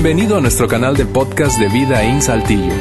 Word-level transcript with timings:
Bienvenido 0.00 0.36
a 0.36 0.40
nuestro 0.40 0.68
canal 0.68 0.96
de 0.96 1.04
podcast 1.06 1.58
de 1.58 1.66
Vida 1.68 2.04
en 2.04 2.22
Saltillo. 2.22 2.72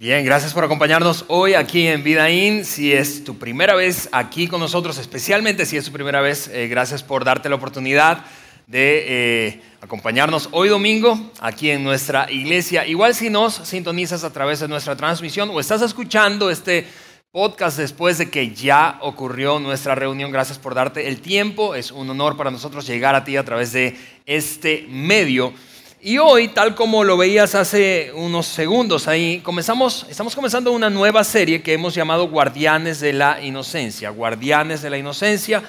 Bien, 0.00 0.24
gracias 0.24 0.52
por 0.52 0.64
acompañarnos 0.64 1.24
hoy 1.28 1.54
aquí 1.54 1.86
en 1.86 2.02
Vida 2.02 2.28
In. 2.30 2.64
Si 2.64 2.92
es 2.92 3.22
tu 3.22 3.38
primera 3.38 3.76
vez 3.76 4.08
aquí 4.10 4.48
con 4.48 4.58
nosotros, 4.58 4.98
especialmente 4.98 5.66
si 5.66 5.76
es 5.76 5.84
tu 5.84 5.92
primera 5.92 6.20
vez, 6.20 6.48
eh, 6.48 6.66
gracias 6.66 7.04
por 7.04 7.24
darte 7.24 7.48
la 7.48 7.54
oportunidad 7.54 8.24
de 8.66 9.04
eh, 9.06 9.62
acompañarnos 9.82 10.48
hoy 10.50 10.68
domingo 10.68 11.30
aquí 11.38 11.70
en 11.70 11.84
nuestra 11.84 12.28
iglesia. 12.28 12.84
Igual 12.88 13.14
si 13.14 13.30
nos 13.30 13.54
sintonizas 13.54 14.24
a 14.24 14.32
través 14.32 14.58
de 14.58 14.66
nuestra 14.66 14.96
transmisión 14.96 15.50
o 15.50 15.60
estás 15.60 15.80
escuchando 15.80 16.50
este 16.50 16.88
podcast 17.34 17.78
después 17.78 18.18
de 18.18 18.30
que 18.30 18.54
ya 18.54 18.96
ocurrió 19.00 19.58
nuestra 19.58 19.96
reunión, 19.96 20.30
gracias 20.30 20.56
por 20.56 20.72
darte 20.72 21.08
el 21.08 21.20
tiempo. 21.20 21.74
Es 21.74 21.90
un 21.90 22.08
honor 22.08 22.36
para 22.36 22.52
nosotros 22.52 22.86
llegar 22.86 23.16
a 23.16 23.24
ti 23.24 23.36
a 23.36 23.44
través 23.44 23.72
de 23.72 23.96
este 24.24 24.86
medio. 24.88 25.52
Y 26.00 26.18
hoy, 26.18 26.46
tal 26.46 26.76
como 26.76 27.02
lo 27.02 27.16
veías 27.16 27.56
hace 27.56 28.12
unos 28.14 28.46
segundos 28.46 29.08
ahí, 29.08 29.40
comenzamos, 29.40 30.06
estamos 30.08 30.32
comenzando 30.32 30.70
una 30.70 30.88
nueva 30.90 31.24
serie 31.24 31.60
que 31.60 31.72
hemos 31.72 31.92
llamado 31.92 32.28
Guardianes 32.28 33.00
de 33.00 33.12
la 33.12 33.42
Inocencia. 33.42 34.10
Guardianes 34.10 34.82
de 34.82 34.90
la 34.90 34.98
Inocencia. 34.98 35.64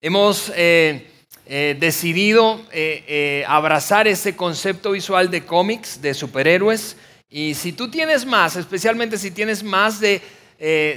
Hemos 0.00 0.52
eh, 0.54 1.10
eh, 1.44 1.76
decidido 1.80 2.60
eh, 2.70 3.44
abrazar 3.48 4.06
ese 4.06 4.36
concepto 4.36 4.92
visual 4.92 5.28
de 5.28 5.44
cómics, 5.44 6.00
de 6.00 6.14
superhéroes. 6.14 6.96
Y 7.28 7.54
si 7.54 7.72
tú 7.72 7.90
tienes 7.90 8.24
más, 8.24 8.54
especialmente 8.54 9.18
si 9.18 9.32
tienes 9.32 9.64
más 9.64 9.98
de 9.98 10.22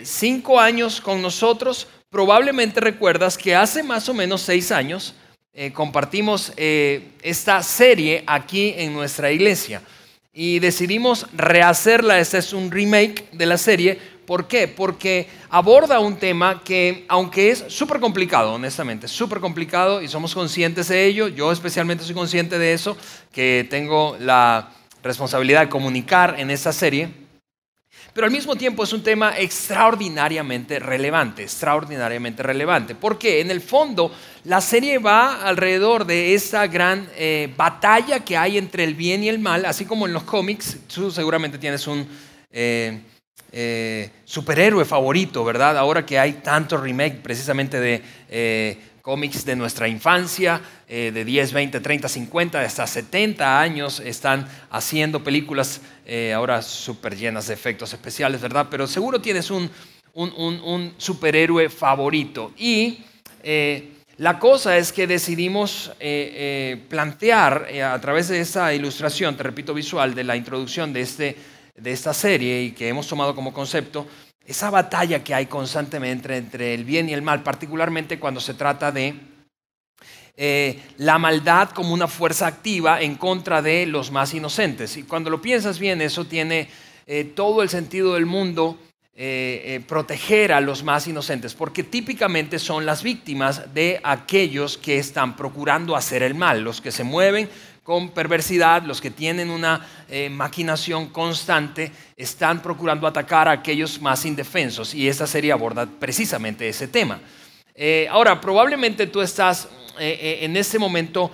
cinco 0.03 0.59
años 0.59 0.99
con 0.99 1.22
nosotros, 1.22 1.88
probablemente 2.09 2.80
recuerdas 2.80 3.38
que 3.38 3.56
hace 3.56 3.81
más 3.81 4.08
o 4.08 4.14
menos 4.14 4.42
seis 4.42 4.72
años, 4.72 5.16
eh, 5.56 5.72
compartimos 5.72 6.52
eh, 6.58 7.11
esta 7.22 7.61
serie 7.61 8.23
aquí 8.25 8.73
en 8.75 8.91
nuestra 8.91 9.31
iglesia 9.31 9.84
y 10.34 10.58
decidimos 10.58 11.28
rehacerla. 11.34 12.19
Este 12.19 12.39
es 12.39 12.53
un 12.53 12.72
remake 12.72 13.30
de 13.31 13.45
la 13.45 13.59
serie. 13.59 14.00
¿Por 14.25 14.47
qué? 14.47 14.67
Porque 14.67 15.28
aborda 15.52 16.00
un 16.00 16.17
tema 16.17 16.64
que, 16.64 17.06
aunque 17.08 17.52
es 17.52 17.66
súper 17.67 18.00
complicado, 18.00 18.53
honestamente, 18.53 19.08
súper 19.08 19.39
complicado 19.39 20.02
y 20.02 20.08
somos 20.08 20.34
conscientes 20.34 20.88
de 20.88 21.06
ello, 21.06 21.28
yo 21.28 21.52
especialmente 21.52 22.03
soy 22.03 22.16
consciente 22.16 22.58
de 22.58 22.73
eso, 22.73 22.97
que 23.31 23.67
tengo 23.69 24.17
la 24.19 24.72
responsabilidad 25.03 25.61
de 25.61 25.69
comunicar 25.69 26.39
en 26.39 26.50
esta 26.50 26.73
serie 26.73 27.22
pero 28.14 28.25
al 28.25 28.31
mismo 28.31 28.56
tiempo 28.56 28.83
es 28.83 28.94
un 28.94 29.02
tema 29.02 29.38
extraordinariamente 29.38 30.78
relevante, 30.78 31.44
extraordinariamente 31.44 32.44
relevante, 32.44 32.94
porque 32.94 33.42
en 33.42 33.50
el 33.50 33.59
fondo 33.59 34.11
la 34.44 34.61
serie 34.61 35.00
va 35.00 35.47
alrededor 35.47 36.06
de 36.06 36.36
esa 36.36 36.67
gran 36.67 37.09
eh, 37.16 37.52
batalla 37.58 38.19
que 38.19 38.38
hay 38.38 38.59
entre 38.59 38.84
el 38.84 38.94
bien 38.94 39.23
y 39.23 39.30
el 39.30 39.39
mal, 39.39 39.66
así 39.66 39.86
como 39.86 40.06
en 40.06 40.14
los 40.14 40.23
cómics, 40.23 40.78
tú 40.94 41.09
seguramente 41.09 41.58
tienes 41.58 41.88
un 41.88 42.08
eh, 42.52 43.02
eh, 43.52 44.11
superhéroe 44.25 44.86
favorito, 44.86 45.44
¿verdad? 45.44 45.75
Ahora 45.75 46.06
que 46.06 46.19
hay 46.19 46.34
tanto 46.34 46.78
remake 46.78 47.22
precisamente 47.23 47.80
de 47.80 48.92
cómics 49.04 49.44
de 49.44 49.58
nuestra 49.58 49.90
infancia, 49.90 50.62
eh, 50.88 51.12
de 51.14 51.26
10, 51.26 51.52
20, 51.52 51.82
30, 51.82 52.08
50, 52.08 52.62
hasta 52.62 52.88
70 52.88 53.59
años 53.59 54.00
están 54.00 54.48
haciendo 54.72 55.22
películas 55.22 55.82
eh, 56.06 56.32
ahora 56.32 56.62
súper 56.62 57.18
llenas 57.18 57.48
de 57.48 57.54
efectos 57.54 57.92
especiales, 57.92 58.40
¿verdad? 58.40 58.68
Pero 58.72 58.88
seguro 58.88 59.20
tienes 59.20 59.52
un, 59.52 59.70
un, 60.14 60.94
superhéroe 60.96 61.68
favorito. 61.68 62.54
Y 62.58 63.04
eh, 63.44 63.92
la 64.16 64.40
cosa 64.40 64.78
es 64.78 64.94
que 64.94 65.06
decidimos 65.06 65.92
plantear 66.88 67.68
a 67.84 68.00
través 68.00 68.30
de 68.30 68.40
esa 68.40 68.74
ilustración, 68.74 69.36
te 69.36 69.44
repito, 69.44 69.74
visual 69.74 70.16
de 70.16 70.24
la 70.24 70.38
introducción 70.38 70.94
de, 70.94 71.02
este, 71.02 71.36
de 71.75 71.92
esta 71.92 72.13
serie 72.13 72.63
y 72.63 72.72
que 72.72 72.88
hemos 72.88 73.06
tomado 73.06 73.36
como 73.36 73.52
concepto, 73.52 74.08
esa 74.46 74.70
batalla 74.70 75.24
que 75.24 75.34
hay 75.34 75.46
constantemente 75.46 76.36
entre 76.36 76.74
el 76.74 76.84
bien 76.84 77.09
y 77.09 77.14
el 77.14 77.22
mal, 77.22 77.44
particularmente 77.44 78.20
cuando 78.20 78.42
se 78.42 78.54
trata 78.54 78.92
de 78.92 79.16
eh, 80.36 80.80
la 80.98 81.18
maldad 81.18 81.70
como 81.70 81.94
una 81.94 82.08
fuerza 82.08 82.48
activa 82.48 83.02
en 83.02 83.16
contra 83.16 83.62
de 83.62 83.86
los 83.86 84.12
más 84.12 84.34
inocentes. 84.34 84.98
Y 84.98 85.04
cuando 85.04 85.30
lo 85.30 85.42
piensas 85.42 85.80
bien, 85.80 86.02
eso 86.02 86.26
tiene 86.26 86.70
eh, 87.06 87.24
todo 87.36 87.62
el 87.62 87.70
sentido 87.70 88.16
del 88.16 88.26
mundo 88.26 88.78
eh, 89.16 89.80
proteger 89.88 90.52
a 90.52 90.60
los 90.60 90.84
más 90.84 91.08
inocentes, 91.08 91.54
porque 91.54 91.84
típicamente 91.84 92.58
son 92.58 92.86
las 92.86 93.04
víctimas 93.04 93.74
de 93.74 94.02
aquellos 94.04 94.78
que 94.78 94.98
están 94.98 95.36
procurando 95.36 95.96
hacer 95.96 96.24
el 96.24 96.34
mal, 96.34 96.62
los 96.62 96.81
que 96.81 96.92
se 96.92 97.04
mueven 97.04 97.48
con 97.83 98.11
perversidad, 98.11 98.83
los 98.83 99.01
que 99.01 99.11
tienen 99.11 99.49
una 99.49 99.85
eh, 100.09 100.29
maquinación 100.29 101.07
constante, 101.09 101.91
están 102.16 102.61
procurando 102.61 103.05
atacar 103.05 103.49
a 103.49 103.51
aquellos 103.51 104.01
más 104.01 104.25
indefensos. 104.25 104.94
Y 104.94 105.07
esta 105.07 105.27
serie 105.27 105.51
aborda 105.51 105.85
precisamente 105.85 106.67
ese 106.67 106.88
tema. 106.88 107.19
Eh, 107.75 108.07
ahora, 108.09 108.39
probablemente 108.39 109.07
tú 109.07 109.21
estás 109.21 109.67
eh, 109.99 110.39
en 110.41 110.55
este 110.57 110.79
momento 110.79 111.31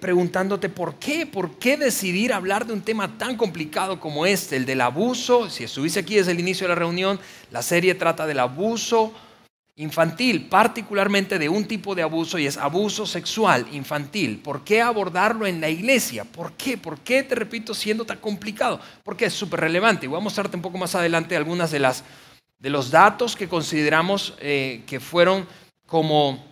preguntándote 0.00 0.70
por 0.70 0.94
qué, 0.94 1.26
por 1.26 1.58
qué 1.58 1.76
decidir 1.76 2.32
hablar 2.32 2.64
de 2.64 2.72
un 2.72 2.80
tema 2.80 3.18
tan 3.18 3.36
complicado 3.36 4.00
como 4.00 4.24
este, 4.24 4.56
el 4.56 4.64
del 4.64 4.80
abuso. 4.80 5.50
Si 5.50 5.64
estuviste 5.64 6.00
aquí 6.00 6.14
desde 6.14 6.32
el 6.32 6.40
inicio 6.40 6.64
de 6.64 6.70
la 6.70 6.76
reunión, 6.76 7.20
la 7.50 7.60
serie 7.60 7.94
trata 7.94 8.26
del 8.26 8.38
abuso 8.38 9.12
infantil, 9.78 10.48
particularmente 10.48 11.38
de 11.38 11.50
un 11.50 11.66
tipo 11.66 11.94
de 11.94 12.02
abuso 12.02 12.38
y 12.38 12.46
es 12.46 12.56
abuso 12.56 13.04
sexual 13.04 13.66
infantil. 13.72 14.40
¿Por 14.42 14.64
qué 14.64 14.80
abordarlo 14.80 15.46
en 15.46 15.60
la 15.60 15.68
iglesia? 15.68 16.24
¿Por 16.24 16.54
qué? 16.54 16.78
¿Por 16.78 17.00
qué, 17.00 17.22
te 17.22 17.34
repito, 17.34 17.74
siendo 17.74 18.06
tan 18.06 18.16
complicado? 18.18 18.80
Porque 19.04 19.26
es 19.26 19.34
súper 19.34 19.60
relevante. 19.60 20.06
Y 20.06 20.08
voy 20.08 20.18
a 20.18 20.22
mostrarte 20.22 20.56
un 20.56 20.62
poco 20.62 20.78
más 20.78 20.94
adelante 20.94 21.36
algunas 21.36 21.70
de, 21.70 21.80
las, 21.80 22.04
de 22.58 22.70
los 22.70 22.90
datos 22.90 23.36
que 23.36 23.48
consideramos 23.48 24.34
eh, 24.40 24.82
que 24.86 24.98
fueron 24.98 25.46
como 25.86 26.42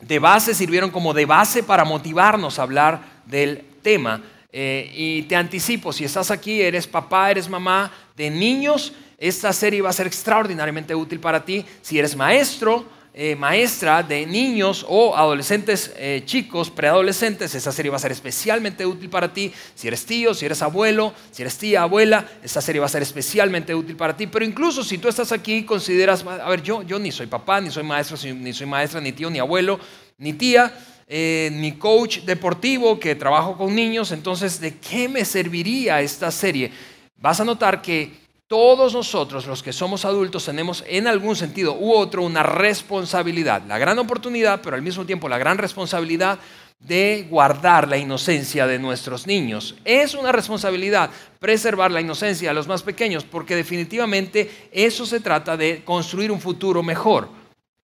de 0.00 0.20
base, 0.20 0.54
sirvieron 0.54 0.90
como 0.90 1.14
de 1.14 1.26
base 1.26 1.64
para 1.64 1.84
motivarnos 1.84 2.58
a 2.58 2.62
hablar 2.62 3.02
del 3.26 3.64
tema. 3.82 4.22
Eh, 4.52 4.92
y 4.94 5.22
te 5.22 5.34
anticipo, 5.34 5.92
si 5.92 6.04
estás 6.04 6.30
aquí, 6.30 6.60
eres 6.60 6.86
papá, 6.86 7.30
eres 7.30 7.48
mamá 7.48 7.90
de 8.14 8.30
niños, 8.30 8.92
esta 9.16 9.52
serie 9.52 9.80
va 9.80 9.90
a 9.90 9.94
ser 9.94 10.06
extraordinariamente 10.06 10.94
útil 10.94 11.20
para 11.20 11.44
ti 11.44 11.64
si 11.80 11.98
eres 11.98 12.14
maestro, 12.14 12.84
eh, 13.14 13.36
maestra 13.36 14.02
de 14.02 14.24
niños 14.24 14.86
o 14.88 15.14
adolescentes 15.14 15.92
eh, 15.96 16.22
chicos, 16.24 16.70
preadolescentes, 16.70 17.54
esta 17.54 17.70
serie 17.70 17.90
va 17.90 17.96
a 17.96 18.00
ser 18.00 18.12
especialmente 18.12 18.86
útil 18.86 19.10
para 19.10 19.32
ti. 19.32 19.52
Si 19.74 19.86
eres 19.86 20.06
tío, 20.06 20.32
si 20.32 20.46
eres 20.46 20.62
abuelo, 20.62 21.12
si 21.30 21.42
eres 21.42 21.58
tía, 21.58 21.82
abuela, 21.82 22.26
esta 22.42 22.62
serie 22.62 22.80
va 22.80 22.86
a 22.86 22.88
ser 22.88 23.02
especialmente 23.02 23.74
útil 23.74 23.96
para 23.96 24.16
ti. 24.16 24.26
Pero 24.26 24.46
incluso 24.46 24.82
si 24.82 24.96
tú 24.96 25.08
estás 25.08 25.30
aquí 25.30 25.64
consideras, 25.64 26.24
a 26.24 26.48
ver, 26.48 26.62
yo, 26.62 26.82
yo 26.82 26.98
ni 26.98 27.12
soy 27.12 27.26
papá, 27.26 27.60
ni 27.60 27.70
soy 27.70 27.82
maestro, 27.82 28.16
ni 28.34 28.52
soy 28.54 28.66
maestra, 28.66 28.98
ni 28.98 29.12
tío, 29.12 29.28
ni 29.28 29.38
abuelo, 29.38 29.78
ni 30.16 30.32
tía, 30.32 30.72
eh, 31.14 31.50
ni 31.52 31.72
coach 31.72 32.20
deportivo 32.20 32.98
que 32.98 33.14
trabajo 33.14 33.54
con 33.54 33.74
niños, 33.74 34.12
entonces, 34.12 34.58
¿de 34.60 34.78
qué 34.78 35.10
me 35.10 35.26
serviría 35.26 36.00
esta 36.00 36.30
serie? 36.30 36.72
Vas 37.18 37.38
a 37.38 37.44
notar 37.44 37.82
que 37.82 38.10
todos 38.46 38.94
nosotros, 38.94 39.46
los 39.46 39.62
que 39.62 39.74
somos 39.74 40.06
adultos, 40.06 40.46
tenemos 40.46 40.82
en 40.88 41.06
algún 41.06 41.36
sentido 41.36 41.76
u 41.78 41.92
otro 41.92 42.22
una 42.22 42.42
responsabilidad, 42.42 43.62
la 43.68 43.76
gran 43.76 43.98
oportunidad, 43.98 44.62
pero 44.62 44.74
al 44.74 44.80
mismo 44.80 45.04
tiempo 45.04 45.28
la 45.28 45.36
gran 45.36 45.58
responsabilidad 45.58 46.38
de 46.80 47.26
guardar 47.28 47.88
la 47.88 47.98
inocencia 47.98 48.66
de 48.66 48.78
nuestros 48.78 49.26
niños. 49.26 49.74
Es 49.84 50.14
una 50.14 50.32
responsabilidad 50.32 51.10
preservar 51.38 51.90
la 51.90 52.00
inocencia 52.00 52.48
de 52.48 52.54
los 52.54 52.68
más 52.68 52.82
pequeños, 52.82 53.24
porque 53.24 53.54
definitivamente 53.54 54.50
eso 54.72 55.04
se 55.04 55.20
trata 55.20 55.58
de 55.58 55.84
construir 55.84 56.32
un 56.32 56.40
futuro 56.40 56.82
mejor, 56.82 57.41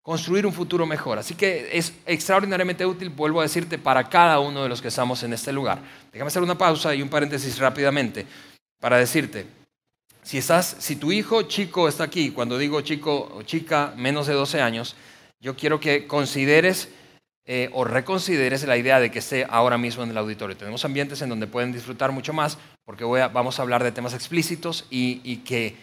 construir 0.07 0.47
un 0.47 0.53
futuro 0.53 0.87
mejor. 0.87 1.19
Así 1.19 1.35
que 1.35 1.77
es 1.77 1.93
extraordinariamente 2.07 2.87
útil, 2.87 3.11
vuelvo 3.11 3.41
a 3.41 3.43
decirte, 3.43 3.77
para 3.77 4.09
cada 4.09 4.39
uno 4.39 4.63
de 4.63 4.69
los 4.69 4.81
que 4.81 4.87
estamos 4.87 5.25
en 5.25 5.33
este 5.33 5.53
lugar. 5.53 5.81
Déjame 6.13 6.29
hacer 6.29 6.45
una 6.45 6.57
pausa 6.57 6.95
y 6.95 7.03
un 7.03 7.09
paréntesis 7.09 7.59
rápidamente 7.59 8.25
para 8.81 8.99
decirte, 8.99 9.47
si, 10.23 10.39
estás, 10.39 10.77
si 10.79 10.95
tu 10.95 11.11
hijo 11.11 11.43
chico 11.43 11.89
está 11.89 12.05
aquí, 12.05 12.31
cuando 12.31 12.57
digo 12.57 12.83
chico 12.83 13.33
o 13.35 13.43
chica 13.43 13.95
menos 13.97 14.29
de 14.29 14.35
12 14.35 14.63
años, 14.63 14.95
yo 15.41 15.57
quiero 15.57 15.81
que 15.81 16.07
consideres 16.07 16.89
eh, 17.45 17.69
o 17.73 17.83
reconsideres 17.83 18.65
la 18.65 18.77
idea 18.77 19.01
de 19.01 19.11
que 19.11 19.19
esté 19.19 19.45
ahora 19.51 19.77
mismo 19.77 20.05
en 20.05 20.11
el 20.11 20.19
auditorio. 20.19 20.57
Tenemos 20.57 20.85
ambientes 20.85 21.21
en 21.21 21.31
donde 21.31 21.49
pueden 21.49 21.73
disfrutar 21.73 22.13
mucho 22.13 22.33
más 22.33 22.59
porque 22.85 23.03
vamos 23.05 23.59
a 23.59 23.63
hablar 23.63 23.83
de 23.83 23.91
temas 23.91 24.15
explícitos 24.15 24.87
y, 24.89 25.39
que, 25.39 25.75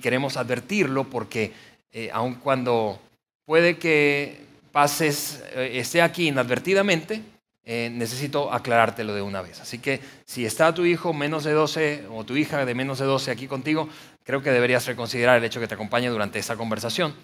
queremos 0.00 0.36
advertirlo 0.36 1.10
porque 1.10 1.52
eh, 1.90 2.10
aun 2.12 2.36
cuando 2.36 3.00
puede 3.44 3.78
que 3.78 4.44
pases, 4.72 5.42
eh, 5.54 5.72
esté 5.74 6.02
aquí 6.02 6.28
inadvertidamente, 6.28 7.22
eh, 7.66 7.90
necesito 7.92 8.52
aclarártelo 8.52 9.14
de 9.14 9.22
una 9.22 9.40
vez. 9.40 9.60
Así 9.60 9.78
que 9.78 10.00
si 10.26 10.44
está 10.44 10.74
tu 10.74 10.84
hijo 10.84 11.14
menos 11.14 11.44
de 11.44 11.52
12 11.52 12.04
o 12.10 12.24
tu 12.24 12.36
hija 12.36 12.64
de 12.66 12.74
menos 12.74 12.98
de 12.98 13.06
12 13.06 13.30
aquí 13.30 13.46
contigo, 13.46 13.88
creo 14.22 14.42
que 14.42 14.50
deberías 14.50 14.86
reconsiderar 14.86 15.38
el 15.38 15.44
hecho 15.44 15.60
que 15.60 15.68
te 15.68 15.74
acompañe 15.74 16.08
durante 16.08 16.38
esta 16.38 16.56
conversación. 16.56 17.14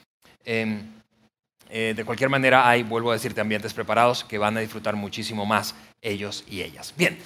Em, 0.45 0.81
eh, 1.69 1.93
de 1.95 2.05
cualquier 2.05 2.31
manera 2.31 2.69
hay, 2.69 2.83
vuelvo 2.83 3.11
a 3.11 3.15
decirte, 3.15 3.41
ambientes 3.41 3.75
preparados 3.75 4.25
que 4.25 4.39
van 4.39 4.57
a 4.57 4.61
disfrutar 4.61 4.97
muchísimo 4.97 5.45
más 5.45 5.75
ellos 6.01 6.45
y 6.49 6.63
ellas. 6.63 6.95
Bien, 6.97 7.19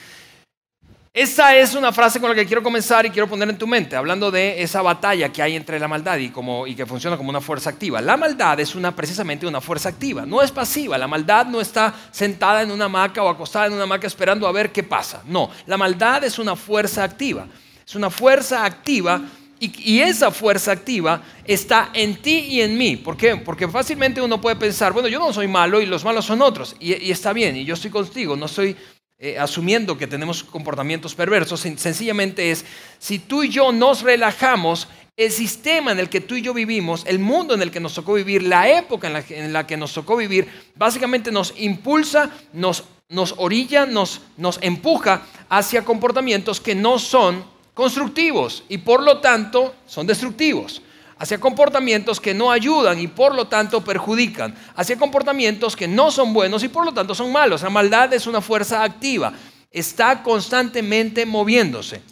esta 1.17 1.55
es 1.55 1.77
una 1.77 1.93
frase 1.93 2.19
con 2.19 2.29
la 2.29 2.35
que 2.35 2.45
quiero 2.45 2.61
comenzar 2.61 3.07
y 3.07 3.11
quiero 3.11 3.29
poner 3.29 3.49
en 3.49 3.57
tu 3.57 3.69
mente, 3.69 3.95
hablando 3.95 4.33
de 4.33 4.61
esa 4.61 4.83
batalla 4.83 5.33
que 5.33 5.43
hay 5.43 5.55
entre 5.55 5.79
la 5.79 5.87
maldad 5.87 6.19
y, 6.19 6.31
como, 6.31 6.67
y 6.67 6.75
que 6.75 6.87
funciona 6.87 7.17
como 7.17 7.31
una 7.31 7.41
fuerza 7.41 7.71
activa. 7.71 8.01
La 8.01 8.17
maldad 8.17 8.59
es 8.59 8.75
una, 8.75 8.97
precisamente 8.97 9.47
una 9.47 9.61
fuerza 9.61 9.91
activa, 9.91 10.27
no 10.27 10.43
es 10.43 10.51
pasiva. 10.51 10.99
La 10.99 11.07
maldad 11.07 11.47
no 11.47 11.61
está 11.61 11.95
sentada 12.11 12.63
en 12.63 12.73
una 12.73 12.87
hamaca 12.87 13.23
o 13.23 13.29
acostada 13.29 13.67
en 13.67 13.75
una 13.75 13.85
hamaca 13.85 14.09
esperando 14.09 14.49
a 14.49 14.51
ver 14.51 14.73
qué 14.73 14.83
pasa. 14.83 15.23
No, 15.27 15.51
la 15.67 15.77
maldad 15.77 16.25
es 16.25 16.41
una 16.41 16.57
fuerza 16.57 17.05
activa. 17.05 17.47
Es 17.87 17.95
una 17.95 18.11
fuerza 18.11 18.65
activa 18.65 19.23
y, 19.61 20.01
esa 20.01 20.31
fuerza 20.31 20.73
activa 20.73 21.23
está 21.45 21.91
en 21.95 22.17
ti 22.17 22.47
y 22.51 22.61
en 22.61 22.77
mí. 22.77 22.97
¿Por 22.97 23.17
qué? 23.17 23.37
Porque 23.37 23.69
fácilmente 23.69 24.21
uno 24.21 24.41
puede 24.41 24.57
pensar, 24.57 24.93
bueno, 24.93 25.09
yo 25.09 25.19
no 25.19 25.33
soy 25.33 25.49
malo 25.49 25.81
y 25.81 25.87
los 25.87 26.05
malos 26.05 26.25
son 26.25 26.43
otros. 26.43 26.77
Y, 26.81 27.11
está 27.11 27.33
bien, 27.33 27.57
y 27.57 27.65
yo 27.65 27.75
estoy 27.75 27.91
contigo, 27.91 28.37
no 28.37 28.47
estoy 28.47 28.77
eh, 29.25 29.39
asumiendo 29.39 29.97
que 29.97 30.07
tenemos 30.07 30.45
comportamientos 30.45 31.15
perversos, 31.15 31.61
sencillamente 31.61 32.51
es, 32.51 32.67
si 32.99 33.19
tú 33.19 33.43
y 33.43 33.49
yo 33.49 33.73
nos 33.73 34.03
relajamos, 34.03 34.87
el 35.17 35.31
sistema 35.31 35.93
en 35.93 35.99
el 35.99 36.11
que 36.11 36.21
tú 36.21 36.35
y 36.35 36.43
yo 36.43 36.53
vivimos, 36.53 37.05
el 37.07 37.19
mundo 37.19 37.55
en 37.55 37.63
el 37.63 37.71
que 37.71 37.81
nos 37.81 37.95
tocó 37.95 38.13
vivir, 38.13 38.43
la 38.43 38.69
época 38.69 39.25
en 39.31 39.51
la, 39.55 39.67
que 39.67 39.77
nos 39.79 39.95
tocó 39.95 40.19
vivir, 40.19 40.47
básicamente 40.77 41.33
nos 41.33 41.55
impulsa, 41.57 42.33
nos, 42.53 42.85
nos 43.09 43.35
orilla, 43.39 43.87
nos, 43.87 44.21
nos 44.37 44.59
empuja 44.61 45.23
hacia 45.49 45.87
comportamientos 45.87 46.61
que 46.61 46.75
no 46.75 46.99
son 46.99 47.47
constructivos 47.73 48.63
y 48.69 48.77
por 48.77 49.03
lo 49.03 49.23
tanto 49.23 49.75
son 49.87 50.07
destructivos 50.07 50.83
hacia 51.19 51.39
comportamientos 51.39 52.21
que 52.21 52.35
no 52.35 52.51
ayudan 52.51 52.99
y 53.01 53.07
por 53.07 53.35
lo 53.35 53.47
tanto 53.47 53.85
perjudican, 53.85 54.55
hacia 54.77 54.99
comportamientos 54.99 55.77
que 55.77 55.89
no 55.89 56.11
son 56.11 56.33
buenos 56.33 56.63
y 56.65 56.69
por 56.69 56.85
lo 56.85 56.93
tanto 56.93 57.15
son 57.15 57.33
malos. 57.33 57.63
La 57.63 57.71
maldad 57.71 58.13
es 58.13 58.27
una 58.27 58.41
fuerza 58.41 58.83
activa, 58.83 59.33
está 59.71 60.23
constantemente 60.23 61.27
moviéndose. 61.27 62.03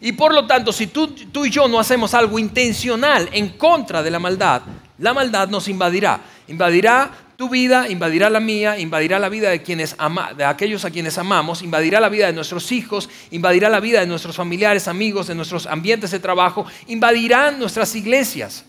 Y 0.00 0.12
por 0.12 0.32
lo 0.34 0.46
tanto, 0.46 0.72
si 0.72 0.86
tú, 0.86 1.08
tú 1.08 1.44
y 1.44 1.50
yo 1.50 1.68
no 1.68 1.78
hacemos 1.78 2.14
algo 2.14 2.38
intencional 2.38 3.28
en 3.32 3.50
contra 3.50 4.02
de 4.02 4.10
la 4.10 4.18
maldad, 4.18 4.62
la 4.98 5.12
maldad 5.12 5.48
nos 5.48 5.68
invadirá. 5.68 6.20
Invadirá 6.48 7.10
tu 7.40 7.48
vida, 7.48 7.88
invadirá 7.88 8.28
la 8.28 8.38
mía, 8.38 8.78
invadirá 8.78 9.18
la 9.18 9.30
vida 9.30 9.48
de, 9.48 9.62
quienes 9.62 9.94
ama, 9.96 10.34
de 10.34 10.44
aquellos 10.44 10.84
a 10.84 10.90
quienes 10.90 11.16
amamos, 11.16 11.62
invadirá 11.62 11.98
la 11.98 12.10
vida 12.10 12.26
de 12.26 12.34
nuestros 12.34 12.70
hijos, 12.70 13.08
invadirá 13.30 13.70
la 13.70 13.80
vida 13.80 14.00
de 14.00 14.06
nuestros 14.06 14.36
familiares, 14.36 14.86
amigos, 14.88 15.28
de 15.28 15.34
nuestros 15.34 15.64
ambientes 15.64 16.10
de 16.10 16.18
trabajo, 16.18 16.66
invadirá 16.86 17.50
nuestras 17.50 17.94
iglesias. 17.94 18.66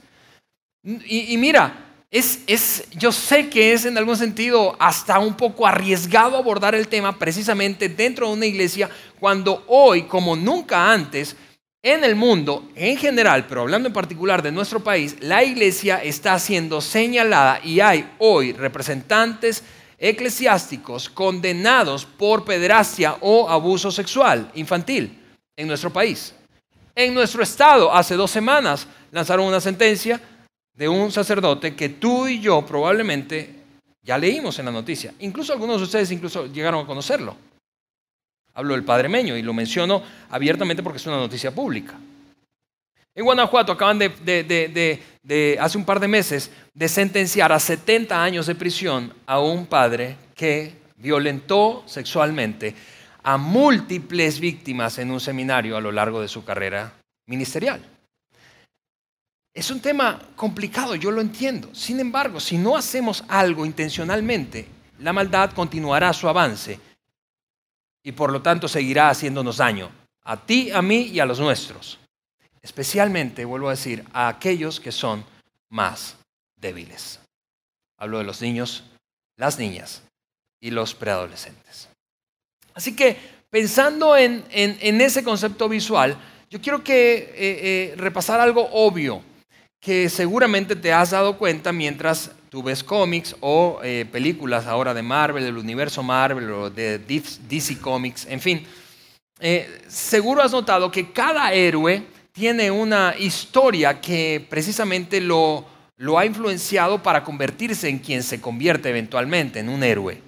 Y, 0.85 1.35
mira, 1.35 1.83
es, 2.09 2.43
es, 2.47 2.85
yo 2.91 3.11
sé 3.11 3.49
que 3.49 3.73
es 3.73 3.83
en 3.83 3.97
algún 3.97 4.15
sentido 4.15 4.77
hasta 4.79 5.19
un 5.19 5.33
poco 5.33 5.67
arriesgado 5.67 6.37
abordar 6.37 6.73
el 6.73 6.87
tema 6.87 7.19
precisamente 7.19 7.89
dentro 7.89 8.27
de 8.27 8.33
una 8.35 8.45
iglesia 8.45 8.89
cuando 9.19 9.65
hoy, 9.67 10.03
como 10.03 10.37
nunca 10.37 10.93
antes, 10.93 11.35
en 11.83 12.03
el 12.03 12.15
mundo, 12.15 12.69
en 12.75 12.95
general, 12.97 13.47
pero 13.47 13.61
hablando 13.61 13.87
en 13.87 13.93
particular 13.93 14.43
de 14.43 14.51
nuestro 14.51 14.83
país, 14.83 15.17
la 15.21 15.43
iglesia 15.43 16.03
está 16.03 16.37
siendo 16.37 16.79
señalada 16.79 17.59
y 17.63 17.79
hay 17.79 18.07
hoy 18.19 18.53
representantes 18.53 19.63
eclesiásticos 19.97 21.09
condenados 21.09 22.05
por 22.05 22.45
pederastia 22.45 23.17
o 23.21 23.49
abuso 23.49 23.91
sexual 23.91 24.51
infantil 24.55 25.19
en 25.55 25.67
nuestro 25.67 25.91
país. 25.91 26.35
En 26.93 27.13
nuestro 27.13 27.41
estado, 27.41 27.91
hace 27.91 28.15
dos 28.15 28.29
semanas, 28.29 28.87
lanzaron 29.11 29.47
una 29.47 29.61
sentencia 29.61 30.21
de 30.75 30.87
un 30.87 31.11
sacerdote 31.11 31.75
que 31.75 31.89
tú 31.89 32.27
y 32.27 32.39
yo 32.39 32.63
probablemente 32.65 33.55
ya 34.03 34.17
leímos 34.17 34.57
en 34.59 34.65
la 34.65 34.71
noticia. 34.71 35.13
Incluso 35.19 35.53
algunos 35.53 35.77
de 35.77 35.83
ustedes 35.83 36.11
incluso 36.11 36.45
llegaron 36.47 36.83
a 36.83 36.87
conocerlo. 36.87 37.35
Hablo 38.53 38.73
del 38.73 38.83
Padre 38.83 39.09
Meño 39.09 39.37
y 39.37 39.41
lo 39.41 39.53
menciono 39.53 40.03
abiertamente 40.29 40.83
porque 40.83 40.97
es 40.97 41.05
una 41.05 41.17
noticia 41.17 41.51
pública. 41.51 41.97
En 43.13 43.25
Guanajuato 43.25 43.73
acaban 43.73 43.99
de, 43.99 45.57
hace 45.59 45.77
un 45.77 45.85
par 45.85 45.99
de 45.99 46.07
meses, 46.07 46.49
de 46.73 46.87
sentenciar 46.87 47.51
a 47.51 47.59
70 47.59 48.21
años 48.23 48.47
de 48.47 48.55
prisión 48.55 49.13
a 49.25 49.39
un 49.39 49.65
padre 49.65 50.15
que 50.33 50.73
violentó 50.97 51.83
sexualmente 51.87 52.73
a 53.23 53.37
múltiples 53.37 54.39
víctimas 54.39 54.97
en 54.97 55.11
un 55.11 55.19
seminario 55.19 55.75
a 55.75 55.81
lo 55.81 55.91
largo 55.91 56.21
de 56.21 56.27
su 56.27 56.43
carrera 56.43 56.93
ministerial. 57.27 57.81
Es 59.53 59.69
un 59.69 59.81
tema 59.81 60.21
complicado, 60.37 60.95
yo 60.95 61.11
lo 61.11 61.19
entiendo. 61.19 61.75
Sin 61.75 61.99
embargo, 61.99 62.39
si 62.39 62.57
no 62.57 62.77
hacemos 62.77 63.25
algo 63.27 63.65
intencionalmente, 63.65 64.65
la 64.99 65.11
maldad 65.11 65.51
continuará 65.51 66.13
su 66.13 66.29
avance 66.29 66.79
y 68.03 68.11
por 68.11 68.31
lo 68.31 68.41
tanto 68.41 68.67
seguirá 68.67 69.09
haciéndonos 69.09 69.57
daño, 69.57 69.91
a 70.23 70.37
ti, 70.37 70.71
a 70.71 70.81
mí 70.81 71.03
y 71.03 71.19
a 71.19 71.25
los 71.25 71.39
nuestros. 71.39 71.99
Especialmente, 72.61 73.45
vuelvo 73.45 73.67
a 73.67 73.71
decir, 73.71 74.05
a 74.13 74.27
aquellos 74.27 74.79
que 74.79 74.91
son 74.91 75.25
más 75.69 76.17
débiles. 76.55 77.19
Hablo 77.97 78.19
de 78.19 78.23
los 78.23 78.41
niños, 78.41 78.83
las 79.37 79.57
niñas 79.57 80.03
y 80.59 80.71
los 80.71 80.93
preadolescentes. 80.93 81.89
Así 82.73 82.95
que 82.95 83.17
pensando 83.49 84.15
en, 84.15 84.45
ese 84.51 85.23
concepto 85.23 85.67
visual, 85.67 86.17
yo 86.49 86.61
quiero 86.61 86.83
que 86.83 87.15
eh, 87.15 87.33
eh, 87.35 87.93
repasar 87.97 88.39
algo 88.39 88.67
obvio 88.71 89.23
que 89.79 90.09
seguramente 90.09 90.75
te 90.75 90.93
has 90.93 91.11
dado 91.11 91.37
cuenta 91.37 91.71
mientras 91.71 92.31
tú 92.51 92.61
ves 92.61 92.83
cómics 92.83 93.33
o 93.39 93.79
eh, 93.81 94.05
películas 94.11 94.67
ahora 94.67 94.93
de 94.93 95.01
Marvel, 95.01 95.45
del 95.45 95.57
universo 95.57 96.03
Marvel 96.03 96.51
o 96.51 96.69
de 96.69 96.99
DC 96.99 97.79
Comics, 97.79 98.27
en 98.29 98.41
fin. 98.41 98.67
Eh, 99.39 99.83
seguro 99.87 100.41
has 100.41 100.51
notado 100.51 100.91
que 100.91 101.13
cada 101.13 101.53
héroe 101.53 102.03
tiene 102.33 102.69
una 102.69 103.15
historia 103.17 104.01
que 104.01 104.45
precisamente 104.49 105.21
lo, 105.21 105.65
lo 105.95 106.19
ha 106.19 106.25
influenciado 106.25 107.01
para 107.01 107.23
convertirse 107.23 107.87
en 107.87 107.99
quien 107.99 108.21
se 108.21 108.41
convierte 108.41 108.89
eventualmente 108.89 109.59
en 109.59 109.69
un 109.69 109.81
héroe. 109.81 110.21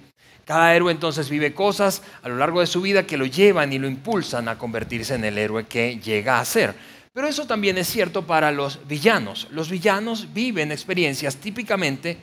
Cada 0.46 0.74
héroe 0.74 0.92
entonces 0.92 1.28
vive 1.28 1.52
cosas 1.52 2.02
a 2.22 2.30
lo 2.30 2.38
largo 2.38 2.60
de 2.60 2.66
su 2.66 2.80
vida 2.80 3.06
que 3.06 3.18
lo 3.18 3.26
llevan 3.26 3.70
y 3.74 3.78
lo 3.78 3.86
impulsan 3.86 4.48
a 4.48 4.56
convertirse 4.56 5.14
en 5.14 5.24
el 5.24 5.36
héroe 5.36 5.66
que 5.66 6.00
llega 6.00 6.40
a 6.40 6.44
ser. 6.46 6.74
Pero 7.14 7.28
eso 7.28 7.46
también 7.46 7.78
es 7.78 7.86
cierto 7.86 8.26
para 8.26 8.50
los 8.50 8.86
villanos. 8.88 9.46
Los 9.52 9.70
villanos 9.70 10.34
viven 10.34 10.72
experiencias 10.72 11.36
típicamente 11.36 12.18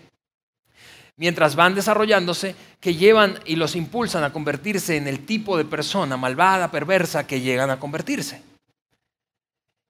mientras 1.15 1.55
van 1.55 1.75
desarrollándose 1.75 2.55
que 2.79 2.95
llevan 2.95 3.39
y 3.45 3.55
los 3.55 3.77
impulsan 3.77 4.25
a 4.25 4.33
convertirse 4.33 4.97
en 4.97 5.07
el 5.07 5.25
tipo 5.25 5.57
de 5.57 5.63
persona 5.63 6.17
malvada, 6.17 6.69
perversa 6.69 7.25
que 7.25 7.39
llegan 7.39 7.69
a 7.69 7.79
convertirse. 7.79 8.41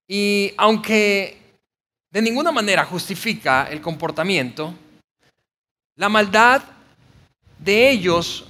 Y 0.08 0.54
aunque 0.58 1.42
de 2.12 2.22
ninguna 2.22 2.52
manera 2.52 2.86
justifica 2.86 3.70
el 3.72 3.82
comportamiento, 3.82 4.76
la 5.96 6.10
maldad 6.10 6.62
de 7.58 7.90
ellos 7.90 8.46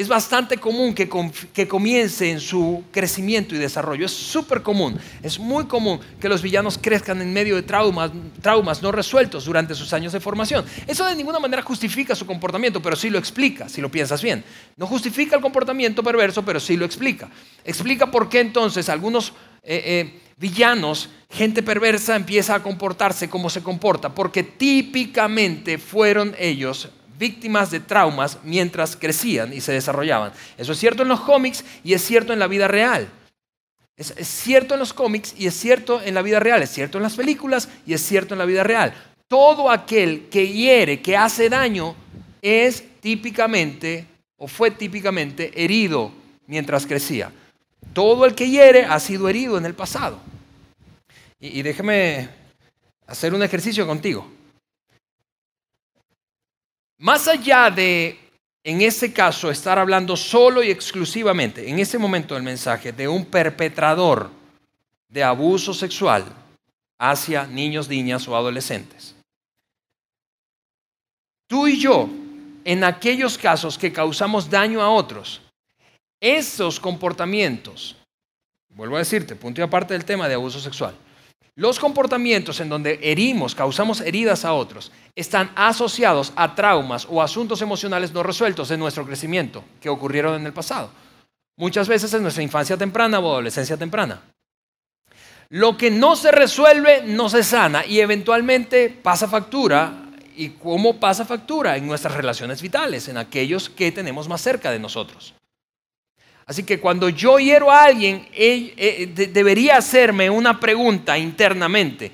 es 0.00 0.08
bastante 0.08 0.56
común 0.56 0.94
que, 0.94 1.08
comience 1.68 2.30
en 2.30 2.40
su 2.40 2.84
crecimiento 2.90 3.54
y 3.54 3.58
desarrollo. 3.58 4.06
Es 4.06 4.12
súper 4.12 4.62
común, 4.62 4.98
es 5.22 5.38
muy 5.38 5.66
común 5.66 6.00
que 6.18 6.28
los 6.28 6.40
villanos 6.40 6.78
crezcan 6.80 7.20
en 7.20 7.32
medio 7.32 7.54
de 7.56 7.62
traumas, 7.62 8.10
traumas 8.40 8.82
no 8.82 8.92
resueltos 8.92 9.44
durante 9.44 9.74
sus 9.74 9.92
años 9.92 10.12
de 10.12 10.20
formación. 10.20 10.64
Eso 10.86 11.04
de 11.04 11.14
ninguna 11.14 11.38
manera 11.38 11.62
justifica 11.62 12.14
su 12.14 12.24
comportamiento, 12.24 12.80
pero 12.80 12.96
sí 12.96 13.10
lo 13.10 13.18
explica, 13.18 13.68
si 13.68 13.80
lo 13.80 13.90
piensas 13.90 14.22
bien. 14.22 14.42
No 14.76 14.86
justifica 14.86 15.36
el 15.36 15.42
comportamiento 15.42 16.02
perverso, 16.02 16.42
pero 16.44 16.60
sí 16.60 16.76
lo 16.76 16.86
explica. 16.86 17.28
Explica 17.64 18.10
por 18.10 18.28
qué 18.28 18.40
entonces 18.40 18.88
algunos 18.88 19.34
eh, 19.62 19.82
eh, 19.84 20.20
villanos, 20.38 21.10
gente 21.28 21.62
perversa, 21.62 22.16
empieza 22.16 22.54
a 22.54 22.62
comportarse 22.62 23.28
como 23.28 23.50
se 23.50 23.62
comporta, 23.62 24.14
porque 24.14 24.42
típicamente 24.42 25.76
fueron 25.76 26.34
ellos 26.38 26.88
víctimas 27.20 27.70
de 27.70 27.80
traumas 27.80 28.38
mientras 28.42 28.96
crecían 28.96 29.52
y 29.52 29.60
se 29.60 29.72
desarrollaban. 29.72 30.32
Eso 30.56 30.72
es 30.72 30.78
cierto 30.78 31.02
en 31.02 31.08
los 31.08 31.20
cómics 31.20 31.62
y 31.84 31.92
es 31.92 32.02
cierto 32.02 32.32
en 32.32 32.38
la 32.38 32.48
vida 32.48 32.66
real. 32.66 33.08
Es, 33.94 34.14
cierto 34.26 34.72
en 34.72 34.80
los 34.80 34.94
cómics 34.94 35.34
y 35.36 35.46
es 35.46 35.54
cierto 35.54 36.00
en 36.02 36.14
la 36.14 36.22
vida 36.22 36.40
real. 36.40 36.62
Es 36.62 36.70
cierto 36.70 36.96
en 36.96 37.02
las 37.02 37.14
películas 37.14 37.68
y 37.86 37.92
es 37.92 38.00
cierto 38.00 38.34
en 38.34 38.38
la 38.38 38.46
vida 38.46 38.64
real. 38.64 38.94
Todo 39.28 39.70
aquel 39.70 40.28
que 40.30 40.48
hiere, 40.48 41.02
que 41.02 41.16
hace 41.16 41.50
daño, 41.50 41.94
es 42.40 42.82
típicamente 43.00 44.06
o 44.38 44.48
fue 44.48 44.70
típicamente 44.70 45.52
herido 45.62 46.10
mientras 46.46 46.86
crecía. 46.86 47.30
Todo 47.92 48.24
el 48.24 48.34
que 48.34 48.48
hiere 48.48 48.86
ha 48.86 48.98
sido 48.98 49.28
herido 49.28 49.58
en 49.58 49.66
el 49.66 49.74
pasado. 49.74 50.18
Y, 51.38 51.58
y 51.58 51.62
déjeme 51.62 52.30
hacer 53.06 53.34
un 53.34 53.42
ejercicio 53.42 53.86
contigo. 53.86 54.39
Más 57.00 57.26
allá 57.28 57.70
de, 57.70 58.20
en 58.62 58.82
este 58.82 59.10
caso, 59.10 59.50
estar 59.50 59.78
hablando 59.78 60.18
solo 60.18 60.62
y 60.62 60.70
exclusivamente, 60.70 61.66
en 61.66 61.78
ese 61.78 61.96
momento 61.96 62.34
del 62.34 62.42
mensaje, 62.42 62.92
de 62.92 63.08
un 63.08 63.24
perpetrador 63.24 64.30
de 65.08 65.24
abuso 65.24 65.72
sexual 65.72 66.26
hacia 66.98 67.46
niños, 67.46 67.88
niñas 67.88 68.28
o 68.28 68.36
adolescentes. 68.36 69.16
tú 71.46 71.66
y 71.66 71.80
yo, 71.80 72.08
en 72.64 72.84
aquellos 72.84 73.38
casos 73.38 73.78
que 73.78 73.92
causamos 73.92 74.50
daño 74.50 74.82
a 74.82 74.90
otros, 74.90 75.40
esos 76.20 76.78
comportamientos, 76.78 77.96
vuelvo 78.68 78.96
a 78.96 79.00
decirte, 79.00 79.34
punto 79.34 79.62
y 79.62 79.64
aparte 79.64 79.94
del 79.94 80.04
tema 80.04 80.28
de 80.28 80.34
abuso 80.34 80.60
sexual, 80.60 80.94
los 81.60 81.78
comportamientos 81.78 82.58
en 82.60 82.70
donde 82.70 82.98
herimos, 83.02 83.54
causamos 83.54 84.00
heridas 84.00 84.46
a 84.46 84.54
otros, 84.54 84.90
están 85.14 85.50
asociados 85.54 86.32
a 86.34 86.54
traumas 86.54 87.06
o 87.10 87.20
asuntos 87.20 87.60
emocionales 87.60 88.14
no 88.14 88.22
resueltos 88.22 88.70
de 88.70 88.78
nuestro 88.78 89.04
crecimiento 89.04 89.62
que 89.78 89.90
ocurrieron 89.90 90.40
en 90.40 90.46
el 90.46 90.54
pasado. 90.54 90.90
Muchas 91.58 91.86
veces 91.86 92.14
en 92.14 92.22
nuestra 92.22 92.42
infancia 92.42 92.78
temprana 92.78 93.18
o 93.18 93.30
adolescencia 93.30 93.76
temprana. 93.76 94.22
Lo 95.50 95.76
que 95.76 95.90
no 95.90 96.16
se 96.16 96.32
resuelve 96.32 97.02
no 97.04 97.28
se 97.28 97.42
sana 97.42 97.84
y 97.84 98.00
eventualmente 98.00 98.88
pasa 98.88 99.28
factura. 99.28 100.06
¿Y 100.34 100.50
cómo 100.50 100.98
pasa 100.98 101.26
factura? 101.26 101.76
En 101.76 101.86
nuestras 101.86 102.14
relaciones 102.14 102.62
vitales, 102.62 103.08
en 103.08 103.18
aquellos 103.18 103.68
que 103.68 103.92
tenemos 103.92 104.30
más 104.30 104.40
cerca 104.40 104.70
de 104.70 104.78
nosotros. 104.78 105.34
Así 106.46 106.64
que 106.64 106.80
cuando 106.80 107.08
yo 107.08 107.38
hiero 107.38 107.70
a 107.70 107.84
alguien, 107.84 108.28
eh, 108.32 109.28
debería 109.32 109.76
hacerme 109.76 110.28
una 110.28 110.58
pregunta 110.58 111.16
internamente. 111.16 112.10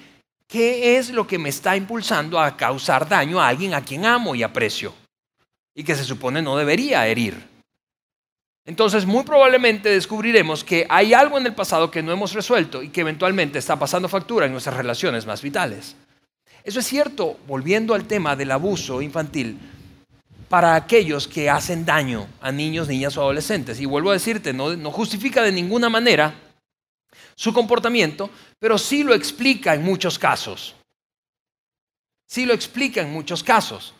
¿Qué 0.47 0.97
es 0.97 1.11
lo 1.11 1.27
que 1.27 1.39
me 1.39 1.49
está 1.49 1.77
impulsando 1.77 2.39
a 2.39 2.57
causar 2.57 3.09
daño 3.09 3.41
a 3.41 3.49
alguien 3.49 3.75
a 3.75 3.85
quien 3.85 4.05
amo 4.05 4.35
y 4.35 4.43
aprecio? 4.43 4.95
Y 5.75 5.83
que 5.83 5.95
se 5.95 6.05
supone 6.05 6.41
no 6.41 6.57
debería 6.57 7.07
herir. 7.07 7.57
Entonces, 8.65 9.07
muy 9.07 9.23
probablemente 9.23 9.89
descubriremos 9.89 10.65
que 10.65 10.87
hay 10.89 11.15
algo 11.15 11.39
en 11.39 11.47
el 11.47 11.55
pasado 11.55 11.91
que 11.91 12.03
no 12.03 12.13
hemos 12.13 12.33
resuelto 12.33 12.83
y 12.83 12.89
que 12.89 13.03
eventualmente 13.03 13.59
está 13.59 13.79
pasando 13.79 14.09
factura 14.09 14.47
en 14.47 14.53
nuestras 14.53 14.77
relaciones 14.77 15.25
más 15.25 15.41
vitales. 15.41 15.97
Eso 16.65 16.81
es 16.81 16.87
cierto, 16.87 17.39
volviendo 17.47 17.95
al 17.95 18.07
tema 18.07 18.35
del 18.35 18.51
abuso 18.51 19.01
infantil, 19.01 19.57
para 20.49 20.75
aquellos 20.75 21.27
que 21.27 21.51
hacen 21.51 21.85
daño 21.85 22.29
a 22.41 22.53
niños, 22.53 22.89
niñas 22.89 23.17
o 23.17 23.23
adolescentes. 23.23 23.81
Y 23.81 23.87
vuelvo 23.87 24.11
a 24.11 24.15
decirte, 24.15 24.53
no, 24.53 24.91
justifica 24.91 25.43
de 25.43 25.53
ninguna 25.53 25.89
manera 25.89 26.35
su 27.35 27.53
comportamiento, 27.53 28.31
pero 28.59 28.79
sí 28.79 29.03
lo 29.03 29.15
explica 29.15 29.75
en 29.75 29.83
muchos 29.83 30.19
casos. 30.19 30.75
Sí 32.27 32.47
lo 32.47 32.55
explica 32.55 33.03
en 33.03 33.13
muchos 33.13 33.43
casos. 33.43 33.95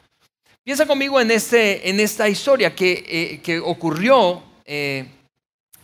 Piensa 0.63 0.87
conmigo 0.87 1.21
en, 1.21 1.31
este, 1.31 1.89
en 1.89 2.01
esta 2.01 2.29
historia 2.29 2.75
que, 2.75 3.41
eh, 3.45 3.61
ocurrió 3.61 4.43
eh, 4.65 5.07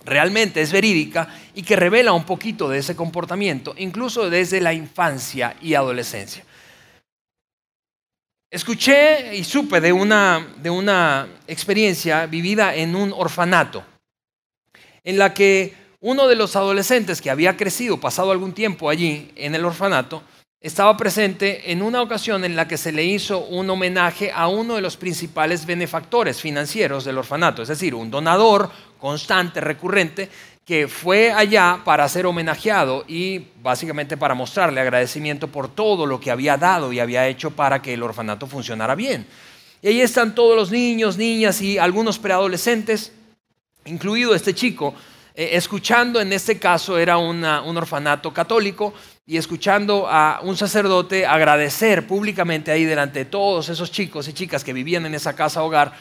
realmente, 0.04 0.61
es 0.61 0.73
verídica 0.73 1.28
y 1.54 1.62
que 1.62 1.76
revela 1.76 2.12
un 2.12 2.25
poquito 2.25 2.69
de 2.69 2.78
ese 2.78 2.97
comportamiento, 2.97 3.75
incluso 3.78 4.28
desde 4.28 4.61
la 4.61 4.73
infancia 4.73 5.57
y 5.61 5.75
adolescencia. 5.75 6.45
Escuché 8.53 9.35
y 9.35 9.45
supe 9.45 9.81
de 9.81 9.95
una, 9.95 10.47
de 10.59 10.69
una 10.69 11.27
experiencia 11.47 12.27
vivida 12.27 12.75
en 12.75 12.95
un 12.95 13.11
orfanato, 13.17 13.83
en 15.03 15.17
la 15.17 15.33
que 15.33 15.73
uno 16.01 16.29
de 16.29 16.37
los 16.37 16.55
adolescentes 16.55 17.23
que 17.23 17.31
había 17.31 17.57
crecido, 17.57 17.99
pasado 17.99 18.31
algún 18.31 18.53
tiempo 18.53 18.91
allí 18.91 19.31
en 19.37 19.55
el 19.55 19.65
orfanato, 19.65 20.23
estaba 20.61 20.95
presente 20.99 21.73
en 21.73 21.81
una 21.81 22.03
ocasión 22.03 22.45
en 22.45 22.55
la 22.55 22.69
que 22.69 22.77
se 22.77 22.93
le 22.93 23.05
hizo 23.05 23.39
un 23.39 23.71
homenaje 23.71 24.31
a 24.31 24.49
uno 24.49 24.75
de 24.75 24.83
los 24.83 24.99
principales 24.99 25.65
benefactores 25.65 26.39
financieros 26.39 27.07
del 27.07 27.17
orfanato, 27.17 27.63
es 27.63 27.69
decir, 27.69 27.95
un 27.95 28.11
donador 28.11 28.71
constante, 28.99 29.63
recurrente, 29.63 30.29
que 30.64 30.87
fue 30.87 31.33
allá 31.33 31.81
para 31.85 32.09
ser 32.09 32.26
homenajeado 32.26 33.04
y 33.09 33.47
básicamente 33.62 34.16
para 34.16 34.35
mostrarle 34.35 34.81
agradecimiento 34.81 35.49
por 35.49 35.69
todo 35.69 36.07
lo 36.07 36.21
que 36.21 36.31
había 36.31 36.57
dado 36.57 36.92
y 36.92 37.00
había 37.00 37.26
hecho 37.26 37.50
para 37.50 37.83
que 37.83 37.95
el 37.95 38.02
orfanato 38.02 38.47
funcionara 38.47 38.95
bien. 38.95 39.26
Y 39.83 39.88
ahí 39.88 40.00
están 40.00 40.35
todos 40.35 40.57
los 40.57 40.71
niños, 40.71 41.16
niñas 41.16 41.61
y 41.61 41.78
algunos 41.78 42.19
preadolescentes, 42.19 43.12
incluido 43.85 44.35
este 44.35 44.54
chico, 44.54 44.95
eh, 45.35 45.50
escuchando, 45.54 46.21
en 46.21 46.33
este 46.33 46.59
caso 46.59 46.97
era 46.99 47.19
un 47.19 47.45
orfanato 47.45 48.33
católico, 48.33 48.95
y 49.25 49.37
escuchando 49.37 50.09
a 50.09 50.40
un 50.42 50.57
sacerdote 50.57 51.26
agradecer 51.26 52.07
públicamente 52.07 52.73
ahí 52.73 52.85
delante 52.85 53.21
de 53.21 53.25
todos 53.25 53.69
esos 53.69 53.92
chicos 53.92 54.26
y 54.26 54.33
chicas 54.33 54.64
que 54.64 54.73
vivían 54.73 55.07
en 55.07 55.14
esa 55.14 55.35
casa 55.35 55.62
hogar 55.62 55.92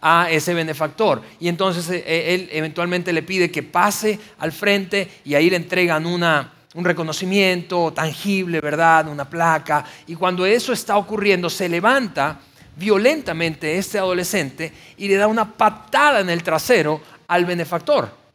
a 0.00 0.30
ese 0.30 0.54
benefactor. 0.54 1.22
Y 1.40 1.48
entonces 1.48 1.88
eh, 1.90 2.04
eh, 2.06 2.34
él 2.34 2.48
eventualmente 2.52 3.12
le 3.12 3.22
pide 3.22 3.50
que 3.50 3.62
pase 3.62 4.18
al 4.38 4.52
frente 4.52 5.08
y 5.24 5.34
ahí 5.34 5.50
le 5.50 5.56
entregan 5.56 6.06
una, 6.06 6.52
un 6.74 6.84
reconocimiento 6.84 7.92
tangible, 7.92 8.60
¿verdad? 8.60 9.08
Una 9.08 9.28
placa. 9.28 9.84
Y 10.06 10.14
cuando 10.14 10.44
eso 10.44 10.72
está 10.72 10.96
ocurriendo, 10.96 11.48
se 11.48 11.68
levanta 11.68 12.38
violentamente 12.76 13.78
este 13.78 13.98
adolescente 13.98 14.72
y 14.98 15.08
le 15.08 15.16
da 15.16 15.26
una 15.26 15.50
patada 15.50 16.20
en 16.20 16.30
el 16.30 16.42
trasero 16.42 17.00
al 17.26 17.44
benefactor. 17.44 18.26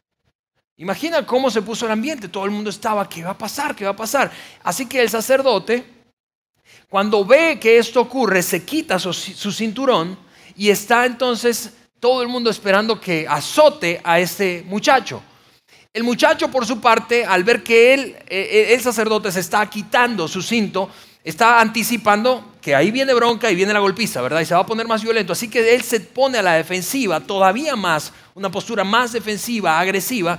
Imagina 0.77 1.24
cómo 1.25 1.51
se 1.51 1.62
puso 1.62 1.86
el 1.86 1.91
ambiente, 1.91 2.27
todo 2.27 2.46
el 2.46 2.51
mundo 2.51 2.72
estaba, 2.72 3.08
¿qué 3.08 3.24
va 3.24 3.32
a 3.32 3.38
pasar? 3.38 3.75
¿Qué 3.75 3.86
va 3.86 3.91
a 3.91 3.96
pasar? 3.96 4.32
Así 4.63 4.88
que 4.88 5.00
el 5.00 5.10
sacerdote, 5.12 5.86
cuando 6.89 7.24
ve 7.24 7.60
que 7.60 7.77
esto 7.77 8.01
ocurre, 8.01 8.41
se 8.41 8.65
quita 8.65 8.98
su, 8.98 9.13
su 9.13 9.51
cinturón 9.51 10.18
y 10.62 10.70
está 10.70 11.08
entonces 11.08 11.72
todo 12.00 12.22
el 12.22 12.27
mundo 12.27 12.51
esperando 12.51 13.01
que 13.01 13.25
azote 13.27 14.00
a 14.03 14.20
este 14.20 14.63
muchacho. 14.68 15.24
El 15.91 16.03
muchacho, 16.03 16.51
por 16.51 16.68
su 16.68 16.80
parte, 16.80 17.25
al 17.25 17.44
ver 17.44 17.63
que 17.63 17.96
él, 17.96 18.15
eh, 18.27 18.48
eh, 18.51 18.74
el 18.75 18.80
sacerdote, 18.80 19.32
se 19.32 19.39
está 19.39 19.68
quitando 19.68 20.27
su 20.27 20.44
cinto, 20.44 20.88
está 21.24 21.60
anticipando 21.60 22.53
que 22.62 22.75
ahí 22.75 22.91
viene 22.91 23.12
bronca 23.15 23.50
y 23.50 23.56
viene 23.56 23.74
la 23.74 23.80
golpiza, 23.80 24.22
¿verdad? 24.22 24.41
Y 24.41 24.46
se 24.46 24.53
va 24.53 24.60
a 24.60 24.65
poner 24.68 24.88
más 24.88 25.01
violento. 25.01 25.34
Así 25.34 25.50
que 25.50 25.74
él 25.74 25.82
se 25.82 26.00
pone 26.00 26.38
a 26.38 26.44
la 26.44 26.53
defensiva, 26.53 27.20
todavía 27.22 27.75
más, 27.75 28.13
una 28.36 28.51
postura 28.51 28.84
más 28.84 29.13
defensiva, 29.13 29.80
agresiva. 29.80 30.38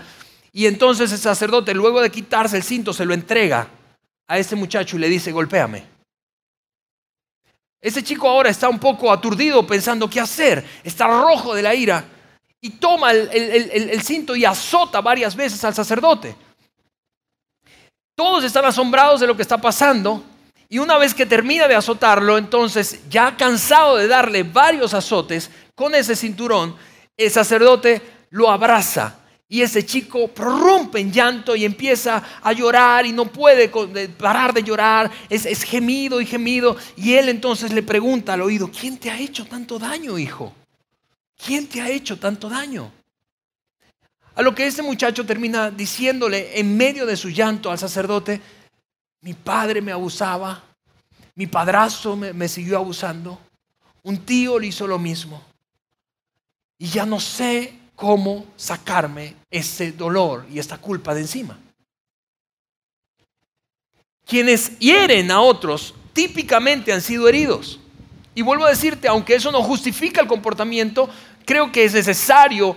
Y 0.53 0.67
entonces 0.67 1.11
el 1.11 1.19
sacerdote, 1.19 1.75
luego 1.75 2.01
de 2.01 2.11
quitarse 2.11 2.57
el 2.57 2.63
cinto, 2.63 2.93
se 2.93 3.05
lo 3.05 3.13
entrega 3.13 3.67
a 4.29 4.39
este 4.39 4.55
muchacho 4.55 4.95
y 4.95 5.01
le 5.01 5.09
dice, 5.09 5.33
golpéame. 5.33 5.83
Ese 7.83 8.05
chico 8.05 8.29
ahora 8.29 8.49
está 8.49 8.69
un 8.69 8.79
poco 8.79 9.11
aturdido 9.11 9.67
pensando 9.67 10.09
qué 10.09 10.21
hacer, 10.21 10.65
está 10.85 11.09
rojo 11.09 11.53
de 11.53 11.63
la 11.63 11.75
ira. 11.75 12.05
Y 12.61 12.71
toma 12.71 13.11
el, 13.11 14.01
cinto 14.03 14.37
y 14.37 14.45
azota 14.45 15.01
varias 15.01 15.35
veces 15.35 15.65
al 15.65 15.75
sacerdote. 15.75 16.37
Todos 18.15 18.45
están 18.45 18.65
asombrados 18.65 19.21
de 19.21 19.27
lo 19.27 19.35
que 19.35 19.43
está 19.43 19.59
pasando. 19.59 20.23
Y 20.69 20.79
una 20.79 20.97
vez 20.97 21.13
que 21.13 21.27
termina 21.27 21.67
de 21.67 21.75
azotarlo, 21.75 22.39
entonces 22.39 23.01
ya 23.11 23.37
cansado 23.37 23.97
de 23.97 24.07
darle 24.07 24.45
varios 24.45 24.95
azotes 24.95 25.51
con 25.75 25.97
ese 25.97 26.15
cinturón, 26.15 26.77
el 27.17 27.31
sacerdote 27.33 28.01
lo 28.31 28.49
abraza 28.49 29.22
y 29.53 29.61
ese 29.61 29.85
chico 29.85 30.29
prorrumpe 30.29 30.99
en 30.99 31.13
llanto 31.13 31.55
y 31.55 31.67
empieza 31.67 32.23
a 32.43 32.55
llorar 32.55 33.05
y 33.05 33.13
no 33.13 33.27
puede 33.27 33.69
parar 34.09 34.55
de 34.55 34.63
llorar, 34.63 35.11
es, 35.29 35.45
es, 35.45 35.63
gemido 35.63 36.23
y 36.23 36.27
gemido. 36.27 36.75
Y 36.97 37.13
él 37.13 37.29
entonces 37.29 37.71
le 37.71 37.83
pregunta 37.83 38.33
al 38.33 38.41
oído, 38.41 38.71
¿quién 38.71 38.97
te 38.97 39.11
ha 39.11 39.21
hecho 39.21 39.45
tanto 39.45 39.79
daño, 39.79 40.19
hijo? 40.19 40.55
¿Quién 41.37 41.67
te 41.67 41.83
ha 41.83 41.91
hecho 41.91 42.19
tanto 42.19 42.49
daño? 42.49 42.91
A 44.35 44.41
lo 44.41 44.55
que 44.55 44.67
ese 44.67 44.81
muchacho 44.81 45.27
termina 45.27 45.71
diciéndole 45.71 46.59
en 46.59 46.75
medio 46.75 47.05
de 47.05 47.19
su 47.19 47.29
llanto 47.29 47.71
al 47.71 47.79
sacerdote, 47.79 48.41
mi 49.21 49.35
padre 49.35 49.83
me 49.83 49.93
abusaba, 49.93 50.65
mi 51.35 51.47
padrastro 51.47 52.17
me, 52.17 52.33
me 52.33 52.49
siguió 52.49 52.79
abusando, 52.79 53.39
un 54.03 54.17
tío 54.17 54.59
le 54.59 54.69
hizo 54.69 54.87
lo 54.87 54.99
mismo. 54.99 55.45
Y 56.79 56.87
ya 56.87 57.05
no 57.05 57.21
sé 57.21 57.82
cómo 58.03 58.45
sacarme 58.57 59.37
ese 59.49 59.93
dolor 59.93 60.45
y 60.53 60.59
esta 60.59 60.77
culpa 60.77 61.15
de 61.15 61.21
encima. 61.21 61.57
Quienes 64.27 64.77
hieren 64.81 65.31
a 65.31 65.41
otros 65.41 65.95
típicamente 66.13 66.93
han 66.93 67.01
sido 67.01 67.29
heridos. 67.29 67.79
Y 68.35 68.43
vuelvo 68.43 68.67
a 68.67 68.71
decirte, 68.71 69.07
aunque 69.07 69.37
eso 69.37 69.53
no 69.53 69.63
justifica 69.63 70.21
el 70.21 70.27
comportamiento, 70.27 71.09
creo 71.45 71.71
que 71.71 71.85
es 71.85 71.95
necesario 71.95 72.77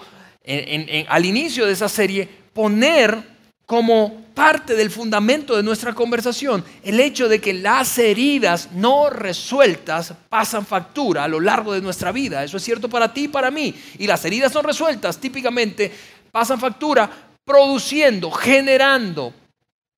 al 1.07 1.25
inicio 1.25 1.65
de 1.65 1.73
esa 1.73 1.89
serie 1.89 2.29
poner 2.53 3.34
como 3.65 4.25
parte 4.35 4.75
del 4.75 4.91
fundamento 4.91 5.55
de 5.55 5.63
nuestra 5.63 5.93
conversación 5.93 6.63
el 6.83 6.99
hecho 6.99 7.27
de 7.27 7.41
que 7.41 7.53
las 7.53 7.97
heridas 7.97 8.71
no 8.73 9.09
resueltas 9.09 10.13
pasan 10.29 10.65
factura 10.65 11.23
a 11.23 11.27
lo 11.27 11.39
largo 11.39 11.73
de 11.73 11.81
nuestra 11.81 12.11
vida. 12.11 12.43
Eso 12.43 12.57
es 12.57 12.63
cierto 12.63 12.89
para 12.89 13.11
ti 13.13 13.23
y 13.23 13.27
para 13.27 13.49
mí. 13.49 13.73
Y 13.97 14.05
las 14.05 14.23
heridas 14.25 14.53
no 14.53 14.61
resueltas 14.61 15.17
típicamente 15.17 15.91
pasan 16.31 16.59
factura 16.59 17.09
produciendo, 17.43 18.29
generando 18.31 19.33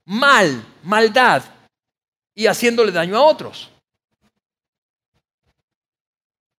mal, 0.05 0.65
maldad 0.83 1.43
y 2.36 2.47
haciéndole 2.47 2.91
daño 2.91 3.17
a 3.17 3.24
otros. 3.24 3.69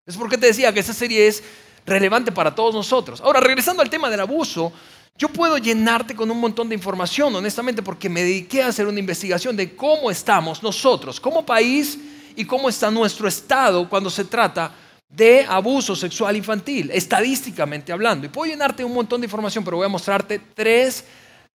Es 0.04 0.16
porque 0.16 0.38
te 0.38 0.46
decía 0.46 0.72
que 0.72 0.80
esa 0.80 0.94
serie 0.94 1.28
es 1.28 1.42
relevante 1.86 2.32
para 2.32 2.54
todos 2.54 2.74
nosotros. 2.74 3.20
Ahora, 3.20 3.40
regresando 3.40 3.82
al 3.82 3.90
tema 3.90 4.10
del 4.10 4.20
abuso, 4.20 4.72
yo 5.18 5.28
puedo 5.28 5.58
llenarte 5.58 6.14
con 6.14 6.30
un 6.30 6.38
montón 6.38 6.68
de 6.68 6.76
información, 6.76 7.34
honestamente, 7.34 7.82
porque 7.82 8.08
me 8.08 8.22
dediqué 8.22 8.62
a 8.62 8.68
hacer 8.68 8.86
una 8.86 9.00
investigación 9.00 9.56
de 9.56 9.74
cómo 9.74 10.12
estamos 10.12 10.62
nosotros 10.62 11.18
como 11.18 11.44
país 11.44 11.98
y 12.36 12.44
cómo 12.44 12.68
está 12.68 12.88
nuestro 12.88 13.26
estado 13.26 13.88
cuando 13.88 14.10
se 14.10 14.24
trata 14.24 14.72
de 15.08 15.44
abuso 15.48 15.96
sexual 15.96 16.36
infantil, 16.36 16.92
estadísticamente 16.92 17.90
hablando. 17.90 18.26
Y 18.26 18.28
puedo 18.28 18.48
llenarte 18.48 18.84
un 18.84 18.94
montón 18.94 19.20
de 19.20 19.26
información, 19.26 19.64
pero 19.64 19.78
voy 19.78 19.86
a 19.86 19.88
mostrarte 19.88 20.40
tres, 20.54 21.04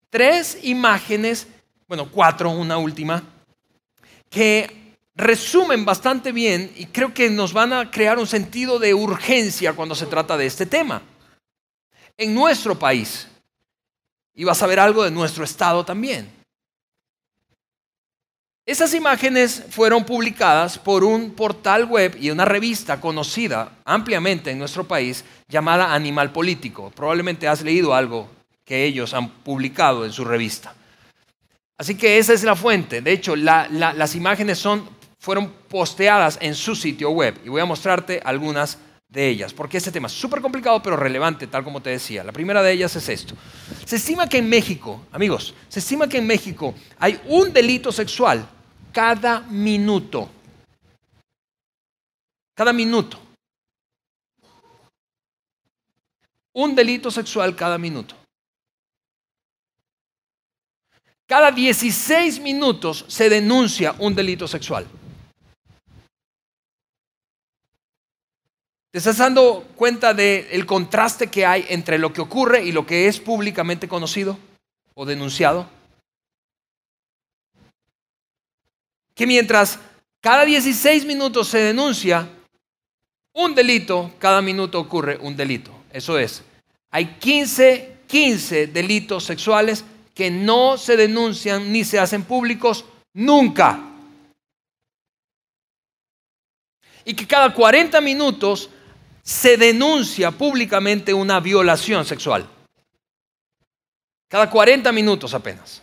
tres 0.09 0.57
imágenes, 0.63 1.47
bueno, 1.87 2.09
cuatro, 2.11 2.49
una 2.49 2.77
última, 2.77 3.23
que 4.29 4.97
resumen 5.15 5.85
bastante 5.85 6.33
bien 6.33 6.69
y 6.75 6.87
creo 6.87 7.13
que 7.13 7.29
nos 7.29 7.53
van 7.53 7.71
a 7.71 7.89
crear 7.89 8.19
un 8.19 8.27
sentido 8.27 8.77
de 8.77 8.93
urgencia 8.93 9.71
cuando 9.71 9.95
se 9.95 10.07
trata 10.07 10.35
de 10.35 10.47
este 10.47 10.65
tema. 10.65 11.01
En 12.17 12.35
nuestro 12.35 12.77
país, 12.77 13.27
y 14.33 14.43
vas 14.43 14.61
a 14.61 14.67
ver 14.67 14.79
algo 14.79 15.03
de 15.03 15.11
nuestro 15.11 15.43
estado 15.43 15.85
también. 15.85 16.29
Esas 18.65 18.93
imágenes 18.93 19.61
fueron 19.69 20.05
publicadas 20.05 20.77
por 20.77 21.03
un 21.03 21.31
portal 21.31 21.83
web 21.85 22.15
y 22.17 22.29
una 22.29 22.45
revista 22.45 23.01
conocida 23.01 23.73
ampliamente 23.83 24.51
en 24.51 24.59
nuestro 24.59 24.85
país 24.85 25.25
llamada 25.49 25.93
Animal 25.93 26.31
Político. 26.31 26.89
Probablemente 26.95 27.47
has 27.47 27.61
leído 27.61 27.93
algo 27.93 28.29
que 28.63 28.85
ellos 28.85 29.13
han 29.13 29.29
publicado 29.29 30.05
en 30.05 30.13
su 30.13 30.23
revista. 30.23 30.73
Así 31.77 31.95
que 31.95 32.17
esa 32.17 32.31
es 32.31 32.43
la 32.43 32.55
fuente. 32.55 33.01
De 33.01 33.11
hecho, 33.11 33.35
las 33.35 34.15
imágenes 34.15 34.65
fueron 35.19 35.51
posteadas 35.67 36.37
en 36.39 36.55
su 36.55 36.73
sitio 36.73 37.09
web 37.09 37.37
y 37.43 37.49
voy 37.49 37.59
a 37.59 37.65
mostrarte 37.65 38.21
algunas 38.23 38.77
de 39.13 39.29
ellas, 39.29 39.53
porque 39.53 39.77
este 39.77 39.91
tema 39.91 40.07
es 40.07 40.13
súper 40.13 40.41
complicado 40.41 40.81
pero 40.81 40.97
relevante, 40.97 41.45
tal 41.45 41.63
como 41.63 41.81
te 41.81 41.91
decía. 41.91 42.23
La 42.23 42.31
primera 42.31 42.63
de 42.63 42.71
ellas 42.71 42.95
es 42.95 43.07
esto. 43.09 43.35
Se 43.85 43.97
estima 43.97 44.27
que 44.27 44.39
en 44.39 44.49
México, 44.49 45.05
amigos, 45.11 45.53
se 45.69 45.79
estima 45.79 46.07
que 46.07 46.17
en 46.17 46.25
México 46.25 46.73
hay 46.97 47.21
un 47.27 47.53
delito 47.53 47.91
sexual 47.91 48.49
cada 48.91 49.41
minuto. 49.41 50.27
Cada 52.55 52.73
minuto. 52.73 53.19
Un 56.53 56.73
delito 56.73 57.11
sexual 57.11 57.55
cada 57.55 57.77
minuto. 57.77 58.15
Cada 61.27 61.51
16 61.51 62.39
minutos 62.39 63.05
se 63.07 63.29
denuncia 63.29 63.95
un 63.99 64.15
delito 64.15 64.47
sexual. 64.47 64.87
¿Te 68.93 68.99
estás 68.99 69.17
dando 69.17 69.63
cuenta 69.75 70.13
del 70.13 70.67
contraste 70.67 71.25
que 71.25 71.47
hay 71.47 71.65
entre 71.69 71.97
lo 71.97 72.13
que 72.13 72.21
ocurre 72.21 72.63
y 72.63 72.71
lo 72.71 72.85
que 72.85 73.07
es 73.07 73.19
públicamente 73.19 73.87
conocido 73.87 74.37
o 74.93 75.03
denunciado? 75.03 75.67
Que 79.15 79.25
mientras 79.25 79.79
cada 80.21 80.45
16 80.45 81.05
minutos 81.05 81.47
se 81.47 81.57
denuncia 81.57 82.29
un 83.33 83.55
delito, 83.55 84.11
cada 84.19 84.43
minuto 84.43 84.79
ocurre 84.79 85.17
un 85.17 85.35
delito. 85.35 85.71
Eso 85.91 86.19
es, 86.19 86.43
hay 86.91 87.15
15, 87.15 87.97
15 88.05 88.67
delitos 88.67 89.23
sexuales 89.23 89.83
que 90.13 90.29
no 90.29 90.77
se 90.77 90.97
denuncian 90.97 91.71
ni 91.71 91.83
se 91.83 91.97
hacen 91.97 92.25
públicos 92.25 92.85
nunca. 93.15 93.89
Y 97.03 97.15
que 97.15 97.25
cada 97.25 97.51
40 97.51 97.99
minutos 97.99 98.69
se 99.23 99.55
denuncia 99.55 100.31
públicamente 100.31 101.13
una 101.13 101.39
violación 101.39 102.03
sexual. 102.03 102.45
Cada 104.29 104.49
40 104.49 104.91
minutos 104.91 105.33
apenas. 105.33 105.81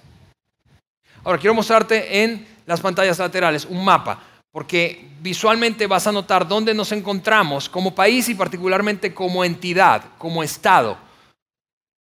Ahora 1.24 1.38
quiero 1.38 1.54
mostrarte 1.54 2.22
en 2.22 2.46
las 2.66 2.80
pantallas 2.80 3.18
laterales 3.18 3.64
un 3.64 3.82
mapa, 3.84 4.22
porque 4.52 5.08
visualmente 5.20 5.86
vas 5.86 6.06
a 6.06 6.12
notar 6.12 6.46
dónde 6.46 6.74
nos 6.74 6.92
encontramos 6.92 7.68
como 7.68 7.94
país 7.94 8.28
y 8.28 8.34
particularmente 8.34 9.14
como 9.14 9.44
entidad, 9.44 10.04
como 10.18 10.42
Estado. 10.42 10.98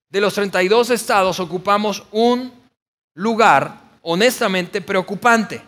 De 0.09 0.19
los 0.19 0.33
32 0.33 0.89
estados 0.89 1.39
ocupamos 1.39 2.03
un 2.11 2.51
lugar 3.13 3.79
honestamente 4.01 4.81
preocupante. 4.81 5.61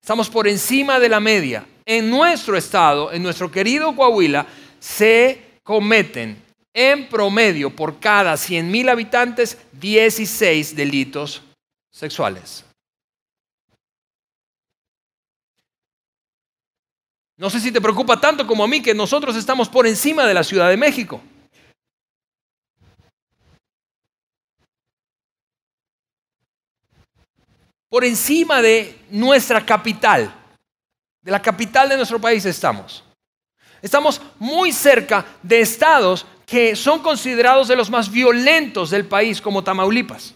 Estamos 0.00 0.30
por 0.30 0.48
encima 0.48 0.98
de 0.98 1.08
la 1.08 1.20
media 1.20 1.66
en 1.86 2.10
nuestro 2.10 2.56
estado, 2.56 3.12
en 3.12 3.22
nuestro 3.22 3.50
querido 3.50 3.94
Coahuila, 3.94 4.46
se 4.80 5.60
cometen 5.62 6.42
en 6.74 7.08
promedio 7.08 7.74
por 7.74 8.00
cada 8.00 8.34
100.000 8.34 8.90
habitantes 8.90 9.56
16 9.72 10.74
delitos 10.74 11.42
sexuales. 11.90 12.64
No 17.38 17.50
sé 17.50 17.60
si 17.60 17.70
te 17.70 17.80
preocupa 17.80 18.20
tanto 18.20 18.46
como 18.46 18.64
a 18.64 18.68
mí 18.68 18.82
que 18.82 18.94
nosotros 18.94 19.36
estamos 19.36 19.68
por 19.68 19.86
encima 19.86 20.26
de 20.26 20.34
la 20.34 20.42
Ciudad 20.42 20.68
de 20.68 20.76
México. 20.76 21.20
Por 27.88 28.04
encima 28.04 28.60
de 28.60 28.98
nuestra 29.10 29.64
capital 29.64 30.45
de 31.26 31.32
la 31.32 31.42
capital 31.42 31.88
de 31.88 31.96
nuestro 31.96 32.20
país 32.20 32.44
estamos. 32.44 33.02
Estamos 33.82 34.20
muy 34.38 34.72
cerca 34.72 35.26
de 35.42 35.58
estados 35.58 36.24
que 36.46 36.76
son 36.76 37.00
considerados 37.02 37.66
de 37.66 37.74
los 37.74 37.90
más 37.90 38.08
violentos 38.08 38.90
del 38.90 39.06
país, 39.06 39.40
como 39.40 39.64
Tamaulipas. 39.64 40.34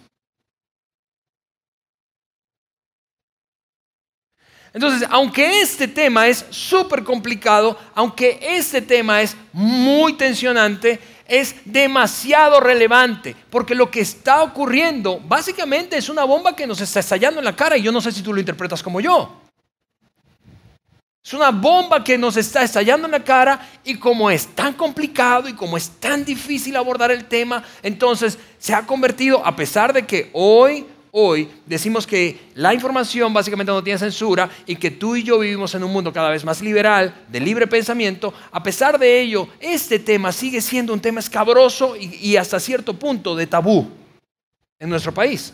Entonces, 4.72 5.07
aunque 5.12 5.61
este 5.61 5.87
tema 5.87 6.26
es 6.26 6.44
súper 6.50 7.05
complicado, 7.05 7.79
aunque 7.94 8.40
este 8.42 8.83
tema 8.83 9.22
es 9.22 9.37
muy 9.53 10.14
tensionante, 10.14 10.98
es 11.29 11.55
demasiado 11.64 12.59
relevante, 12.59 13.37
porque 13.48 13.76
lo 13.76 13.88
que 13.92 14.00
está 14.00 14.42
ocurriendo 14.42 15.20
básicamente 15.20 15.96
es 15.96 16.09
una 16.09 16.24
bomba 16.24 16.57
que 16.57 16.66
nos 16.66 16.81
está 16.81 16.98
estallando 16.98 17.38
en 17.38 17.44
la 17.44 17.55
cara 17.55 17.76
y 17.76 17.83
yo 17.83 17.92
no 17.92 18.00
sé 18.00 18.11
si 18.11 18.22
tú 18.22 18.33
lo 18.33 18.40
interpretas 18.40 18.83
como 18.83 19.00
yo. 19.00 19.49
Es 21.22 21.35
una 21.35 21.50
bomba 21.50 22.02
que 22.02 22.16
nos 22.16 22.37
está 22.37 22.62
estallando 22.62 23.06
en 23.06 23.12
la 23.12 23.22
cara 23.22 23.61
y 23.85 23.96
como 23.96 24.30
es 24.30 24.46
tan 24.48 24.72
complicado 24.72 25.48
y 25.48 25.52
como 25.52 25.76
es 25.76 25.90
tan 26.00 26.24
difícil 26.24 26.76
abordar 26.76 27.11
el 27.11 27.26
tema, 27.26 27.62
entonces 27.83 28.38
se 28.59 28.72
ha 28.72 28.87
convertido, 28.87 29.44
a 29.44 29.54
pesar 29.54 29.92
de 29.92 30.06
que 30.06 30.30
hoy, 30.33 30.87
hoy 31.11 31.50
decimos 31.66 32.06
que 32.06 32.40
la 32.54 32.72
información 32.72 33.35
básicamente 33.35 33.70
no 33.70 33.85
tiene 33.85 33.98
censura 33.98 34.48
y 34.64 34.76
que 34.76 34.90
tú 34.90 35.14
y 35.14 35.22
yo 35.22 35.38
vivimos 35.38 35.74
en 35.74 35.85
un 35.85 35.92
mundo 35.92 36.11
cada 36.11 36.30
vez 36.30 36.42
más 36.42 36.62
liberal, 36.62 37.14
de 37.28 37.40
libre 37.40 37.66
pensamiento, 37.66 38.33
a 38.50 38.62
pesar 38.62 38.98
de 38.98 39.20
ello, 39.20 39.46
este 39.61 39.98
tema 39.98 40.33
sigue 40.33 40.62
siendo 40.62 40.94
un 40.94 41.00
tema 41.00 41.20
escabroso 41.20 41.96
y, 41.96 42.14
y 42.14 42.37
hasta 42.38 42.59
cierto 42.59 42.94
punto 42.94 43.37
de 43.37 43.46
tabú 43.46 43.90
en 44.78 44.88
nuestro 44.88 45.12
país. 45.12 45.52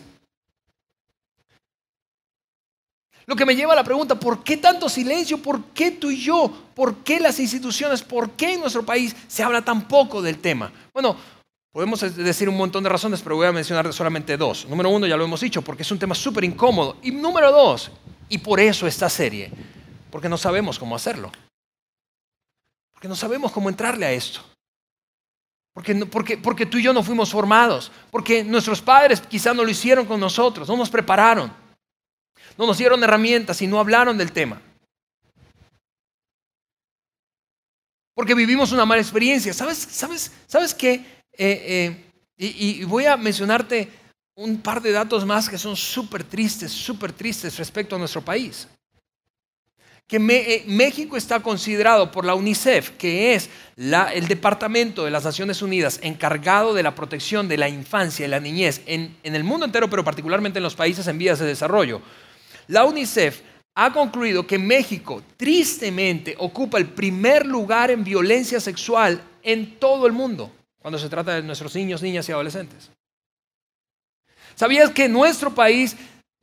Lo 3.27 3.35
que 3.35 3.45
me 3.45 3.57
lleva 3.57 3.73
a 3.73 3.75
la 3.75 3.83
pregunta, 3.83 4.17
¿por 4.17 4.41
qué 4.41 4.55
tanto 4.55 4.87
silencio? 4.87 5.37
¿Por 5.37 5.65
qué 5.65 5.91
tú 5.91 6.09
y 6.09 6.23
yo? 6.23 6.49
¿Por 6.73 7.03
qué 7.03 7.19
las 7.19 7.37
instituciones? 7.41 8.01
¿Por 8.01 8.31
qué 8.31 8.53
en 8.53 8.61
nuestro 8.61 8.85
país 8.85 9.13
se 9.27 9.43
habla 9.43 9.61
tan 9.61 9.85
poco 9.85 10.21
del 10.21 10.39
tema? 10.39 10.71
Bueno, 10.93 11.17
podemos 11.73 11.99
decir 12.15 12.47
un 12.47 12.55
montón 12.55 12.83
de 12.83 12.89
razones, 12.89 13.21
pero 13.21 13.35
voy 13.35 13.47
a 13.47 13.51
mencionar 13.51 13.91
solamente 13.91 14.37
dos. 14.37 14.65
Número 14.69 14.89
uno, 14.89 15.05
ya 15.05 15.17
lo 15.17 15.25
hemos 15.25 15.41
dicho, 15.41 15.61
porque 15.61 15.83
es 15.83 15.91
un 15.91 15.99
tema 15.99 16.15
súper 16.15 16.45
incómodo. 16.45 16.95
Y 17.03 17.11
número 17.11 17.51
dos, 17.51 17.91
y 18.29 18.37
por 18.37 18.61
eso 18.61 18.87
esta 18.87 19.09
serie, 19.09 19.51
porque 20.09 20.29
no 20.29 20.37
sabemos 20.37 20.79
cómo 20.79 20.95
hacerlo. 20.95 21.29
Porque 22.93 23.09
no 23.09 23.15
sabemos 23.17 23.51
cómo 23.51 23.67
entrarle 23.67 24.05
a 24.05 24.13
esto. 24.13 24.39
Porque, 25.73 25.93
porque, 26.05 26.37
porque 26.37 26.65
tú 26.65 26.77
y 26.77 26.83
yo 26.83 26.93
no 26.93 27.03
fuimos 27.03 27.29
formados. 27.29 27.91
Porque 28.09 28.45
nuestros 28.45 28.81
padres 28.81 29.19
quizás 29.19 29.53
no 29.53 29.65
lo 29.65 29.69
hicieron 29.69 30.05
con 30.05 30.17
nosotros, 30.17 30.69
no 30.69 30.77
nos 30.77 30.89
prepararon. 30.89 31.66
No 32.57 32.65
nos 32.65 32.77
dieron 32.77 33.03
herramientas 33.03 33.61
y 33.61 33.67
no 33.67 33.79
hablaron 33.79 34.17
del 34.17 34.31
tema. 34.31 34.61
Porque 38.17 38.33
vivimos 38.33 38.71
una 38.71 38.83
mala 38.83 38.99
experiencia. 38.99 39.53
¿Sabes, 39.53 39.77
sabes, 39.77 40.31
sabes 40.47 40.73
qué? 40.73 40.93
Eh, 40.93 41.05
eh, 41.37 42.03
y, 42.35 42.83
voy 42.83 43.05
a 43.05 43.15
mencionarte 43.15 43.89
un 44.33 44.59
par 44.59 44.81
de 44.81 44.91
datos 44.91 45.23
más 45.23 45.47
que 45.47 45.57
son 45.59 45.75
súper 45.75 46.23
tristes, 46.23 46.71
súper 46.71 47.11
tristes 47.11 47.57
respecto 47.57 47.95
a 47.95 47.99
nuestro 47.99 48.23
país. 48.23 48.67
Que 50.07 50.17
eh, 50.17 50.63
México 50.65 51.15
está 51.15 51.41
considerado 51.41 52.11
por 52.11 52.25
la 52.25 52.33
UNICEF, 52.33 52.91
que 52.97 53.35
es 53.35 53.51
el 53.75 54.27
Departamento 54.27 55.05
de 55.05 55.11
las 55.11 55.23
Naciones 55.23 55.61
Unidas 55.61 55.99
encargado 56.01 56.73
de 56.73 56.81
la 56.81 56.95
protección 56.95 57.47
de 57.47 57.57
la 57.57 57.69
infancia 57.69 58.25
y 58.25 58.29
la 58.29 58.39
niñez 58.39 58.81
en, 58.87 59.15
en 59.21 59.35
el 59.35 59.43
mundo 59.43 59.67
entero, 59.67 59.91
pero 59.91 60.03
particularmente 60.03 60.57
en 60.57 60.63
los 60.63 60.75
países 60.75 61.05
en 61.05 61.19
vías 61.19 61.37
de 61.37 61.45
desarrollo, 61.45 62.01
la 62.67 62.85
UNICEF 62.85 63.41
ha 63.75 63.93
concluido 63.93 64.45
que 64.45 64.57
México 64.57 65.23
tristemente 65.37 66.35
ocupa 66.39 66.77
el 66.77 66.87
primer 66.87 67.45
lugar 67.45 67.91
en 67.91 68.03
violencia 68.03 68.59
sexual 68.59 69.21
en 69.43 69.77
todo 69.79 70.07
el 70.07 70.13
mundo 70.13 70.51
cuando 70.79 70.97
se 70.97 71.09
trata 71.09 71.35
de 71.35 71.43
nuestros 71.43 71.75
niños, 71.75 72.01
niñas 72.01 72.27
y 72.29 72.31
adolescentes. 72.31 72.89
¿Sabías 74.55 74.89
que 74.91 75.07
nuestro 75.07 75.53
país 75.53 75.95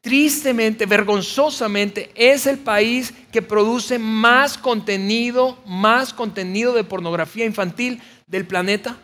tristemente, 0.04 0.84
vergonzosamente, 0.84 2.10
es 2.14 2.46
el 2.46 2.58
país 2.58 3.14
que 3.32 3.40
produce 3.40 3.98
más 3.98 4.58
contenido, 4.58 5.58
más 5.64 6.12
contenido 6.12 6.74
de 6.74 6.84
pornografía 6.84 7.46
infantil 7.46 8.02
del 8.26 8.46
planeta. 8.46 8.98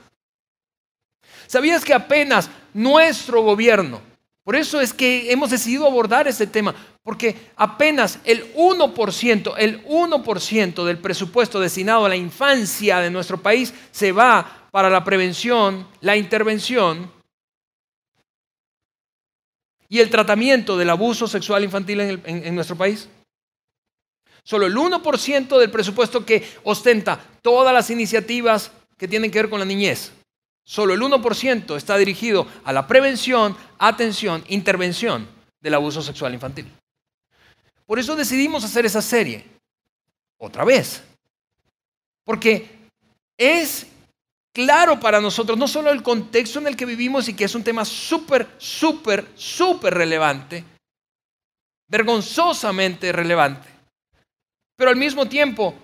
¿Sabías 1.47 1.87
que 1.87 1.95
apenas 1.95 2.51
nuestro 2.75 3.41
gobierno, 3.41 4.03
por 4.51 4.57
eso 4.57 4.81
es 4.81 4.93
que 4.93 5.31
hemos 5.31 5.51
decidido 5.51 5.87
abordar 5.87 6.27
este 6.27 6.49
tema, 6.49 6.75
porque 7.05 7.37
apenas 7.55 8.19
el 8.25 8.53
1%, 8.57 9.55
el 9.57 9.85
1% 9.85 10.85
del 10.85 10.99
presupuesto 10.99 11.61
destinado 11.61 12.05
a 12.05 12.09
la 12.09 12.17
infancia 12.17 12.99
de 12.99 13.13
nuestro 13.13 13.41
país 13.41 13.73
se 13.93 14.11
va 14.11 14.67
para 14.73 14.91
la 14.91 15.05
prevención, 15.05 15.87
la 16.01 16.17
intervención 16.17 17.13
y 19.89 20.01
el 20.01 20.11
tratamiento 20.11 20.77
del 20.77 20.91
abuso 20.91 21.29
sexual 21.29 21.63
infantil 21.63 22.01
en, 22.01 22.21
en 22.25 22.53
nuestro 22.53 22.75
país. 22.75 23.09
Solo 24.43 24.67
el 24.67 24.75
1% 24.75 25.61
del 25.61 25.71
presupuesto 25.71 26.27
que 26.27 26.45
ostenta 26.65 27.25
todas 27.41 27.73
las 27.73 27.89
iniciativas 27.91 28.73
que 28.99 29.07
tienen 29.07 29.31
que 29.31 29.43
ver 29.43 29.49
con 29.49 29.61
la 29.61 29.65
niñez. 29.65 30.11
Solo 30.65 30.95
el 30.95 31.01
1% 31.01 31.77
está 31.77 31.97
dirigido 31.97 32.47
a 32.65 32.73
la 32.73 32.87
prevención, 32.87 33.57
atención, 33.79 34.45
intervención 34.49 35.29
del 35.61 35.75
abuso 35.75 36.03
sexual 36.03 36.35
infantil. 36.35 36.71
Por 37.87 37.99
eso 37.99 38.15
decidimos 38.15 38.63
hacer 38.65 38.87
esa 38.87 39.03
serie. 39.03 39.45
Otra 40.39 40.65
vez. 40.65 41.03
Porque 42.25 42.69
es 43.37 43.87
claro 44.53 45.01
para 45.01 45.21
nosotros 45.21 45.59
no 45.59 45.67
solo 45.67 45.91
el 45.91 46.03
contexto 46.03 46.59
en 46.59 46.67
el 46.69 46.77
que 46.77 46.87
vivimos 46.87 47.29
y 47.29 47.35
que 47.35 47.45
es 47.45 47.55
un 47.55 47.65
tema 47.65 47.85
súper, 47.85 48.49
súper, 48.59 49.27
súper 49.35 49.95
relevante, 49.95 50.65
vergonzosamente 51.89 53.13
relevante, 53.13 53.69
pero 54.77 54.91
al 54.91 54.97
mismo 54.97 55.27
tiempo 55.27 55.75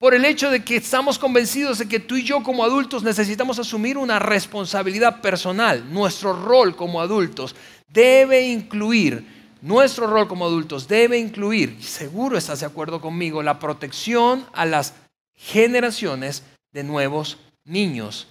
por 0.00 0.14
el 0.14 0.24
hecho 0.24 0.50
de 0.50 0.64
que 0.64 0.76
estamos 0.76 1.18
convencidos 1.18 1.78
de 1.78 1.86
que 1.86 2.00
tú 2.00 2.16
y 2.16 2.24
yo 2.24 2.42
como 2.42 2.64
adultos 2.64 3.02
necesitamos 3.02 3.58
asumir 3.58 3.98
una 3.98 4.18
responsabilidad 4.18 5.20
personal. 5.20 5.92
Nuestro 5.92 6.32
rol 6.32 6.74
como 6.74 7.02
adultos 7.02 7.54
debe 7.86 8.48
incluir, 8.48 9.22
nuestro 9.60 10.06
rol 10.06 10.26
como 10.26 10.46
adultos 10.46 10.88
debe 10.88 11.18
incluir, 11.18 11.84
seguro 11.84 12.38
estás 12.38 12.60
de 12.60 12.66
acuerdo 12.66 13.02
conmigo, 13.02 13.42
la 13.42 13.58
protección 13.58 14.46
a 14.54 14.64
las 14.64 14.94
generaciones 15.34 16.44
de 16.72 16.82
nuevos 16.82 17.36
niños 17.64 18.26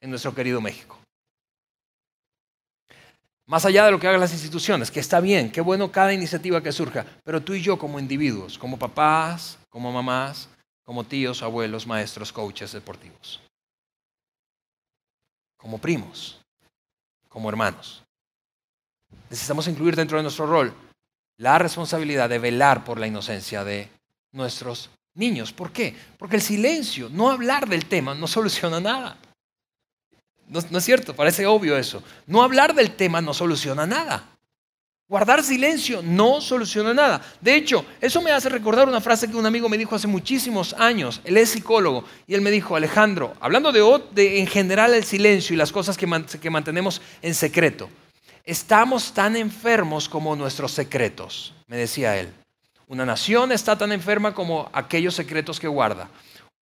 en 0.00 0.10
nuestro 0.10 0.32
querido 0.32 0.60
México. 0.60 0.96
Más 3.46 3.64
allá 3.64 3.84
de 3.84 3.90
lo 3.90 3.98
que 3.98 4.06
hagan 4.06 4.20
las 4.20 4.32
instituciones, 4.32 4.92
que 4.92 5.00
está 5.00 5.18
bien, 5.18 5.50
qué 5.50 5.60
bueno 5.60 5.90
cada 5.90 6.12
iniciativa 6.12 6.62
que 6.62 6.70
surja, 6.70 7.04
pero 7.24 7.42
tú 7.42 7.54
y 7.54 7.62
yo 7.62 7.80
como 7.80 7.98
individuos, 7.98 8.56
como 8.56 8.78
papás, 8.78 9.58
como 9.70 9.90
mamás, 9.90 10.48
como 10.88 11.04
tíos, 11.04 11.42
abuelos, 11.42 11.86
maestros, 11.86 12.32
coaches 12.32 12.72
deportivos, 12.72 13.42
como 15.58 15.76
primos, 15.76 16.40
como 17.28 17.50
hermanos. 17.50 18.02
Necesitamos 19.28 19.68
incluir 19.68 19.94
dentro 19.94 20.16
de 20.16 20.22
nuestro 20.22 20.46
rol 20.46 20.72
la 21.36 21.58
responsabilidad 21.58 22.30
de 22.30 22.38
velar 22.38 22.84
por 22.84 22.98
la 22.98 23.06
inocencia 23.06 23.64
de 23.64 23.90
nuestros 24.32 24.88
niños. 25.12 25.52
¿Por 25.52 25.72
qué? 25.72 25.94
Porque 26.16 26.36
el 26.36 26.42
silencio, 26.42 27.10
no 27.10 27.30
hablar 27.30 27.68
del 27.68 27.84
tema, 27.84 28.14
no 28.14 28.26
soluciona 28.26 28.80
nada. 28.80 29.18
No, 30.46 30.58
es 30.78 30.84
cierto, 30.86 31.14
parece 31.14 31.46
obvio 31.46 31.76
eso. 31.76 32.02
No 32.26 32.42
hablar 32.42 32.74
del 32.74 32.96
tema 32.96 33.20
no 33.20 33.34
soluciona 33.34 33.86
nada. 33.86 34.37
Guardar 35.08 35.42
silencio 35.42 36.02
no 36.02 36.42
soluciona 36.42 36.92
nada. 36.92 37.22
De 37.40 37.56
hecho, 37.56 37.82
eso 37.98 38.20
me 38.20 38.30
hace 38.30 38.50
recordar 38.50 38.86
una 38.86 39.00
frase 39.00 39.26
que 39.26 39.38
un 39.38 39.46
amigo 39.46 39.66
me 39.66 39.78
dijo 39.78 39.94
hace 39.94 40.06
muchísimos 40.06 40.74
años. 40.74 41.22
Él 41.24 41.38
es 41.38 41.48
psicólogo 41.48 42.04
y 42.26 42.34
él 42.34 42.42
me 42.42 42.50
dijo, 42.50 42.76
Alejandro, 42.76 43.34
hablando 43.40 43.72
de, 43.72 44.38
en 44.38 44.46
general 44.46 44.92
el 44.92 45.04
silencio 45.04 45.54
y 45.54 45.56
las 45.56 45.72
cosas 45.72 45.96
que, 45.96 46.06
mantenemos 46.50 47.00
en 47.22 47.34
secreto, 47.34 47.88
estamos 48.44 49.14
tan 49.14 49.34
enfermos 49.34 50.10
como 50.10 50.36
nuestros 50.36 50.72
secretos, 50.72 51.54
me 51.68 51.78
decía 51.78 52.18
él. 52.18 52.28
Una 52.86 53.06
nación 53.06 53.50
está 53.50 53.78
tan 53.78 53.92
enferma 53.92 54.34
como 54.34 54.68
aquellos 54.74 55.14
secretos 55.14 55.58
que 55.58 55.68
guarda. 55.68 56.10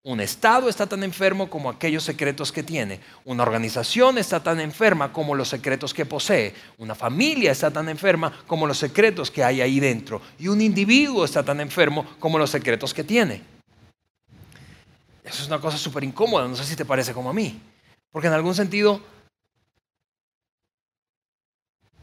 Un 0.07 0.21
Estado 0.21 0.69
está 0.69 0.87
tan 0.87 1.03
enfermo 1.03 1.51
como 1.51 1.69
aquellos 1.69 2.05
secretos 2.05 2.53
que 2.53 2.63
tiene. 2.63 3.01
Una 3.25 3.43
organización 3.43 4.19
está 4.19 4.41
tan 4.41 4.61
enferma 4.61 5.13
como 5.13 5.35
los 5.35 5.49
secretos 5.49 5.93
que 5.93 6.07
posee. 6.07 6.55
Una 6.79 6.95
familia 6.95 7.51
está 7.51 7.73
tan 7.73 7.89
enferma 7.89 8.33
como 8.47 8.69
los 8.69 8.79
secretos 8.79 9.33
que 9.33 9.43
hay 9.43 9.61
ahí 9.61 9.81
dentro. 9.81 10.23
Y 10.39 10.47
un 10.47 10.61
individuo 10.61 11.25
está 11.25 11.43
tan 11.45 11.61
enfermo 11.61 12.07
como 12.21 12.39
los 12.39 12.51
secretos 12.51 12.95
que 12.95 13.03
tiene. 13.03 13.43
Eso 15.25 15.43
es 15.43 15.49
una 15.49 15.61
cosa 15.61 15.77
súper 15.77 16.05
incómoda, 16.05 16.47
no 16.47 16.55
sé 16.55 16.63
si 16.63 16.77
te 16.77 16.85
parece 16.85 17.13
como 17.13 17.31
a 17.31 17.33
mí. 17.33 17.61
Porque 18.13 18.29
en 18.29 18.35
algún 18.35 18.55
sentido, 18.55 19.01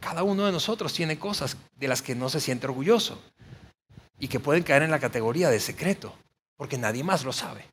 cada 0.02 0.24
uno 0.24 0.46
de 0.46 0.52
nosotros 0.52 0.92
tiene 0.92 1.18
cosas 1.18 1.56
de 1.78 1.88
las 1.88 2.02
que 2.02 2.16
no 2.16 2.28
se 2.28 2.42
siente 2.42 2.68
orgulloso 2.68 3.22
y 4.20 4.28
que 4.28 4.42
pueden 4.42 4.63
caer 4.63 4.84
en 4.84 4.92
la 4.92 5.00
categoría 5.00 5.50
de 5.50 5.62
secreto, 5.62 6.13
porque 6.58 6.78
nadie 6.78 7.06
más 7.06 7.24
lo 7.24 7.32
sabe. 7.32 7.72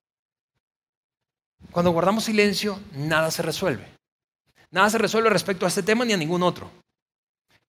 Cuando 1.71 1.93
guardamos 1.93 2.25
silencio, 2.25 2.81
nada 2.95 3.31
se 3.31 3.43
resuelve. 3.43 3.87
Nada 4.71 4.91
se 4.91 4.99
resuelve 4.99 5.31
respecto 5.31 5.65
a 5.65 5.69
este 5.69 5.83
tema 5.83 6.05
ni 6.05 6.13
a 6.13 6.17
ningún 6.17 6.43
otro. 6.43 6.71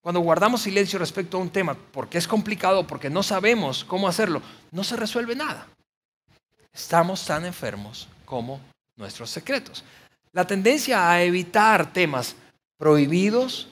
Cuando 0.00 0.20
guardamos 0.20 0.62
silencio 0.62 0.98
respecto 0.98 1.36
a 1.36 1.40
un 1.40 1.50
tema 1.50 1.76
porque 1.92 2.18
es 2.18 2.26
complicado, 2.26 2.86
porque 2.86 3.08
no 3.08 3.22
sabemos 3.22 3.84
cómo 3.84 4.08
hacerlo, 4.08 4.42
no 4.72 4.82
se 4.82 4.96
resuelve 4.96 5.36
nada. 5.36 5.68
Estamos 6.72 7.24
tan 7.24 7.44
enfermos 7.44 8.08
como 8.24 8.60
nuestros 8.96 9.30
secretos. 9.30 9.84
La 10.32 10.46
tendencia 10.46 11.08
a 11.08 11.22
evitar 11.22 11.92
temas 11.92 12.34
prohibidos 12.76 13.68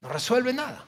no 0.00 0.08
resuelve 0.08 0.52
nada. 0.52 0.85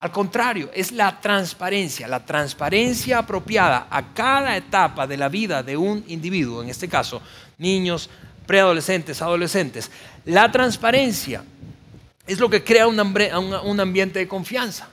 Al 0.00 0.12
contrario, 0.12 0.70
es 0.74 0.92
la 0.92 1.20
transparencia, 1.20 2.06
la 2.06 2.24
transparencia 2.24 3.18
apropiada 3.18 3.88
a 3.90 4.14
cada 4.14 4.56
etapa 4.56 5.08
de 5.08 5.16
la 5.16 5.28
vida 5.28 5.64
de 5.64 5.76
un 5.76 6.04
individuo, 6.06 6.62
en 6.62 6.68
este 6.68 6.88
caso, 6.88 7.20
niños, 7.58 8.08
preadolescentes, 8.46 9.20
adolescentes. 9.22 9.90
La 10.24 10.52
transparencia 10.52 11.42
es 12.28 12.38
lo 12.38 12.48
que 12.48 12.62
crea 12.62 12.86
un, 12.86 13.80
ambiente 13.80 14.20
de 14.20 14.28
confianza. 14.28 14.88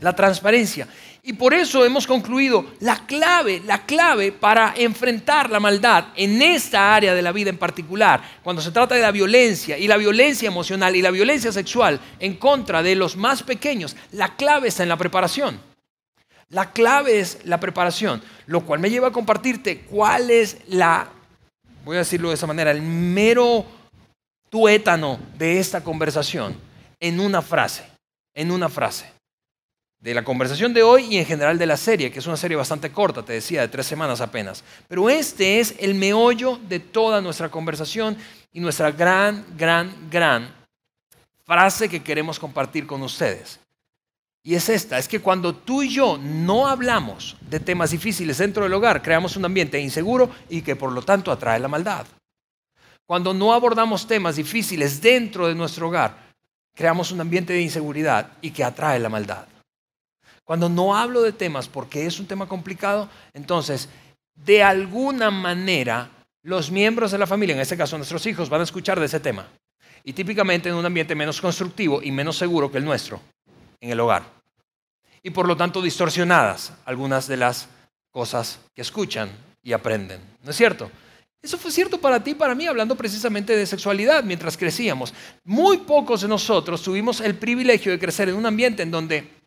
La 0.00 0.14
transparencia. 0.14 0.86
Y 1.30 1.34
por 1.34 1.54
eso 1.54 1.84
hemos 1.84 2.08
concluido 2.08 2.72
la 2.80 3.06
clave, 3.06 3.62
la 3.64 3.86
clave 3.86 4.32
para 4.32 4.74
enfrentar 4.76 5.48
la 5.48 5.60
maldad 5.60 6.06
en 6.16 6.42
esta 6.42 6.92
área 6.92 7.14
de 7.14 7.22
la 7.22 7.30
vida 7.30 7.50
en 7.50 7.56
particular, 7.56 8.20
cuando 8.42 8.60
se 8.60 8.72
trata 8.72 8.96
de 8.96 9.02
la 9.02 9.12
violencia 9.12 9.78
y 9.78 9.86
la 9.86 9.96
violencia 9.96 10.48
emocional 10.48 10.96
y 10.96 11.02
la 11.02 11.12
violencia 11.12 11.52
sexual 11.52 12.00
en 12.18 12.34
contra 12.34 12.82
de 12.82 12.96
los 12.96 13.16
más 13.16 13.44
pequeños, 13.44 13.94
la 14.10 14.34
clave 14.34 14.66
está 14.66 14.82
en 14.82 14.88
la 14.88 14.96
preparación. 14.96 15.60
La 16.48 16.72
clave 16.72 17.20
es 17.20 17.38
la 17.44 17.60
preparación, 17.60 18.20
lo 18.46 18.66
cual 18.66 18.80
me 18.80 18.90
lleva 18.90 19.06
a 19.06 19.12
compartirte 19.12 19.82
cuál 19.82 20.32
es 20.32 20.56
la, 20.66 21.10
voy 21.84 21.94
a 21.94 22.00
decirlo 22.00 22.30
de 22.30 22.34
esa 22.34 22.48
manera, 22.48 22.72
el 22.72 22.82
mero 22.82 23.64
tuétano 24.48 25.20
de 25.38 25.60
esta 25.60 25.84
conversación 25.84 26.56
en 26.98 27.20
una 27.20 27.40
frase, 27.40 27.84
en 28.34 28.50
una 28.50 28.68
frase 28.68 29.19
de 30.00 30.14
la 30.14 30.24
conversación 30.24 30.72
de 30.72 30.82
hoy 30.82 31.04
y 31.10 31.18
en 31.18 31.26
general 31.26 31.58
de 31.58 31.66
la 31.66 31.76
serie, 31.76 32.10
que 32.10 32.20
es 32.20 32.26
una 32.26 32.36
serie 32.36 32.56
bastante 32.56 32.90
corta, 32.90 33.22
te 33.22 33.34
decía, 33.34 33.60
de 33.60 33.68
tres 33.68 33.86
semanas 33.86 34.20
apenas. 34.20 34.64
Pero 34.88 35.10
este 35.10 35.60
es 35.60 35.74
el 35.78 35.94
meollo 35.94 36.58
de 36.68 36.80
toda 36.80 37.20
nuestra 37.20 37.50
conversación 37.50 38.16
y 38.52 38.60
nuestra 38.60 38.90
gran, 38.90 39.44
gran, 39.56 40.08
gran 40.10 40.54
frase 41.44 41.88
que 41.88 42.02
queremos 42.02 42.38
compartir 42.38 42.86
con 42.86 43.02
ustedes. 43.02 43.60
Y 44.42 44.54
es 44.54 44.70
esta, 44.70 44.98
es 44.98 45.06
que 45.06 45.20
cuando 45.20 45.54
tú 45.54 45.82
y 45.82 45.90
yo 45.90 46.16
no 46.16 46.66
hablamos 46.66 47.36
de 47.42 47.60
temas 47.60 47.90
difíciles 47.90 48.38
dentro 48.38 48.62
del 48.62 48.72
hogar, 48.72 49.02
creamos 49.02 49.36
un 49.36 49.44
ambiente 49.44 49.78
inseguro 49.78 50.30
y 50.48 50.62
que 50.62 50.76
por 50.76 50.92
lo 50.92 51.02
tanto 51.02 51.30
atrae 51.30 51.60
la 51.60 51.68
maldad. 51.68 52.06
Cuando 53.04 53.34
no 53.34 53.52
abordamos 53.52 54.06
temas 54.06 54.36
difíciles 54.36 55.02
dentro 55.02 55.46
de 55.46 55.54
nuestro 55.54 55.88
hogar, 55.88 56.30
creamos 56.74 57.12
un 57.12 57.20
ambiente 57.20 57.52
de 57.52 57.60
inseguridad 57.60 58.28
y 58.40 58.50
que 58.50 58.64
atrae 58.64 58.98
la 58.98 59.10
maldad. 59.10 59.46
Cuando 60.50 60.68
no 60.68 60.96
hablo 60.96 61.22
de 61.22 61.30
temas 61.30 61.68
porque 61.68 62.06
es 62.06 62.18
un 62.18 62.26
tema 62.26 62.48
complicado, 62.48 63.08
entonces, 63.34 63.88
de 64.34 64.64
alguna 64.64 65.30
manera, 65.30 66.10
los 66.42 66.72
miembros 66.72 67.12
de 67.12 67.18
la 67.18 67.28
familia, 67.28 67.54
en 67.54 67.60
este 67.60 67.76
caso 67.76 67.96
nuestros 67.96 68.26
hijos, 68.26 68.50
van 68.50 68.60
a 68.60 68.64
escuchar 68.64 68.98
de 68.98 69.06
ese 69.06 69.20
tema. 69.20 69.46
Y 70.02 70.12
típicamente 70.12 70.68
en 70.68 70.74
un 70.74 70.84
ambiente 70.84 71.14
menos 71.14 71.40
constructivo 71.40 72.02
y 72.02 72.10
menos 72.10 72.36
seguro 72.36 72.68
que 72.68 72.78
el 72.78 72.84
nuestro, 72.84 73.20
en 73.80 73.90
el 73.90 74.00
hogar. 74.00 74.24
Y 75.22 75.30
por 75.30 75.46
lo 75.46 75.56
tanto 75.56 75.80
distorsionadas 75.80 76.72
algunas 76.84 77.28
de 77.28 77.36
las 77.36 77.68
cosas 78.10 78.58
que 78.74 78.82
escuchan 78.82 79.30
y 79.62 79.72
aprenden. 79.72 80.20
¿No 80.42 80.50
es 80.50 80.56
cierto? 80.56 80.90
Eso 81.40 81.58
fue 81.58 81.70
cierto 81.70 82.00
para 82.00 82.24
ti 82.24 82.34
para 82.34 82.56
mí, 82.56 82.66
hablando 82.66 82.96
precisamente 82.96 83.54
de 83.54 83.66
sexualidad 83.66 84.24
mientras 84.24 84.56
crecíamos. 84.56 85.14
Muy 85.44 85.76
pocos 85.78 86.22
de 86.22 86.28
nosotros 86.28 86.82
tuvimos 86.82 87.20
el 87.20 87.36
privilegio 87.36 87.92
de 87.92 88.00
crecer 88.00 88.28
en 88.28 88.34
un 88.34 88.46
ambiente 88.46 88.82
en 88.82 88.90
donde 88.90 89.39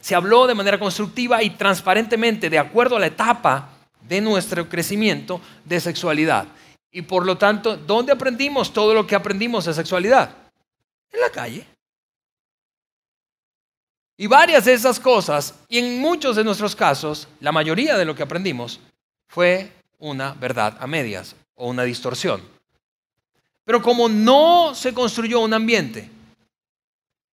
se 0.00 0.14
habló 0.14 0.46
de 0.46 0.54
manera 0.54 0.78
constructiva 0.78 1.42
y 1.42 1.50
transparentemente, 1.50 2.50
de 2.50 2.58
acuerdo 2.58 2.96
a 2.96 3.00
la 3.00 3.06
etapa 3.06 3.70
de 4.00 4.20
nuestro 4.20 4.68
crecimiento 4.68 5.40
de 5.64 5.80
sexualidad. 5.80 6.46
Y 6.90 7.02
por 7.02 7.24
lo 7.24 7.38
tanto, 7.38 7.76
¿dónde 7.76 8.12
aprendimos 8.12 8.72
todo 8.72 8.92
lo 8.94 9.06
que 9.06 9.14
aprendimos 9.14 9.64
de 9.64 9.74
sexualidad? 9.74 10.34
En 11.10 11.20
la 11.20 11.30
calle. 11.30 11.66
Y 14.16 14.26
varias 14.26 14.66
de 14.66 14.74
esas 14.74 15.00
cosas, 15.00 15.54
y 15.68 15.78
en 15.78 16.00
muchos 16.00 16.36
de 16.36 16.44
nuestros 16.44 16.76
casos, 16.76 17.28
la 17.40 17.50
mayoría 17.50 17.96
de 17.96 18.04
lo 18.04 18.14
que 18.14 18.22
aprendimos 18.22 18.78
fue 19.26 19.72
una 19.98 20.34
verdad 20.34 20.76
a 20.78 20.86
medias 20.86 21.34
o 21.54 21.68
una 21.68 21.84
distorsión. 21.84 22.42
Pero 23.64 23.80
como 23.80 24.08
no 24.08 24.74
se 24.74 24.92
construyó 24.92 25.40
un 25.40 25.54
ambiente 25.54 26.10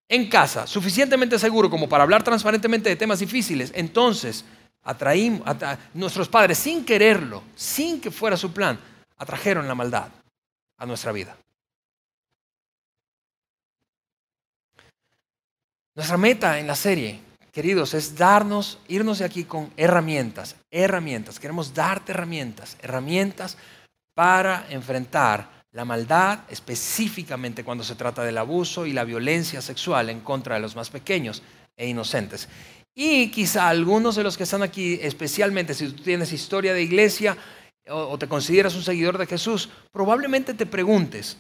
en 0.09 0.27
casa 0.27 0.65
suficientemente 0.67 1.37
seguro 1.37 1.69
como 1.69 1.87
para 1.87 2.03
hablar 2.03 2.23
transparentemente 2.23 2.89
de 2.89 2.95
temas 2.95 3.19
difíciles, 3.19 3.71
entonces 3.75 4.43
atraímos, 4.83 5.47
nuestros 5.93 6.27
padres 6.27 6.57
sin 6.57 6.83
quererlo, 6.83 7.43
sin 7.55 8.01
que 8.01 8.09
fuera 8.11 8.35
su 8.35 8.51
plan, 8.51 8.79
atrajeron 9.17 9.67
la 9.67 9.75
maldad 9.75 10.07
a 10.77 10.85
nuestra 10.85 11.11
vida. 11.11 11.37
Nuestra 15.95 16.17
meta 16.17 16.59
en 16.59 16.65
la 16.65 16.75
serie, 16.75 17.19
queridos, 17.51 17.93
es 17.93 18.15
darnos, 18.15 18.79
irnos 18.87 19.19
de 19.19 19.25
aquí 19.25 19.43
con 19.43 19.71
herramientas, 19.75 20.55
herramientas. 20.71 21.39
Queremos 21.39 21.73
darte 21.73 22.13
herramientas, 22.13 22.77
herramientas 22.81 23.57
para 24.13 24.65
enfrentar 24.69 25.58
la 25.71 25.85
maldad, 25.85 26.39
específicamente 26.49 27.63
cuando 27.63 27.83
se 27.83 27.95
trata 27.95 28.23
del 28.23 28.37
abuso 28.37 28.85
y 28.85 28.93
la 28.93 29.03
violencia 29.03 29.61
sexual 29.61 30.09
en 30.09 30.21
contra 30.21 30.55
de 30.55 30.61
los 30.61 30.75
más 30.75 30.89
pequeños 30.89 31.43
e 31.77 31.87
inocentes. 31.87 32.49
Y 32.95 33.29
quizá 33.29 33.69
algunos 33.69 34.15
de 34.15 34.23
los 34.23 34.35
que 34.35 34.43
están 34.43 34.63
aquí, 34.63 34.99
especialmente 35.01 35.73
si 35.73 35.87
tú 35.89 36.03
tienes 36.03 36.33
historia 36.33 36.73
de 36.73 36.81
iglesia, 36.81 37.37
o, 37.87 38.17
te 38.17 38.27
consideras 38.27 38.75
un 38.75 38.83
seguidor 38.83 39.17
de 39.17 39.25
Jesús, 39.25 39.69
probablemente 39.91 40.53
te 40.53 40.65
preguntes, 40.65 41.37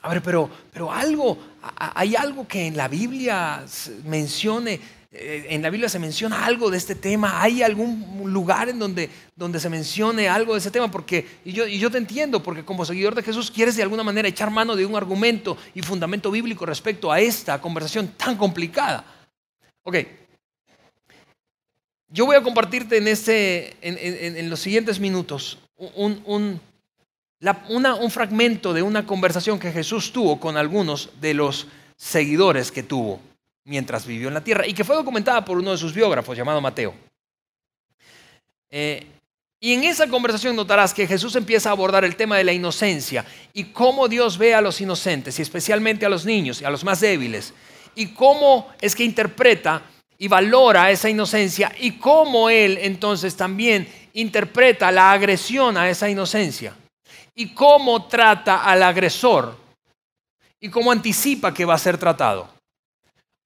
a 0.00 0.08
ver, 0.08 0.22
pero, 0.22 0.50
pero 0.72 0.90
algo, 0.92 1.38
hay 1.78 2.16
algo 2.16 2.48
que 2.48 2.66
en 2.66 2.76
la 2.76 2.88
Biblia 2.88 3.64
mencione, 4.04 4.80
en 5.14 5.60
la 5.60 5.68
Biblia 5.68 5.90
se 5.90 5.98
menciona 5.98 6.46
algo 6.46 6.70
de 6.70 6.78
este 6.78 6.94
tema, 6.94 7.42
hay 7.42 7.62
algún 7.62 8.32
lugar 8.32 8.70
en 8.70 8.78
donde, 8.78 9.10
donde 9.36 9.60
se 9.60 9.68
mencione 9.68 10.26
algo 10.26 10.54
de 10.54 10.60
ese 10.60 10.70
tema, 10.70 10.90
porque, 10.90 11.26
y 11.44 11.52
yo, 11.52 11.66
y 11.66 11.78
yo 11.78 11.90
te 11.90 11.98
entiendo, 11.98 12.42
porque 12.42 12.64
como 12.64 12.86
seguidor 12.86 13.14
de 13.14 13.22
Jesús 13.22 13.50
quieres 13.50 13.76
de 13.76 13.82
alguna 13.82 14.02
manera 14.02 14.26
echar 14.26 14.50
mano 14.50 14.74
de 14.74 14.86
un 14.86 14.96
argumento 14.96 15.58
y 15.74 15.82
fundamento 15.82 16.30
bíblico 16.30 16.64
respecto 16.64 17.12
a 17.12 17.20
esta 17.20 17.60
conversación 17.60 18.08
tan 18.16 18.38
complicada. 18.38 19.04
Ok, 19.82 19.96
yo 22.08 22.24
voy 22.24 22.36
a 22.36 22.42
compartirte 22.42 22.96
en, 22.96 23.08
este, 23.08 23.76
en, 23.82 24.48
los 24.48 24.60
siguientes 24.60 24.98
minutos 24.98 25.58
un, 25.76 26.22
un, 26.24 26.60
un 27.68 28.10
fragmento 28.10 28.72
de 28.72 28.80
una 28.80 29.06
conversación 29.06 29.58
que 29.58 29.72
Jesús 29.72 30.10
tuvo 30.10 30.40
con 30.40 30.56
algunos 30.56 31.10
de 31.20 31.34
los 31.34 31.66
seguidores 31.96 32.72
que 32.72 32.82
tuvo 32.82 33.20
mientras 33.64 34.06
vivió 34.06 34.28
en 34.28 34.34
la 34.34 34.44
tierra 34.44 34.66
y 34.66 34.74
que 34.74 34.84
fue 34.84 34.96
documentada 34.96 35.44
por 35.44 35.58
uno 35.58 35.72
de 35.72 35.78
sus 35.78 35.94
biógrafos 35.94 36.36
llamado 36.36 36.60
Mateo. 36.60 36.94
Eh, 38.70 39.06
y 39.60 39.74
en 39.74 39.84
esa 39.84 40.08
conversación 40.08 40.56
notarás 40.56 40.92
que 40.92 41.06
Jesús 41.06 41.36
empieza 41.36 41.68
a 41.68 41.72
abordar 41.72 42.04
el 42.04 42.16
tema 42.16 42.36
de 42.36 42.44
la 42.44 42.52
inocencia 42.52 43.24
y 43.52 43.64
cómo 43.64 44.08
Dios 44.08 44.36
ve 44.36 44.54
a 44.54 44.60
los 44.60 44.80
inocentes 44.80 45.38
y 45.38 45.42
especialmente 45.42 46.04
a 46.04 46.08
los 46.08 46.24
niños 46.24 46.60
y 46.60 46.64
a 46.64 46.70
los 46.70 46.82
más 46.82 47.00
débiles 47.00 47.54
y 47.94 48.08
cómo 48.08 48.72
es 48.80 48.96
que 48.96 49.04
interpreta 49.04 49.82
y 50.18 50.26
valora 50.28 50.90
esa 50.90 51.08
inocencia 51.08 51.72
y 51.78 51.98
cómo 51.98 52.50
él 52.50 52.78
entonces 52.80 53.36
también 53.36 53.86
interpreta 54.14 54.90
la 54.90 55.12
agresión 55.12 55.76
a 55.76 55.88
esa 55.88 56.08
inocencia 56.08 56.74
y 57.34 57.54
cómo 57.54 58.06
trata 58.06 58.64
al 58.64 58.82
agresor 58.82 59.56
y 60.60 60.68
cómo 60.68 60.90
anticipa 60.92 61.54
que 61.54 61.64
va 61.64 61.74
a 61.74 61.78
ser 61.78 61.98
tratado. 61.98 62.51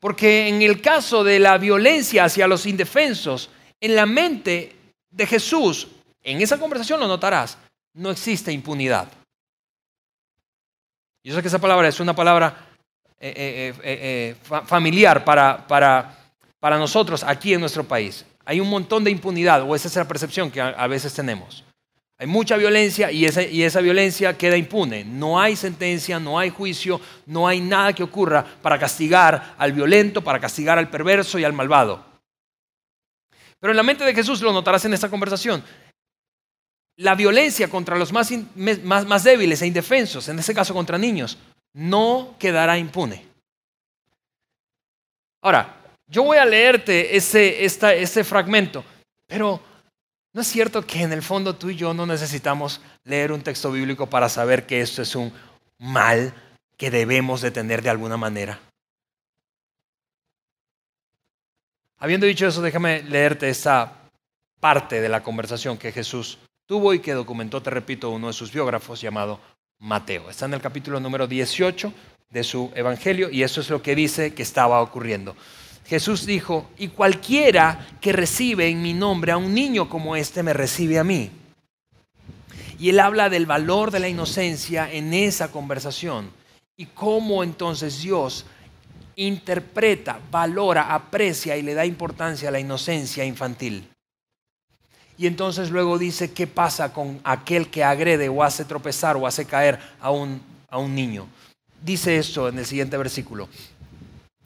Porque 0.01 0.49
en 0.49 0.63
el 0.63 0.81
caso 0.81 1.25
de 1.25 1.39
la 1.39 1.59
violencia 1.59 2.25
hacia 2.25 2.47
los 2.47 2.67
indefensos, 2.67 3.51
en 3.81 3.97
la 3.97 4.07
mente 4.07 4.77
de 5.11 5.27
Jesús, 5.27 5.89
en 6.23 6.41
esa 6.41 6.59
conversación 6.59 7.01
lo 7.01 7.09
notarás, 7.09 7.59
no 7.95 8.11
existe 8.11 8.53
impunidad. 8.53 9.09
Yo 11.25 11.35
sé 11.35 11.43
que 11.43 11.49
esa 11.49 11.59
palabra 11.59 11.89
es 11.89 11.99
una 11.99 12.15
palabra 12.15 12.69
eh, 13.19 13.73
eh, 13.75 13.75
eh, 13.83 14.37
familiar 14.65 15.25
para, 15.25 15.67
para 15.67 16.27
para 16.67 16.79
nosotros 16.79 17.23
aquí 17.23 17.55
en 17.55 17.61
nuestro 17.61 17.85
país. 17.85 18.25
Hay 18.45 18.61
un 18.61 18.69
montón 18.69 19.05
de 19.05 19.11
impunidad, 19.13 19.63
o 19.63 19.75
esa 19.75 19.89
es 19.89 19.97
la 19.97 20.09
percepción 20.09 20.51
que 20.51 20.61
a, 20.61 20.87
veces 20.87 21.15
tenemos. 21.15 21.65
Hay 22.19 22.27
mucha 22.27 22.57
violencia 22.57 23.11
y 23.13 23.27
esa, 23.27 23.81
violencia 23.81 24.39
queda 24.39 24.57
impune. 24.57 25.05
No 25.05 25.39
hay 25.39 25.55
sentencia, 25.55 26.19
no 26.19 26.39
hay 26.39 26.49
juicio, 26.49 27.01
no 27.27 27.47
hay 27.47 27.61
nada 27.61 27.93
que 27.93 28.03
ocurra 28.03 28.43
para 28.63 28.79
castigar 28.79 29.55
al 29.59 29.73
violento, 29.73 30.25
para 30.25 30.41
castigar 30.41 30.79
al 30.79 30.89
perverso 30.89 31.39
y 31.39 31.45
al 31.45 31.53
malvado. 31.53 32.03
Pero 33.61 33.73
en 33.73 33.77
la 33.77 33.83
mente 33.83 34.05
de 34.05 34.15
Jesús 34.15 34.41
lo 34.41 34.53
notarás 34.53 34.85
en 34.87 34.95
esta 34.95 35.11
conversación. 35.11 35.63
La 36.99 37.15
violencia 37.15 37.69
contra 37.69 37.99
los 37.99 38.13
más, 38.13 38.31
débiles 39.25 39.61
e 39.61 39.67
indefensos, 39.67 40.29
en 40.29 40.39
este 40.39 40.55
caso 40.55 40.73
contra 40.73 40.97
niños, 40.97 41.37
no 41.75 42.35
quedará 42.39 42.79
impune. 42.79 43.27
Ahora, 45.43 45.77
yo 46.07 46.23
voy 46.23 46.39
a 46.39 46.47
leerte 46.47 47.15
ese, 47.15 47.63
ese 47.63 48.25
fragmento, 48.25 48.83
pero 49.27 49.61
¿no 50.37 50.43
es 50.43 50.49
cierto 50.49 50.87
que 50.87 51.01
en 51.01 51.15
el 51.15 51.23
fondo 51.23 51.57
tú 51.57 51.71
y 51.71 51.77
yo 51.77 51.95
no 51.95 52.05
necesitamos 52.05 52.83
leer 53.05 53.33
un 53.33 53.41
texto 53.41 53.73
bíblico 53.73 54.11
para 54.11 54.29
saber 54.29 54.67
que 54.67 54.83
esto 54.83 55.01
es 55.01 55.17
un 55.17 55.33
mal 55.79 56.35
que 56.77 56.91
debemos 56.91 57.41
de 57.41 57.51
tener 57.51 57.81
de 57.81 57.89
alguna 57.89 58.19
manera? 58.19 58.61
Habiendo 61.97 62.27
dicho 62.27 62.47
eso, 62.47 62.61
déjame 62.61 63.03
leerte 63.05 63.49
esta 63.49 64.11
parte 64.61 65.01
de 65.01 65.09
la 65.09 65.23
conversación 65.23 65.79
que 65.79 65.91
Jesús 65.91 66.39
tuvo 66.67 66.93
y 66.93 67.01
que 67.01 67.15
documentó, 67.15 67.63
te 67.63 67.71
repito, 67.71 68.11
uno 68.11 68.27
de 68.27 68.35
sus 68.35 68.53
biógrafos 68.53 69.01
llamado 69.01 69.41
Mateo. 69.79 70.29
Está 70.29 70.45
en 70.45 70.53
el 70.53 70.61
capítulo 70.61 71.01
número 71.01 71.27
18 71.27 71.95
de 72.29 72.45
su 72.45 72.71
Evangelio 72.75 73.31
y 73.31 73.43
eso 73.43 73.63
es 73.63 73.71
lo 73.71 73.81
que 73.81 73.95
dice 73.95 74.35
que 74.35 74.43
estaba 74.43 74.83
ocurriendo. 74.83 75.35
Jesús 75.89 76.27
dijo, 76.27 76.69
y 76.77 76.89
cualquiera 76.89 77.87
que 78.01 78.13
recibe 78.13 78.69
en 78.69 78.83
mi 78.83 78.93
nombre 78.93 79.33
a 79.33 79.37
un 79.37 79.55
niño 79.55 79.89
como 79.89 80.17
este 80.17 80.43
me 80.43 80.53
recibe 80.53 80.99
a 80.99 81.05
mí. 81.05 81.31
Y 82.79 82.91
él 82.91 83.01
habla 83.01 83.31
del 83.31 83.47
valor 83.47 83.91
de 83.91 84.01
la 84.01 84.09
inocencia 84.09 84.93
en 84.93 85.15
esa 85.15 85.51
conversación 85.53 86.31
y 86.77 86.87
cómo 86.87 87.43
entonces 87.43 88.03
Dios 88.03 88.45
interpreta, 89.15 90.21
valora, 90.31 90.93
aprecia 90.93 91.57
y 91.57 91.63
le 91.63 91.75
da 91.75 91.87
importancia 91.87 92.49
a 92.49 92.53
la 92.53 92.61
inocencia 92.61 93.25
infantil. 93.25 93.89
Y 95.17 95.27
entonces 95.27 95.71
luego 95.71 95.99
dice 95.99 96.33
qué 96.33 96.47
pasa 96.47 96.93
con 96.93 97.21
aquel 97.25 97.71
que 97.71 97.85
agrede 97.85 98.29
o 98.29 98.43
hace 98.43 98.65
tropezar 98.67 99.17
o 99.17 99.27
hace 99.27 99.47
caer 99.47 99.79
a 100.01 100.11
un, 100.11 100.43
a 100.69 100.77
un 100.77 100.95
niño. 100.95 101.27
Dice 101.83 102.19
esto 102.19 102.49
en 102.49 102.59
el 102.59 102.67
siguiente 102.67 102.99
versículo 102.99 103.49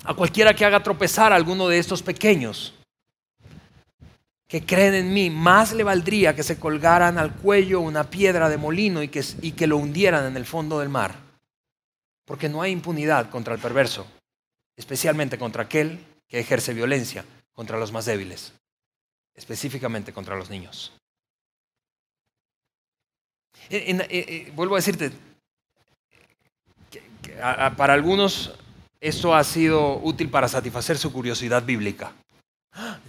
a 0.05 0.15
cualquiera 0.15 0.55
que 0.55 0.65
haga 0.65 0.83
tropezar 0.83 1.33
a 1.33 1.37
alguno 1.37 1.69
de 1.69 1.79
estos 1.79 2.03
pequeños 2.03 2.75
que 4.51 4.67
creen 4.67 4.95
en 4.95 5.13
mí, 5.13 5.31
más 5.31 5.73
le 5.73 5.85
valdría 5.85 6.35
que 6.35 6.43
se 6.43 6.59
colgaran 6.59 7.19
al 7.19 7.33
cuello 7.37 7.81
una 7.81 8.11
piedra 8.11 8.49
de 8.49 8.57
molino 8.57 9.01
y 9.01 9.07
que, 9.07 9.25
y 9.43 9.53
que 9.53 9.69
lo 9.69 9.77
hundieran 9.77 10.27
en 10.27 10.37
el 10.37 10.45
fondo 10.45 10.81
del 10.81 10.89
mar. 10.89 11.15
Porque 12.25 12.49
no 12.49 12.61
hay 12.61 12.73
impunidad 12.73 13.31
contra 13.31 13.55
el 13.55 13.61
perverso, 13.61 14.09
especialmente 14.77 15.39
contra 15.39 15.63
aquel 15.63 16.05
que 16.27 16.41
ejerce 16.41 16.75
violencia 16.75 17.25
contra 17.53 17.79
los 17.79 17.93
más 17.93 18.07
débiles, 18.07 18.53
específicamente 19.35 20.13
contra 20.13 20.35
los 20.35 20.51
niños. 20.51 20.93
vuelvo 24.55 24.75
a 24.75 24.79
decirte, 24.79 25.13
para 27.77 27.93
algunos 27.95 28.53
esto 29.01 29.35
ha 29.35 29.43
sido 29.45 29.99
útil 30.03 30.29
para 30.29 30.49
satisfacer 30.49 30.99
su 30.99 31.13
curiosidad 31.13 31.65
bíblica. 31.65 32.13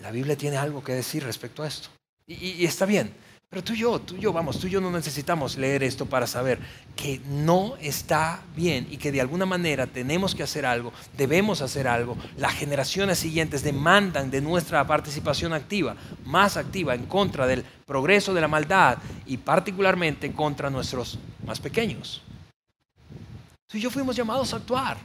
La 0.02 0.12
Biblia 0.12 0.38
tiene 0.38 0.58
algo 0.58 0.84
que 0.84 0.94
decir 0.94 1.24
respecto 1.24 1.64
a 1.64 1.68
esto. 1.68 1.90
Y, 2.26 2.64
está 2.64 2.86
bien, 2.86 3.14
Pero 3.50 3.62
tú 3.62 3.74
y 3.74 3.80
yo, 3.80 4.00
tú 4.00 4.16
y 4.16 4.22
yo, 4.22 4.32
vamos, 4.32 4.58
tú 4.58 4.68
y 4.68 4.70
yo 4.70 4.80
no 4.80 4.90
necesitamos 4.90 5.58
leer 5.58 5.84
esto 5.84 6.06
para 6.06 6.26
saber 6.26 6.58
que 6.96 7.20
no 7.28 7.76
está 7.82 8.42
bien 8.56 8.88
y 8.90 8.96
que 8.96 9.12
de 9.12 9.20
alguna 9.20 9.46
manera 9.46 9.88
tenemos 9.88 10.34
que 10.34 10.44
hacer 10.44 10.66
algo, 10.66 10.94
debemos 11.18 11.62
hacer 11.62 11.86
algo. 11.86 12.16
Las 12.38 12.54
generaciones 12.54 13.20
siguientes 13.20 13.62
demandan 13.62 14.32
de 14.32 14.40
nuestra 14.40 14.88
participación 14.88 15.52
activa, 15.52 15.98
más 16.24 16.56
activa, 16.56 16.96
en 16.96 17.06
contra 17.08 17.46
del 17.46 17.66
progreso 17.86 18.34
de 18.34 18.40
la 18.40 18.48
maldad 18.48 19.00
y 19.26 19.36
particularmente 19.36 20.32
contra 20.32 20.70
nuestros 20.70 21.20
más 21.46 21.60
pequeños. 21.60 22.22
Tú 23.68 23.78
y 23.78 23.82
yo 23.82 23.90
fuimos 23.90 24.16
llamados 24.16 24.54
a 24.54 24.58
actuar. 24.58 24.98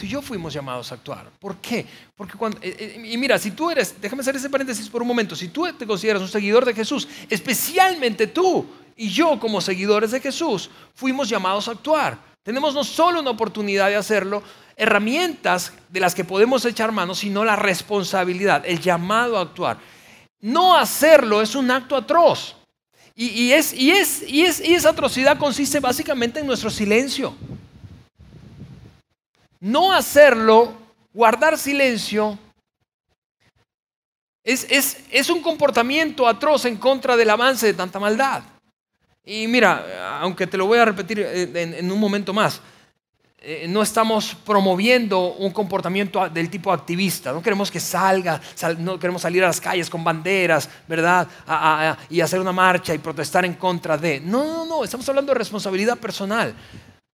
Y 0.00 0.08
yo 0.08 0.20
fuimos 0.20 0.52
llamados 0.52 0.92
a 0.92 0.96
actuar. 0.96 1.30
¿Por 1.38 1.56
qué? 1.56 1.86
Porque 2.14 2.36
cuando, 2.36 2.58
eh, 2.60 2.76
eh, 2.78 3.02
y 3.04 3.16
mira, 3.16 3.38
si 3.38 3.52
tú 3.52 3.70
eres, 3.70 3.94
déjame 4.00 4.20
hacer 4.20 4.36
ese 4.36 4.50
paréntesis 4.50 4.88
por 4.88 5.02
un 5.02 5.08
momento, 5.08 5.34
si 5.34 5.48
tú 5.48 5.66
te 5.72 5.86
consideras 5.86 6.20
un 6.20 6.28
seguidor 6.28 6.64
de 6.64 6.74
Jesús, 6.74 7.08
especialmente 7.30 8.26
tú 8.26 8.66
y 8.96 9.08
yo 9.08 9.38
como 9.40 9.60
seguidores 9.60 10.10
de 10.10 10.20
Jesús, 10.20 10.70
fuimos 10.94 11.28
llamados 11.28 11.68
a 11.68 11.72
actuar. 11.72 12.18
Tenemos 12.42 12.74
no 12.74 12.84
solo 12.84 13.20
una 13.20 13.30
oportunidad 13.30 13.88
de 13.88 13.96
hacerlo, 13.96 14.42
herramientas 14.76 15.72
de 15.88 16.00
las 16.00 16.14
que 16.14 16.24
podemos 16.24 16.64
echar 16.64 16.92
mano, 16.92 17.14
sino 17.14 17.44
la 17.44 17.56
responsabilidad, 17.56 18.62
el 18.66 18.80
llamado 18.80 19.38
a 19.38 19.42
actuar. 19.42 19.78
No 20.40 20.76
hacerlo 20.76 21.40
es 21.40 21.54
un 21.54 21.70
acto 21.70 21.96
atroz. 21.96 22.54
Y, 23.18 23.50
es, 23.52 23.72
y, 23.72 23.92
es, 23.92 24.22
y, 24.28 24.42
es, 24.42 24.60
y 24.60 24.74
esa 24.74 24.90
atrocidad 24.90 25.38
consiste 25.38 25.80
básicamente 25.80 26.40
en 26.40 26.46
nuestro 26.46 26.68
silencio. 26.68 27.34
No 29.60 29.92
hacerlo, 29.92 30.74
guardar 31.12 31.58
silencio, 31.58 32.38
es, 34.46 35.28
un 35.28 35.42
comportamiento 35.42 36.28
atroz 36.28 36.66
en 36.66 36.76
contra 36.76 37.16
del 37.16 37.30
avance 37.30 37.66
de 37.66 37.74
tanta 37.74 37.98
maldad. 37.98 38.42
Y 39.24 39.48
mira, 39.48 40.20
aunque 40.20 40.46
te 40.46 40.56
lo 40.56 40.66
voy 40.66 40.78
a 40.78 40.84
repetir 40.84 41.18
en, 41.18 41.90
un 41.90 41.98
momento 41.98 42.32
más, 42.32 42.60
eh, 43.38 43.66
no 43.68 43.82
estamos 43.82 44.36
promoviendo 44.46 45.34
un 45.34 45.52
comportamiento 45.52 46.28
del 46.28 46.48
tipo 46.48 46.72
activista. 46.72 47.32
No 47.32 47.42
queremos 47.42 47.72
que 47.72 47.80
salga, 47.80 48.40
no 48.78 49.00
queremos 49.00 49.22
salir 49.22 49.42
a 49.42 49.48
las 49.48 49.60
calles 49.60 49.90
con 49.90 50.04
banderas, 50.04 50.68
¿verdad? 50.86 51.26
y 52.08 52.20
hacer 52.20 52.38
una 52.38 52.52
marcha 52.52 52.94
y 52.94 52.98
protestar 52.98 53.44
en 53.44 53.54
contra 53.54 53.98
de. 53.98 54.20
No, 54.20 54.44
no, 54.44 54.64
no, 54.64 54.84
estamos 54.84 55.08
hablando 55.08 55.32
de 55.32 55.38
responsabilidad 55.38 55.98
personal. 55.98 56.54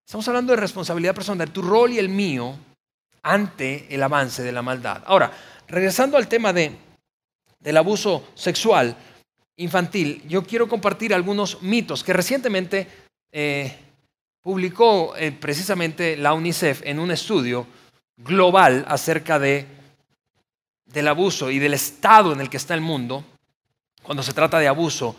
Estamos 0.04 0.28
hablando 0.28 0.52
de 0.52 0.60
responsabilidad 0.60 1.14
personal, 1.14 1.50
tu 1.50 1.62
rol 1.62 1.92
y 1.92 1.98
el 1.98 2.08
mío 2.08 2.56
ante 3.22 3.86
el 3.94 4.02
avance 4.02 4.42
de 4.42 4.52
la 4.52 4.62
maldad. 4.62 5.02
Ahora, 5.06 5.32
regresando 5.68 6.16
al 6.16 6.28
tema 6.28 6.52
de, 6.52 6.76
del 7.60 7.76
abuso 7.76 8.28
sexual 8.34 8.96
infantil, 9.56 10.22
yo 10.28 10.42
quiero 10.42 10.68
compartir 10.68 11.14
algunos 11.14 11.62
mitos 11.62 12.02
que 12.02 12.12
recientemente 12.12 12.88
eh, 13.30 13.74
publicó 14.42 15.16
eh, 15.16 15.32
precisamente 15.32 16.16
la 16.16 16.34
UNICEF 16.34 16.82
en 16.84 16.98
un 16.98 17.10
estudio 17.10 17.66
global 18.16 18.84
acerca 18.88 19.38
de, 19.38 19.66
del 20.84 21.08
abuso 21.08 21.50
y 21.50 21.58
del 21.58 21.74
estado 21.74 22.32
en 22.32 22.40
el 22.40 22.50
que 22.50 22.56
está 22.56 22.74
el 22.74 22.80
mundo 22.80 23.24
cuando 24.02 24.22
se 24.22 24.32
trata 24.32 24.58
de 24.58 24.68
abuso 24.68 25.14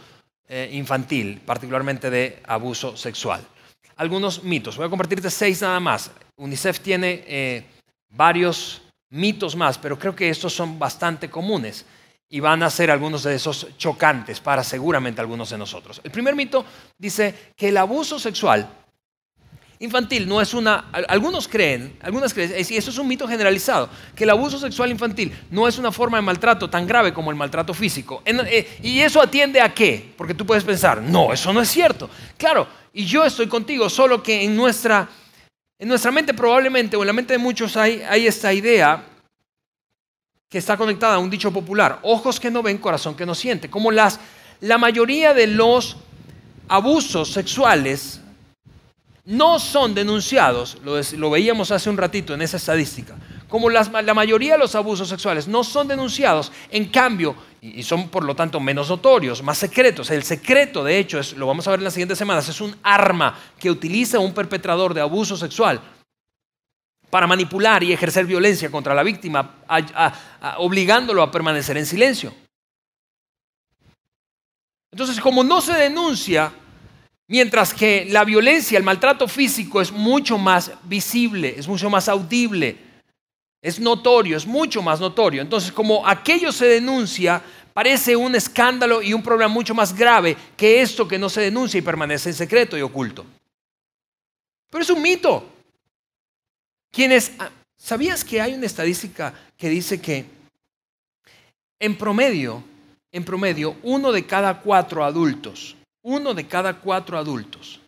eh, 0.47 0.69
infantil, 0.73 1.41
particularmente 1.43 2.09
de 2.09 2.43
abuso 2.45 2.97
sexual 2.97 3.47
algunos 3.95 4.43
mitos. 4.43 4.77
Voy 4.77 4.85
a 4.85 4.89
compartirte 4.89 5.29
seis 5.29 5.61
nada 5.61 5.79
más. 5.79 6.11
UNICEF 6.37 6.79
tiene 6.79 7.23
eh, 7.27 7.65
varios 8.09 8.81
mitos 9.09 9.55
más, 9.55 9.77
pero 9.77 9.97
creo 9.97 10.15
que 10.15 10.29
estos 10.29 10.53
son 10.53 10.79
bastante 10.79 11.29
comunes 11.29 11.85
y 12.29 12.39
van 12.39 12.63
a 12.63 12.69
ser 12.69 12.89
algunos 12.89 13.23
de 13.23 13.35
esos 13.35 13.67
chocantes 13.77 14.39
para 14.39 14.63
seguramente 14.63 15.21
algunos 15.21 15.51
de 15.51 15.57
nosotros. 15.57 16.01
El 16.03 16.11
primer 16.11 16.35
mito 16.35 16.65
dice 16.97 17.51
que 17.55 17.69
el 17.69 17.77
abuso 17.77 18.17
sexual 18.17 18.67
infantil 19.83 20.27
no 20.27 20.39
es 20.39 20.53
una, 20.53 20.85
algunos 21.09 21.47
creen, 21.47 21.97
algunas 22.01 22.33
creen, 22.33 22.53
y 22.57 22.77
eso 22.77 22.89
es 22.89 22.97
un 22.97 23.07
mito 23.07 23.27
generalizado, 23.27 23.89
que 24.15 24.23
el 24.23 24.29
abuso 24.29 24.57
sexual 24.57 24.89
infantil 24.91 25.33
no 25.51 25.67
es 25.67 25.77
una 25.77 25.91
forma 25.91 26.17
de 26.17 26.21
maltrato 26.21 26.69
tan 26.69 26.87
grave 26.87 27.13
como 27.13 27.31
el 27.31 27.35
maltrato 27.35 27.73
físico. 27.73 28.23
Eh, 28.25 28.79
¿Y 28.81 29.01
eso 29.01 29.21
atiende 29.21 29.59
a 29.59 29.73
qué? 29.73 30.13
Porque 30.17 30.33
tú 30.33 30.45
puedes 30.45 30.63
pensar, 30.63 31.01
no, 31.01 31.33
eso 31.33 31.51
no 31.51 31.61
es 31.61 31.69
cierto. 31.69 32.09
Claro, 32.37 32.65
y 32.93 33.05
yo 33.05 33.25
estoy 33.25 33.47
contigo, 33.47 33.89
solo 33.89 34.23
que 34.23 34.43
en 34.43 34.55
nuestra, 34.55 35.09
en 35.77 35.87
nuestra 35.89 36.11
mente 36.11 36.33
probablemente, 36.33 36.95
o 36.95 37.01
en 37.01 37.07
la 37.07 37.13
mente 37.13 37.33
de 37.33 37.39
muchos 37.39 37.75
hay, 37.75 38.01
hay 38.07 38.25
esta 38.25 38.53
idea 38.53 39.03
que 40.47 40.59
está 40.59 40.77
conectada 40.77 41.15
a 41.15 41.19
un 41.19 41.29
dicho 41.29 41.51
popular, 41.51 41.99
ojos 42.03 42.39
que 42.39 42.49
no 42.49 42.63
ven, 42.63 42.77
corazón 42.77 43.15
que 43.15 43.25
no 43.25 43.35
siente, 43.35 43.69
como 43.69 43.91
las, 43.91 44.17
la 44.61 44.77
mayoría 44.77 45.33
de 45.33 45.47
los 45.47 45.97
abusos 46.69 47.33
sexuales 47.33 48.21
no 49.25 49.57
son 49.57 49.95
denunciados, 49.95 50.77
lo, 50.83 51.29
veíamos 51.29 51.71
hace 51.71 51.89
un 51.89 51.97
ratito 51.97 52.33
en 52.33 52.41
esa 52.41 52.57
estadística, 52.57 53.15
como 53.47 53.69
la 53.69 54.13
mayoría 54.13 54.53
de 54.53 54.59
los 54.59 54.75
abusos 54.75 55.07
sexuales 55.07 55.47
no 55.47 55.63
son 55.63 55.87
denunciados, 55.87 56.51
en 56.69 56.85
cambio, 56.85 57.35
y, 57.61 57.83
son 57.83 58.09
por 58.09 58.25
lo 58.25 58.35
tanto 58.35 58.59
menos 58.59 58.89
notorios, 58.89 59.41
más 59.41 59.57
secretos. 59.57 60.09
El 60.09 60.23
secreto, 60.23 60.83
de 60.83 60.97
hecho, 60.99 61.19
es, 61.19 61.33
lo 61.33 61.47
vamos 61.47 61.65
a 61.67 61.71
ver 61.71 61.79
en 61.79 61.85
las 61.85 61.93
siguientes 61.93 62.17
semanas, 62.17 62.49
es 62.49 62.59
un 62.59 62.75
arma 62.83 63.37
que 63.57 63.71
utiliza 63.71 64.19
un 64.19 64.33
perpetrador 64.33 64.93
de 64.93 65.01
abuso 65.01 65.37
sexual 65.37 65.79
para 67.09 67.27
manipular 67.27 67.83
y 67.83 67.93
ejercer 67.93 68.25
violencia 68.25 68.71
contra 68.71 68.93
la 68.95 69.03
víctima, 69.03 69.57
obligándolo 70.57 71.21
a 71.21 71.31
permanecer 71.31 71.77
en 71.77 71.85
silencio. 71.85 72.33
Entonces, 74.91 75.21
como 75.21 75.43
no 75.43 75.61
se 75.61 75.73
denuncia, 75.73 76.51
Mientras 77.27 77.73
que 77.73 78.05
la 78.09 78.25
violencia, 78.25 78.77
el 78.77 78.83
maltrato 78.83 79.27
físico 79.27 79.81
es 79.81 79.91
mucho 79.91 80.37
más 80.37 80.71
visible, 80.83 81.55
es 81.57 81.67
mucho 81.67 81.89
más 81.89 82.09
audible, 82.09 82.77
es 83.61 83.79
notorio, 83.79 84.35
es 84.35 84.45
mucho 84.45 84.81
más 84.81 84.99
notorio. 84.99 85.41
Entonces, 85.41 85.71
como 85.71 86.05
aquello 86.05 86.51
se 86.51 86.65
denuncia, 86.65 87.41
parece 87.73 88.15
un 88.15 88.35
escándalo 88.35 89.01
y 89.01 89.13
un 89.13 89.23
problema 89.23 89.47
mucho 89.47 89.73
más 89.73 89.95
grave 89.95 90.35
que 90.57 90.81
esto 90.81 91.07
que 91.07 91.17
no 91.17 91.29
se 91.29 91.41
denuncia 91.41 91.77
y 91.77 91.81
permanece 91.81 92.29
en 92.29 92.35
secreto 92.35 92.77
y 92.77 92.81
oculto. 92.81 93.25
Pero 94.69 94.83
es 94.83 94.89
un 94.89 95.01
mito. 95.01 95.49
Quienes, 96.91 97.31
ah, 97.39 97.49
¿sabías 97.77 98.23
que 98.23 98.41
hay 98.41 98.53
una 98.53 98.65
estadística 98.65 99.33
que 99.57 99.69
dice 99.69 100.01
que 100.01 100.25
en 101.79 101.97
promedio, 101.97 102.63
en 103.11 103.23
promedio, 103.23 103.77
uno 103.83 104.11
de 104.11 104.25
cada 104.25 104.59
cuatro 104.59 105.05
adultos 105.05 105.77
uno 106.03 106.33
de 106.33 106.47
cada 106.47 106.79
cuatro 106.79 107.17
adultos 107.17 107.79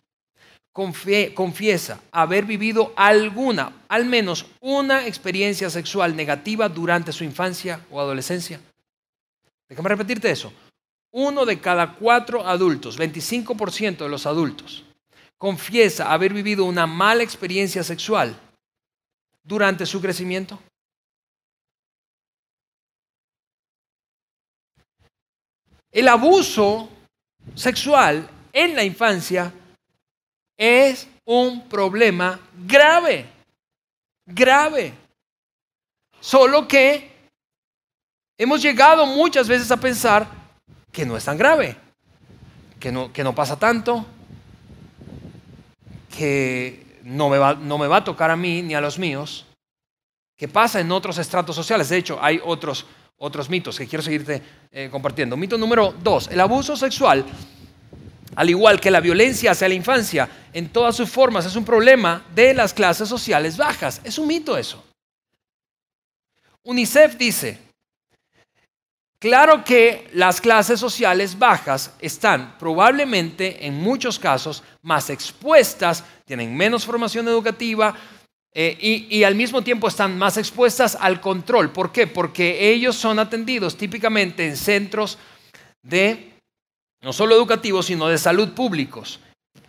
confiesa 0.72 2.00
haber 2.12 2.44
vivido 2.44 2.92
alguna, 2.96 3.72
al 3.88 4.04
menos 4.04 4.44
una 4.60 5.06
experiencia 5.06 5.70
sexual 5.70 6.14
negativa 6.14 6.68
durante 6.68 7.12
su 7.12 7.24
infancia 7.24 7.80
o 7.90 7.98
adolescencia. 7.98 8.60
Déjame 9.68 9.88
repetirte 9.88 10.30
eso. 10.30 10.52
Uno 11.12 11.46
de 11.46 11.58
cada 11.60 11.94
cuatro 11.94 12.46
adultos, 12.46 12.98
25% 12.98 13.96
de 13.98 14.08
los 14.08 14.26
adultos, 14.26 14.84
confiesa 15.38 16.12
haber 16.12 16.34
vivido 16.34 16.66
una 16.66 16.86
mala 16.86 17.22
experiencia 17.22 17.82
sexual 17.82 18.38
durante 19.42 19.86
su 19.86 20.02
crecimiento. 20.02 20.58
El 25.90 26.08
abuso 26.08 26.90
sexual 27.56 28.28
en 28.52 28.76
la 28.76 28.84
infancia 28.84 29.52
es 30.56 31.08
un 31.24 31.68
problema 31.68 32.38
grave, 32.66 33.26
grave. 34.24 34.94
Solo 36.20 36.68
que 36.68 37.10
hemos 38.38 38.62
llegado 38.62 39.06
muchas 39.06 39.48
veces 39.48 39.70
a 39.70 39.76
pensar 39.76 40.26
que 40.92 41.04
no 41.04 41.16
es 41.16 41.24
tan 41.24 41.36
grave, 41.36 41.76
que 42.78 42.92
no, 42.92 43.12
que 43.12 43.24
no 43.24 43.34
pasa 43.34 43.58
tanto, 43.58 44.06
que 46.16 47.00
no 47.04 47.28
me, 47.28 47.38
va, 47.38 47.54
no 47.54 47.78
me 47.78 47.86
va 47.86 47.98
a 47.98 48.04
tocar 48.04 48.30
a 48.30 48.36
mí 48.36 48.62
ni 48.62 48.74
a 48.74 48.80
los 48.80 48.98
míos, 48.98 49.46
que 50.36 50.48
pasa 50.48 50.80
en 50.80 50.90
otros 50.92 51.18
estratos 51.18 51.56
sociales. 51.56 51.88
De 51.88 51.98
hecho, 51.98 52.18
hay 52.20 52.40
otros 52.44 52.86
otros 53.18 53.48
mitos 53.48 53.78
que 53.78 53.86
quiero 53.86 54.02
seguirte 54.02 54.42
eh, 54.70 54.88
compartiendo. 54.90 55.36
Mito 55.36 55.56
número 55.56 55.94
dos, 56.02 56.28
el 56.28 56.40
abuso 56.40 56.76
sexual, 56.76 57.24
al 58.34 58.50
igual 58.50 58.80
que 58.80 58.90
la 58.90 59.00
violencia 59.00 59.52
hacia 59.52 59.68
la 59.68 59.74
infancia, 59.74 60.28
en 60.52 60.68
todas 60.68 60.96
sus 60.96 61.08
formas 61.08 61.46
es 61.46 61.56
un 61.56 61.64
problema 61.64 62.24
de 62.34 62.52
las 62.52 62.74
clases 62.74 63.08
sociales 63.08 63.56
bajas. 63.56 64.00
Es 64.04 64.18
un 64.18 64.26
mito 64.26 64.56
eso. 64.58 64.84
UNICEF 66.62 67.16
dice, 67.16 67.58
claro 69.18 69.64
que 69.64 70.10
las 70.12 70.40
clases 70.40 70.80
sociales 70.80 71.38
bajas 71.38 71.94
están 72.00 72.58
probablemente 72.58 73.64
en 73.66 73.74
muchos 73.74 74.18
casos 74.18 74.62
más 74.82 75.08
expuestas, 75.08 76.02
tienen 76.24 76.56
menos 76.56 76.84
formación 76.84 77.28
educativa, 77.28 77.94
eh, 78.58 79.06
y, 79.10 79.22
al 79.22 79.34
mismo 79.34 79.60
tiempo 79.60 79.86
están 79.86 80.16
más 80.16 80.38
expuestas 80.38 80.96
al 80.98 81.20
control. 81.20 81.72
¿Por 81.72 81.92
qué? 81.92 82.06
Porque 82.06 82.70
ellos 82.72 82.96
son 82.96 83.18
atendidos 83.18 83.76
típicamente 83.76 84.46
en 84.46 84.56
centros 84.56 85.18
de 85.82 86.32
no 87.02 87.12
solo 87.12 87.34
educativos, 87.34 87.84
sino 87.84 88.08
de 88.08 88.16
salud 88.16 88.54
públicos. 88.54 89.20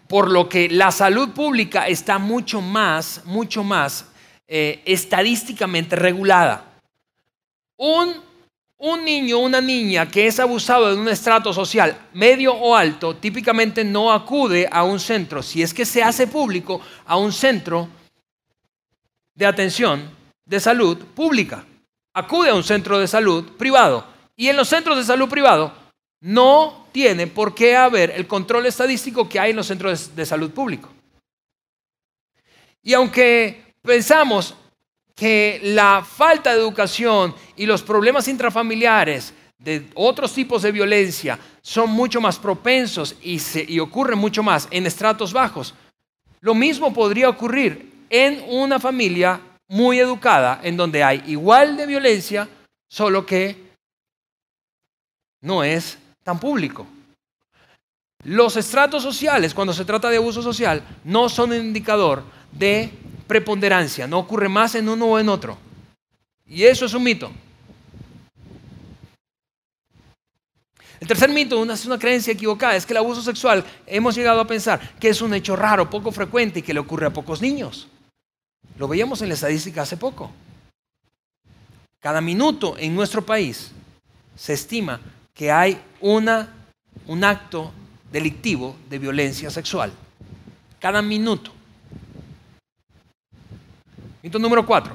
Por 0.07 0.31
lo 0.31 0.47
que 0.47 0.69
la 0.69 0.91
salud 0.91 1.31
pública 1.31 1.89
está 1.89 2.17
mucho 2.17 2.61
más, 2.61 3.23
mucho 3.25 3.61
más 3.61 4.05
eh, 4.47 4.81
estadísticamente 4.85 5.97
regulada. 5.97 6.79
Un, 7.75 8.13
un 8.77 9.03
niño 9.03 9.39
una 9.39 9.59
niña 9.59 10.07
que 10.07 10.27
es 10.27 10.39
abusado 10.39 10.95
de 10.95 11.01
un 11.01 11.09
estrato 11.09 11.51
social 11.51 12.07
medio 12.13 12.53
o 12.53 12.73
alto, 12.73 13.17
típicamente 13.17 13.83
no 13.83 14.13
acude 14.13 14.65
a 14.71 14.85
un 14.85 15.01
centro, 15.01 15.43
si 15.43 15.61
es 15.61 15.73
que 15.73 15.83
se 15.83 16.01
hace 16.01 16.25
público, 16.25 16.79
a 17.05 17.17
un 17.17 17.33
centro 17.33 17.89
de 19.37 19.45
atención 19.45 20.09
de 20.45 20.59
salud 20.59 20.97
pública. 20.97 21.63
Acude 22.13 22.49
a 22.49 22.55
un 22.55 22.63
centro 22.63 22.99
de 22.99 23.07
salud 23.07 23.45
privado. 23.57 24.05
Y 24.35 24.49
en 24.49 24.57
los 24.57 24.67
centros 24.67 24.97
de 24.97 25.03
salud 25.03 25.29
privado 25.29 25.73
no 26.21 26.87
tiene 26.91 27.27
por 27.27 27.53
qué 27.53 27.75
haber 27.75 28.11
el 28.11 28.27
control 28.27 28.65
estadístico 28.65 29.29
que 29.29 29.39
hay 29.39 29.51
en 29.51 29.57
los 29.57 29.67
centros 29.67 30.15
de 30.15 30.25
salud 30.25 30.51
público. 30.51 30.89
Y 32.83 32.93
aunque 32.93 33.73
pensamos 33.81 34.55
que 35.15 35.59
la 35.63 36.03
falta 36.03 36.53
de 36.53 36.59
educación 36.59 37.35
y 37.55 37.65
los 37.65 37.81
problemas 37.83 38.27
intrafamiliares 38.27 39.33
de 39.57 39.87
otros 39.95 40.33
tipos 40.33 40.61
de 40.61 40.71
violencia 40.71 41.39
son 41.61 41.89
mucho 41.89 42.21
más 42.21 42.37
propensos 42.37 43.15
y, 43.21 43.39
se, 43.39 43.65
y 43.67 43.79
ocurren 43.79 44.17
mucho 44.17 44.43
más 44.43 44.67
en 44.71 44.85
estratos 44.85 45.33
bajos, 45.33 45.73
lo 46.39 46.53
mismo 46.53 46.93
podría 46.93 47.29
ocurrir 47.29 47.96
en 48.09 48.43
una 48.47 48.79
familia 48.79 49.39
muy 49.67 49.99
educada 49.99 50.59
en 50.63 50.77
donde 50.77 51.03
hay 51.03 51.23
igual 51.27 51.75
de 51.77 51.85
violencia, 51.85 52.47
solo 52.89 53.25
que 53.25 53.67
no 55.41 55.63
es 55.63 55.97
tan 56.23 56.39
público. 56.39 56.87
Los 58.23 58.57
estratos 58.57 59.03
sociales, 59.03 59.53
cuando 59.53 59.73
se 59.73 59.85
trata 59.85 60.09
de 60.09 60.17
abuso 60.17 60.41
social, 60.41 60.83
no 61.03 61.29
son 61.29 61.51
un 61.51 61.57
indicador 61.57 62.23
de 62.51 62.91
preponderancia, 63.27 64.07
no 64.07 64.19
ocurre 64.19 64.49
más 64.49 64.75
en 64.75 64.89
uno 64.89 65.05
o 65.05 65.19
en 65.19 65.29
otro. 65.29 65.57
Y 66.45 66.63
eso 66.63 66.85
es 66.85 66.93
un 66.93 67.03
mito. 67.03 67.31
El 70.99 71.07
tercer 71.07 71.29
mito, 71.29 71.59
una, 71.59 71.75
es 71.75 71.85
una 71.85 71.99
creencia 71.99 72.33
equivocada, 72.33 72.75
es 72.75 72.85
que 72.85 72.93
el 72.93 72.97
abuso 72.97 73.21
sexual 73.21 73.63
hemos 73.85 74.15
llegado 74.15 74.41
a 74.41 74.47
pensar 74.47 74.95
que 74.99 75.09
es 75.09 75.21
un 75.21 75.33
hecho 75.33 75.55
raro, 75.55 75.89
poco 75.89 76.11
frecuente 76.11 76.59
y 76.59 76.61
que 76.63 76.73
le 76.73 76.79
ocurre 76.79 77.05
a 77.05 77.13
pocos 77.13 77.41
niños. 77.41 77.87
Lo 78.77 78.87
veíamos 78.87 79.21
en 79.21 79.29
la 79.29 79.35
estadística 79.35 79.81
hace 79.81 79.97
poco. 79.97 80.31
Cada 81.99 82.21
minuto 82.21 82.75
en 82.77 82.95
nuestro 82.95 83.25
país 83.25 83.71
se 84.35 84.53
estima 84.53 84.99
que 85.33 85.51
hay 85.51 85.81
una, 85.99 86.53
un 87.07 87.23
acto 87.23 87.71
delictivo 88.11 88.75
de 88.89 88.99
violencia 88.99 89.49
sexual. 89.49 89.91
Cada 90.79 91.01
minuto. 91.01 91.51
Mito 94.21 94.39
número 94.39 94.65
cuatro. 94.65 94.93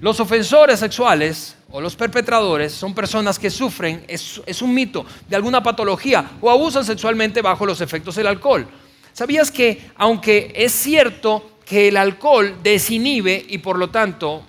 Los 0.00 0.18
ofensores 0.20 0.80
sexuales 0.80 1.56
o 1.70 1.80
los 1.80 1.96
perpetradores 1.96 2.72
son 2.72 2.94
personas 2.94 3.38
que 3.38 3.50
sufren, 3.50 4.04
es, 4.06 4.40
es, 4.44 4.60
un 4.60 4.74
mito, 4.74 5.06
de 5.28 5.36
alguna 5.36 5.62
patología 5.62 6.32
o 6.40 6.50
abusan 6.50 6.84
sexualmente 6.84 7.42
bajo 7.42 7.64
los 7.64 7.80
efectos 7.80 8.16
del 8.16 8.26
alcohol. 8.26 8.66
¿Sabías 9.12 9.50
que 9.50 9.90
aunque 9.96 10.52
es 10.54 10.72
cierto 10.72 11.53
que 11.64 11.88
el 11.88 11.96
alcohol 11.96 12.56
desinhibe 12.62 13.44
y 13.48 13.58
por 13.58 13.78
lo 13.78 13.90
tanto 13.90 14.44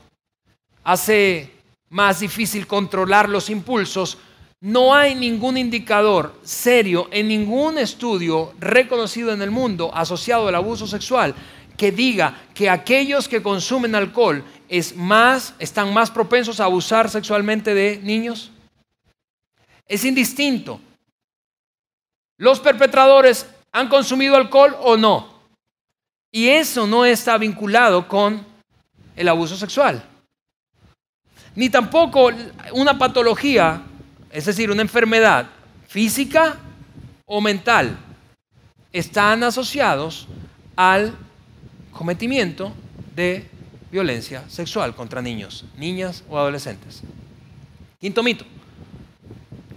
hace 0.84 1.52
más 1.90 2.20
difícil 2.20 2.68
controlar 2.68 3.30
los 3.30 3.50
impulsos, 3.50 4.18
no 4.62 4.94
hay 4.94 5.16
ningún 5.16 5.58
indicador 5.58 6.34
serio 6.44 7.08
en 7.12 7.28
ningún 7.28 7.78
estudio 7.78 8.54
reconocido 8.60 9.32
en 9.32 9.42
el 9.42 9.52
mundo 9.52 9.92
asociado 9.94 10.48
al 10.48 10.56
abuso 10.56 10.88
sexual 10.88 11.36
que 11.78 11.92
diga 11.92 12.42
que 12.54 12.70
aquellos 12.70 13.28
que 13.28 13.44
consumen 13.44 13.96
alcohol 13.96 14.44
es 14.70 14.96
más, 14.96 15.54
están 15.60 15.94
más 15.94 16.10
propensos 16.10 16.60
a 16.60 16.66
abusar 16.66 17.10
sexualmente 17.10 17.74
de 17.74 18.00
niños. 18.02 18.52
Es 19.88 20.04
indistinto. 20.06 20.80
¿Los 22.38 22.60
perpetradores 22.60 23.46
han 23.72 23.88
consumido 23.88 24.36
alcohol 24.36 24.76
o 24.82 24.98
no? 24.98 25.35
Y 26.36 26.50
eso 26.50 26.86
no 26.86 27.06
está 27.06 27.38
vinculado 27.38 28.10
con 28.10 28.46
el 29.16 29.30
abuso 29.30 29.56
sexual. 29.56 30.04
Ni 31.56 31.70
tampoco 31.70 32.30
una 32.74 32.98
patología, 32.98 33.82
es 34.30 34.44
decir, 34.44 34.70
una 34.70 34.82
enfermedad 34.82 35.48
física 35.88 36.58
o 37.26 37.40
mental, 37.40 37.98
están 38.92 39.46
asociados 39.46 40.28
al 40.76 41.16
cometimiento 41.94 42.74
de 43.16 43.50
violencia 43.90 44.44
sexual 44.50 44.94
contra 44.94 45.22
niños, 45.22 45.64
niñas 45.78 46.26
o 46.30 46.38
adolescentes. 46.38 47.02
Quinto 47.98 48.22
mito. 48.22 48.44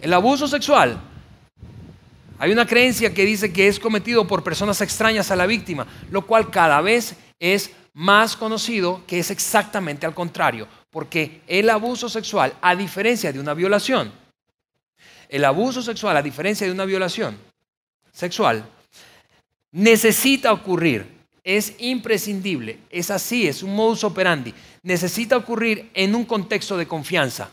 El 0.03 0.13
abuso 0.13 0.49
sexual 0.49 0.99
hay 2.39 2.53
una 2.53 2.66
creencia 2.66 3.12
que 3.12 3.24
dice 3.24 3.53
que 3.53 3.66
es 3.66 3.80
cometido 3.80 4.26
por 4.26 4.45
personas 4.45 4.80
extrañas 4.80 5.30
a 5.30 5.36
la 5.36 5.47
víctima, 5.47 5.86
lo 6.11 6.26
cual 6.26 6.51
cada 6.51 6.80
vez 6.80 7.16
es 7.41 7.70
más 7.95 8.36
conocido 8.36 9.03
que 9.07 9.18
es 9.18 9.30
exactamente 9.30 10.07
al 10.07 10.14
contrario, 10.14 10.68
porque 10.91 11.41
el 11.49 11.68
abuso 11.68 12.09
sexual, 12.09 12.55
a 12.62 12.76
diferencia 12.76 13.32
de 13.32 13.41
una 13.41 13.55
violación, 13.55 14.12
el 15.28 15.45
abuso 15.45 15.82
sexual, 15.82 16.16
a 16.16 16.22
diferencia 16.22 16.66
de 16.66 16.72
una 16.72 16.84
violación 16.84 17.36
sexual, 18.12 18.64
necesita 19.72 20.53
ocurrir, 20.53 21.07
es 21.43 21.74
imprescindible, 21.78 22.78
es 22.89 23.11
así, 23.11 23.49
es 23.49 23.62
un 23.64 23.74
modus 23.74 24.05
operandi, 24.05 24.55
necesita 24.82 25.36
ocurrir 25.36 25.91
en 25.93 26.14
un 26.14 26.24
contexto 26.24 26.76
de 26.76 26.86
confianza 26.86 27.51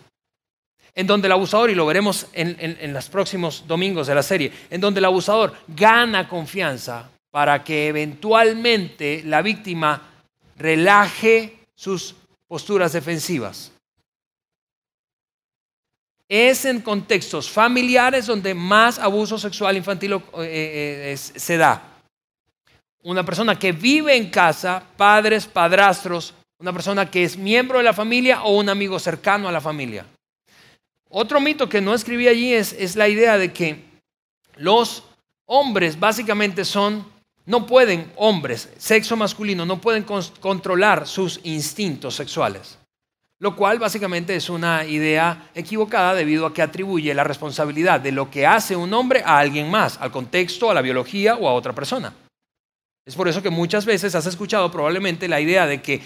en 0.95 1.05
donde 1.05 1.27
el 1.27 1.33
abusador, 1.33 1.69
y 1.69 1.75
lo 1.75 1.85
veremos 1.85 2.27
en, 2.31 2.93
los 2.93 3.09
próximos 3.09 3.65
domingos 3.67 4.07
de 4.07 4.15
la 4.15 4.23
serie, 4.23 4.51
en 4.69 4.79
donde 4.79 4.99
el 4.99 5.05
abusador 5.05 5.53
gana 5.67 6.27
confianza 6.29 7.09
para 7.29 7.63
que 7.65 7.89
eventualmente 7.89 9.21
la 9.25 9.41
víctima 9.41 10.01
relaje 10.57 11.59
sus 11.75 12.15
posturas 12.47 12.93
defensivas. 12.93 13.73
Es 16.29 16.63
en 16.63 16.81
contextos 16.81 17.51
familiares 17.51 18.25
donde 18.25 18.55
más 18.55 18.97
abuso 18.97 19.37
sexual 19.37 19.75
infantil 19.75 20.13
eh, 20.13 21.13
eh, 21.13 21.17
se 21.17 21.57
da. 21.57 21.99
Una 23.03 23.23
persona 23.23 23.59
que 23.59 23.73
vive 23.73 24.15
en 24.15 24.31
casa, 24.31 24.81
padres, 24.95 25.45
padrastros, 25.45 26.33
una 26.57 26.71
persona 26.71 27.11
que 27.11 27.25
es 27.25 27.37
miembro 27.37 27.79
de 27.79 27.83
la 27.83 27.93
familia 27.93 28.43
o 28.43 28.57
un 28.57 28.69
amigo 28.69 28.97
cercano 28.97 29.47
a 29.47 29.51
la 29.51 29.61
familia. 29.61 30.05
Otro 31.09 31.39
mito 31.39 31.69
que 31.69 31.81
no 31.81 31.93
escribí 31.93 32.27
allí 32.27 32.53
es, 32.53 32.95
la 32.95 33.07
idea 33.07 33.37
de 33.37 33.53
que 33.53 33.83
los 34.55 35.03
hombres 35.45 35.99
básicamente 35.99 36.65
son, 36.65 37.05
no 37.45 37.65
pueden, 37.65 38.11
hombres, 38.15 38.69
sexo 38.77 39.15
masculino, 39.15 39.65
no 39.65 39.79
pueden 39.79 40.03
controlar 40.39 41.07
sus 41.07 41.39
instintos 41.43 42.15
sexuales. 42.15 42.79
Lo 43.39 43.55
cual 43.55 43.79
básicamente 43.79 44.35
es 44.35 44.49
una 44.49 44.85
idea 44.85 45.49
equivocada 45.53 46.13
debido 46.13 46.45
a 46.45 46.53
que 46.53 46.61
atribuye 46.61 47.13
la 47.13 47.23
responsabilidad 47.23 47.99
de 47.99 48.11
lo 48.11 48.31
que 48.31 48.47
hace 48.47 48.75
un 48.75 48.93
hombre 48.93 49.21
a 49.25 49.37
alguien 49.37 49.69
más, 49.69 49.97
al 49.99 50.11
contexto, 50.11 50.71
a 50.71 50.73
la 50.73 50.81
biología 50.81 51.35
o 51.35 51.47
a 51.47 51.53
otra 51.53 51.75
persona. 51.75 52.13
Es 53.05 53.15
por 53.15 53.27
eso 53.27 53.43
que 53.43 53.49
muchas 53.49 53.85
veces 53.85 54.15
has 54.15 54.25
escuchado 54.25 54.71
probablemente 54.71 55.27
la 55.27 55.39
idea 55.39 55.67
de 55.67 55.81
que 55.81 56.01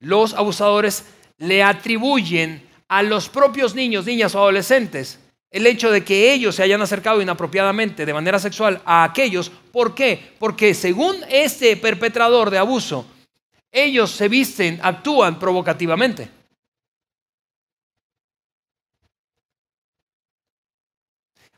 los 0.00 0.34
abusadores 0.34 1.04
le 1.38 1.62
atribuyen 1.62 2.62
a 2.92 3.02
los 3.02 3.30
propios 3.30 3.74
niños, 3.74 4.04
niñas 4.04 4.34
o 4.34 4.38
adolescentes 4.38 5.18
el 5.50 5.66
hecho 5.66 5.90
de 5.90 6.04
que 6.04 6.32
ellos 6.32 6.56
se 6.56 6.62
hayan 6.62 6.82
acercado 6.82 7.22
inapropiadamente 7.22 8.04
de 8.04 8.14
manera 8.14 8.38
sexual 8.38 8.80
a 8.84 9.04
aquellos. 9.04 9.50
¿Por 9.50 9.94
qué? 9.94 10.34
Porque 10.38 10.74
según 10.74 11.16
este 11.28 11.76
perpetrador 11.76 12.50
de 12.50 12.58
abuso, 12.58 13.06
ellos 13.70 14.10
se 14.10 14.28
visten, 14.28 14.78
actúan 14.82 15.38
provocativamente. 15.38 16.28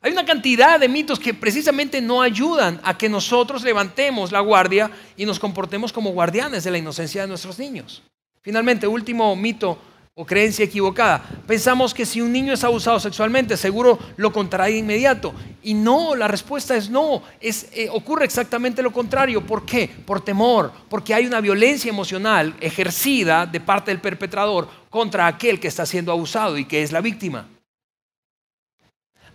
Hay 0.01 0.13
una 0.13 0.25
cantidad 0.25 0.79
de 0.79 0.89
mitos 0.89 1.19
que 1.19 1.35
precisamente 1.35 2.01
no 2.01 2.21
ayudan 2.21 2.81
a 2.85 2.97
que 2.99 3.09
nosotros 3.09 3.63
levantemos 3.63 4.31
la 4.31 4.41
guardia 4.41 4.91
y 5.17 5.25
nos 5.25 5.41
comportemos 5.41 5.93
como 5.93 6.11
guardianes 6.11 6.63
de 6.63 6.71
la 6.71 6.79
inocencia 6.79 7.23
de 7.23 7.29
nuestros 7.29 7.59
niños. 7.59 8.03
Finalmente, 8.43 8.87
último 8.87 9.35
mito 9.35 9.79
o 10.17 10.25
creencia 10.25 10.65
equivocada. 10.65 11.25
Pensamos 11.45 11.93
que 11.93 12.07
si 12.07 12.21
un 12.21 12.31
niño 12.31 12.53
es 12.53 12.63
abusado 12.63 13.01
sexualmente, 13.01 13.57
seguro 13.57 13.99
lo 14.17 14.33
contará 14.33 14.67
de 14.67 14.79
inmediato. 14.79 15.35
Y 15.63 15.75
no, 15.75 16.15
la 16.15 16.29
respuesta 16.29 16.77
es 16.77 16.89
no. 16.89 17.23
Es, 17.41 17.69
eh, 17.73 17.89
ocurre 17.91 18.25
exactamente 18.25 18.83
lo 18.83 18.93
contrario. 18.93 19.45
¿Por 19.45 19.67
qué? 19.67 19.91
Por 20.07 20.21
temor, 20.25 20.73
porque 20.89 21.15
hay 21.15 21.27
una 21.27 21.41
violencia 21.41 21.89
emocional 21.89 22.55
ejercida 22.61 23.45
de 23.45 23.59
parte 23.59 23.91
del 23.91 24.01
perpetrador 24.01 24.69
contra 24.89 25.27
aquel 25.27 25.59
que 25.59 25.67
está 25.69 25.85
siendo 25.85 26.13
abusado 26.13 26.57
y 26.59 26.65
que 26.65 26.83
es 26.83 26.93
la 26.93 27.01
víctima. 27.01 27.49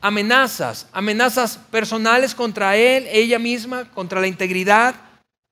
amenazas, 0.02 0.88
amenazas 0.94 1.58
personales 1.58 2.34
contra 2.34 2.78
él, 2.78 3.06
ella 3.12 3.38
misma, 3.38 3.84
contra 3.92 4.22
la 4.22 4.28
integridad 4.28 4.96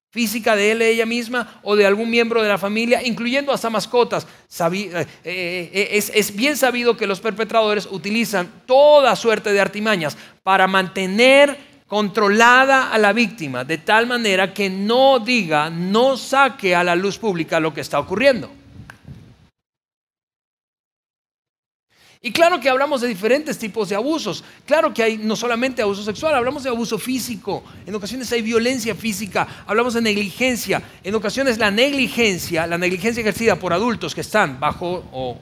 física 0.10 0.56
de 0.56 0.72
él, 0.72 0.82
ella 0.82 1.06
misma 1.06 1.60
o 1.64 1.76
de 1.76 1.86
algún 1.86 2.10
miembro 2.10 2.42
de 2.42 2.50
la 2.50 2.58
familia, 2.58 3.04
incluyendo 3.04 3.52
hasta 3.52 3.70
mascotas. 3.70 4.26
Eh, 4.26 4.90
eh, 4.94 5.06
eh, 5.24 5.90
es, 5.92 6.12
es 6.16 6.36
bien 6.36 6.58
sabido 6.58 6.98
que 6.98 7.08
los 7.08 7.20
perpetradores 7.20 7.88
utilizan 7.92 8.50
toda 8.66 9.16
suerte 9.16 9.52
de 9.52 9.60
artimañas 9.60 10.18
para 10.44 10.68
mantener 10.68 11.58
controlada 11.88 12.92
a 12.92 12.98
la 12.98 13.14
víctima 13.14 13.64
de 13.64 13.78
tal 13.78 14.08
manera 14.08 14.54
que 14.54 14.70
no 14.70 15.20
diga, 15.20 15.70
no 15.70 16.18
saque 16.18 16.76
a 16.76 16.84
la 16.84 16.96
luz 16.96 17.18
pública 17.18 17.60
lo 17.60 17.74
que 17.74 17.82
está 17.82 18.00
ocurriendo. 18.00 18.50
Y 22.22 22.32
claro 22.32 22.60
que 22.60 22.70
hablamos 22.70 23.02
de 23.02 23.08
diferentes 23.08 23.58
tipos 23.58 23.90
de 23.90 23.96
abusos. 23.96 24.44
Claro 24.66 24.94
que 24.94 25.04
hay 25.04 25.18
no 25.18 25.36
solamente 25.36 25.82
abuso 25.82 26.04
sexual, 26.04 26.34
hablamos 26.36 26.64
de 26.64 26.70
abuso 26.70 26.98
físico. 26.98 27.64
En 27.86 27.94
ocasiones 27.96 28.32
hay 28.32 28.42
violencia 28.42 28.96
física, 28.96 29.48
hablamos 29.68 29.94
de 29.94 30.02
negligencia. 30.02 30.82
En 31.04 31.16
ocasiones 31.16 31.58
la 31.58 31.72
negligencia, 31.72 32.66
la 32.66 32.78
negligencia 32.78 33.22
ejercida 33.22 33.58
por 33.58 33.74
adultos 33.74 34.16
que 34.16 34.22
están 34.22 34.60
bajo 34.60 35.04
o 35.12 35.38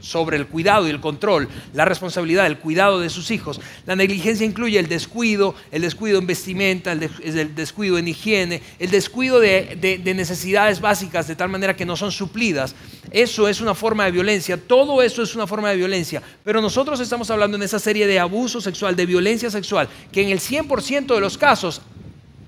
sobre 0.00 0.36
el 0.36 0.46
cuidado 0.46 0.86
y 0.86 0.90
el 0.90 1.00
control, 1.00 1.48
la 1.74 1.84
responsabilidad 1.84 2.44
del 2.44 2.58
cuidado 2.58 3.00
de 3.00 3.10
sus 3.10 3.30
hijos. 3.30 3.60
La 3.86 3.96
negligencia 3.96 4.46
incluye 4.46 4.78
el 4.78 4.88
descuido, 4.88 5.54
el 5.70 5.82
descuido 5.82 6.18
en 6.18 6.26
vestimenta, 6.26 6.92
el, 6.92 7.54
descuido 7.54 7.98
en 7.98 8.08
higiene, 8.08 8.62
el 8.78 8.90
descuido 8.90 9.40
de, 9.40 10.00
necesidades 10.14 10.80
básicas 10.80 11.28
de 11.28 11.36
tal 11.36 11.48
manera 11.48 11.76
que 11.76 11.86
no 11.86 11.96
son 11.96 12.12
suplidas. 12.12 12.74
Eso 13.10 13.48
es 13.48 13.60
una 13.60 13.74
forma 13.74 14.04
de 14.04 14.10
violencia, 14.10 14.56
todo 14.56 15.02
eso 15.02 15.22
es 15.22 15.34
una 15.34 15.46
forma 15.46 15.70
de 15.70 15.76
violencia. 15.76 16.22
Pero 16.44 16.60
nosotros 16.60 17.00
estamos 17.00 17.30
hablando 17.30 17.56
en 17.56 17.62
esa 17.62 17.78
serie 17.78 18.06
de 18.06 18.18
abuso 18.18 18.60
sexual, 18.60 18.96
de 18.96 19.06
violencia 19.06 19.50
sexual, 19.50 19.88
que 20.12 20.22
en 20.22 20.30
el 20.30 20.40
100% 20.40 21.14
de 21.14 21.20
los 21.20 21.38
casos 21.38 21.82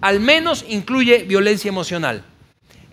al 0.01 0.19
menos 0.21 0.65
incluye 0.69 1.25
violencia 1.25 1.69
emocional. 1.69 2.25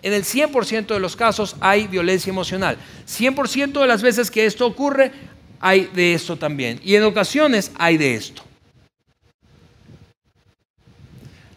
En 0.02 0.12
el 0.12 0.24
100% 0.24 0.86
de 0.86 1.00
los 1.00 1.16
casos 1.16 1.56
hay 1.60 1.86
violencia 1.86 2.30
emocional. 2.30 2.78
100% 3.06 3.80
de 3.80 3.86
las 3.86 4.02
veces 4.02 4.30
que 4.30 4.46
esto 4.46 4.66
ocurre, 4.66 5.12
hay 5.60 5.90
de 5.94 6.14
esto 6.14 6.36
también. 6.36 6.80
Y 6.82 6.94
en 6.94 7.04
ocasiones 7.04 7.70
hay 7.76 7.98
de 7.98 8.14
esto. 8.14 8.42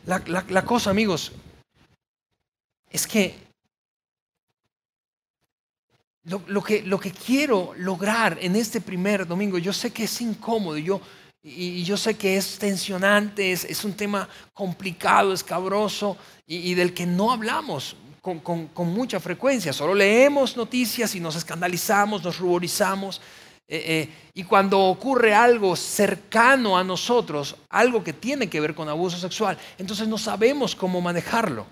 La, 0.05 0.65
cosa, 0.65 0.89
amigos, 0.89 1.31
es 2.89 3.07
que 3.07 3.35
lo, 6.25 6.61
que 6.61 6.83
lo, 6.83 6.99
que 6.99 7.11
quiero 7.11 7.73
lograr 7.77 8.37
en 8.41 8.57
este 8.57 8.81
primer 8.81 9.25
domingo, 9.25 9.57
yo 9.57 9.71
sé 9.71 9.91
que 9.91 10.03
es 10.03 10.21
incómodo 10.21 10.77
yo, 10.77 10.99
y, 11.41 11.83
yo 11.83 11.95
sé 11.95 12.15
que 12.15 12.35
es 12.35 12.57
tensionante, 12.57 13.53
es, 13.53 13.85
un 13.85 13.93
tema 13.93 14.27
complicado, 14.53 15.31
escabroso 15.31 16.17
y 16.45 16.73
del 16.73 16.93
que 16.93 17.05
no 17.05 17.31
hablamos 17.31 17.95
con, 18.23 18.93
mucha 18.93 19.19
frecuencia. 19.19 19.73
Solo 19.73 19.93
leemos 19.93 20.55
noticias 20.55 21.13
y 21.13 21.19
nos 21.19 21.35
escandalizamos, 21.35 22.23
nos 22.23 22.39
ruborizamos. 22.39 23.19
Eh, 23.67 23.83
eh, 23.85 24.09
y 24.33 24.43
cuando 24.45 24.79
ocurre 24.79 25.33
algo 25.33 25.75
cercano 25.75 26.77
a 26.77 26.85
nosotros, 26.85 27.57
algo 27.69 28.01
que 28.01 28.13
tiene 28.13 28.49
que 28.49 28.61
ver 28.61 28.73
con 28.73 28.87
abuso 28.87 29.17
sexual, 29.17 29.57
entonces 29.77 30.07
no 30.07 30.17
sabemos 30.17 30.73
cómo 30.73 31.01
manejarlo. 31.01 31.67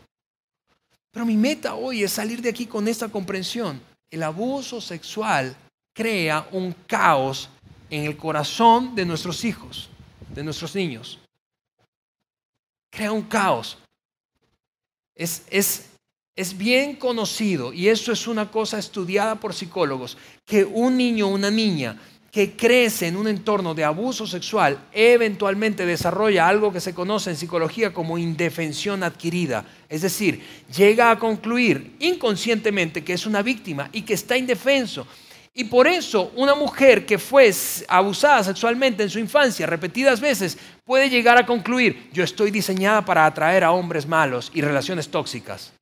Pero 1.11 1.25
mi 1.25 1.37
meta 1.37 1.75
hoy 1.75 2.03
es 2.03 2.11
salir 2.11 2.41
de 2.41 2.49
aquí 2.49 2.65
con 2.65 2.85
esta 2.87 3.07
comprensión. 3.07 3.81
El 4.09 4.21
abuso 4.21 4.81
sexual 4.81 5.55
crea 5.93 6.49
un 6.51 6.73
caos 6.85 7.49
en 7.89 8.05
el 8.05 8.17
corazón 8.17 8.93
de 8.93 9.05
nuestros 9.05 9.45
hijos, 9.45 9.89
de 10.33 10.43
nuestros 10.43 10.75
niños. 10.75 11.17
Crea 12.89 13.13
un 13.13 13.21
caos. 13.21 13.77
Es, 15.15 15.43
es, 15.49 15.90
es 16.41 16.57
bien 16.57 16.95
conocido, 16.95 17.71
y 17.71 17.87
eso 17.87 18.11
es 18.11 18.27
una 18.27 18.49
cosa 18.49 18.79
estudiada 18.79 19.35
por 19.35 19.53
psicólogos, 19.53 20.17
que 20.43 20.65
un 20.65 20.97
niño 20.97 21.27
o 21.27 21.33
una 21.35 21.51
niña 21.51 22.01
que 22.31 22.53
crece 22.53 23.07
en 23.07 23.15
un 23.15 23.27
entorno 23.27 23.75
de 23.75 23.83
abuso 23.83 24.25
sexual 24.25 24.87
eventualmente 24.91 25.85
desarrolla 25.85 26.47
algo 26.47 26.73
que 26.73 26.79
se 26.79 26.95
conoce 26.95 27.29
en 27.29 27.35
psicología 27.35 27.93
como 27.93 28.17
indefensión 28.17 29.03
adquirida. 29.03 29.65
Es 29.87 30.01
decir, 30.01 30.41
llega 30.75 31.11
a 31.11 31.19
concluir 31.19 31.95
inconscientemente 31.99 33.03
que 33.03 33.13
es 33.13 33.27
una 33.27 33.43
víctima 33.43 33.89
y 33.91 34.01
que 34.01 34.13
está 34.13 34.35
indefenso. 34.35 35.05
Y 35.53 35.65
por 35.65 35.85
eso 35.85 36.31
una 36.37 36.55
mujer 36.55 37.05
que 37.05 37.19
fue 37.19 37.53
abusada 37.87 38.45
sexualmente 38.45 39.03
en 39.03 39.09
su 39.09 39.19
infancia 39.19 39.67
repetidas 39.67 40.21
veces 40.21 40.57
puede 40.85 41.09
llegar 41.09 41.37
a 41.37 41.45
concluir, 41.45 42.09
yo 42.13 42.23
estoy 42.23 42.49
diseñada 42.49 43.03
para 43.03 43.25
atraer 43.25 43.63
a 43.63 43.73
hombres 43.73 44.07
malos 44.07 44.49
y 44.55 44.61
relaciones 44.61 45.09
tóxicas. 45.09 45.73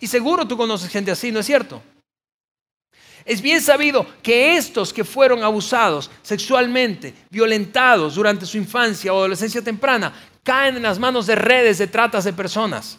Y 0.00 0.06
seguro 0.06 0.46
tú 0.48 0.56
conoces 0.56 0.90
gente 0.90 1.10
así, 1.10 1.30
¿no 1.30 1.40
es 1.40 1.46
cierto? 1.46 1.82
Es 3.24 3.42
bien 3.42 3.60
sabido 3.60 4.06
que 4.22 4.56
estos 4.56 4.92
que 4.92 5.04
fueron 5.04 5.42
abusados 5.44 6.10
sexualmente, 6.22 7.14
violentados 7.30 8.14
durante 8.14 8.46
su 8.46 8.56
infancia 8.56 9.12
o 9.12 9.18
adolescencia 9.18 9.62
temprana, 9.62 10.12
caen 10.42 10.76
en 10.76 10.82
las 10.82 10.98
manos 10.98 11.26
de 11.26 11.34
redes 11.34 11.78
de 11.78 11.86
tratas 11.86 12.24
de 12.24 12.32
personas. 12.32 12.98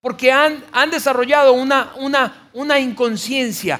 Porque 0.00 0.32
han, 0.32 0.64
han 0.72 0.90
desarrollado 0.90 1.52
una, 1.52 1.92
una, 1.96 2.50
una 2.54 2.80
inconsciencia 2.80 3.78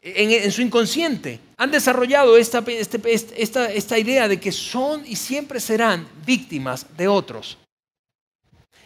en, 0.00 0.52
su 0.52 0.62
inconsciente. 0.62 1.40
Han 1.56 1.70
desarrollado 1.70 2.36
esta, 2.36 2.62
este, 2.68 3.00
esta, 3.42 3.72
esta 3.72 3.98
idea 3.98 4.28
de 4.28 4.38
que 4.38 4.52
son 4.52 5.02
y 5.04 5.16
siempre 5.16 5.58
serán 5.58 6.06
víctimas 6.24 6.86
de 6.96 7.08
otros. 7.08 7.58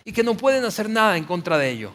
Y 0.05 0.13
que 0.13 0.23
no 0.23 0.37
pueden 0.37 0.65
hacer 0.65 0.89
nada 0.89 1.17
en 1.17 1.25
contra 1.25 1.59
de 1.59 1.71
ello. 1.71 1.93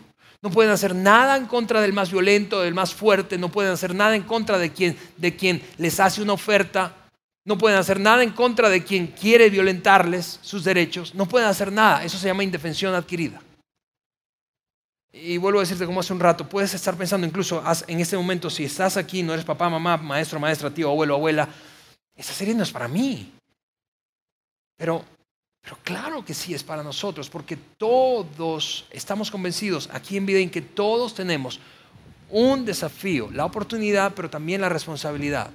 No 0.48 0.54
pueden 0.54 0.72
hacer 0.72 0.96
nada 0.96 1.36
en 1.36 1.46
contra 1.46 1.82
del 1.82 1.92
más 1.92 2.10
violento, 2.10 2.62
del 2.62 2.74
más 2.74 2.94
fuerte, 2.96 3.38
no 3.38 3.50
pueden 3.50 3.74
hacer 3.74 3.94
nada 3.94 4.16
en 4.16 4.24
contra 4.24 4.58
de 4.58 4.72
quien, 4.72 4.98
de 5.18 5.36
quien 5.36 5.62
les 5.78 6.00
hace 6.00 6.22
una 6.22 6.32
oferta, 6.32 6.96
no 7.44 7.58
pueden 7.58 7.78
hacer 7.78 8.00
nada 8.00 8.24
en 8.24 8.32
contra 8.32 8.70
de 8.70 8.82
quien 8.82 9.08
quiere 9.08 9.50
violentarles 9.50 10.40
sus 10.42 10.64
derechos, 10.64 11.14
no 11.16 11.26
pueden 11.26 11.50
hacer 11.50 11.70
nada, 11.70 12.06
eso 12.06 12.18
se 12.18 12.28
llama 12.28 12.46
indefensión 12.46 12.96
adquirida. 12.96 13.42
Y 15.12 15.36
vuelvo 15.36 15.60
a 15.60 15.64
decirte 15.64 15.86
como 15.86 16.00
hace 16.00 16.14
un 16.14 16.22
rato, 16.22 16.48
puedes 16.48 16.74
estar 16.74 16.96
pensando 16.96 17.28
incluso 17.28 17.62
en 17.86 18.00
este 18.00 18.16
momento, 18.16 18.50
si 18.50 18.64
estás 18.64 18.96
aquí, 18.96 19.24
no 19.24 19.34
eres 19.34 19.44
papá, 19.44 19.70
mamá, 19.70 19.98
maestro, 19.98 20.40
maestra, 20.40 20.74
tío, 20.74 20.88
abuelo, 20.88 21.16
abuela, 21.16 21.50
esa 22.16 22.32
serie 22.32 22.56
no 22.56 22.64
es 22.64 22.72
para 22.72 22.88
mí. 22.88 23.34
Pero 24.78 25.04
pero 25.68 25.80
claro 25.84 26.24
que 26.24 26.34
sí 26.34 26.54
es 26.54 26.64
para 26.64 26.82
nosotros, 26.82 27.30
porque 27.30 27.58
todos 27.58 28.86
estamos 28.90 29.30
convencidos 29.30 29.90
aquí 29.92 30.16
en 30.16 30.26
Vida 30.26 30.40
en 30.40 30.50
que 30.50 30.62
todos 30.62 31.14
tenemos 31.14 31.60
un 32.30 32.64
desafío, 32.64 33.30
la 33.32 33.44
oportunidad, 33.44 34.14
pero 34.16 34.30
también 34.30 34.62
la 34.62 34.70
responsabilidad 34.70 35.52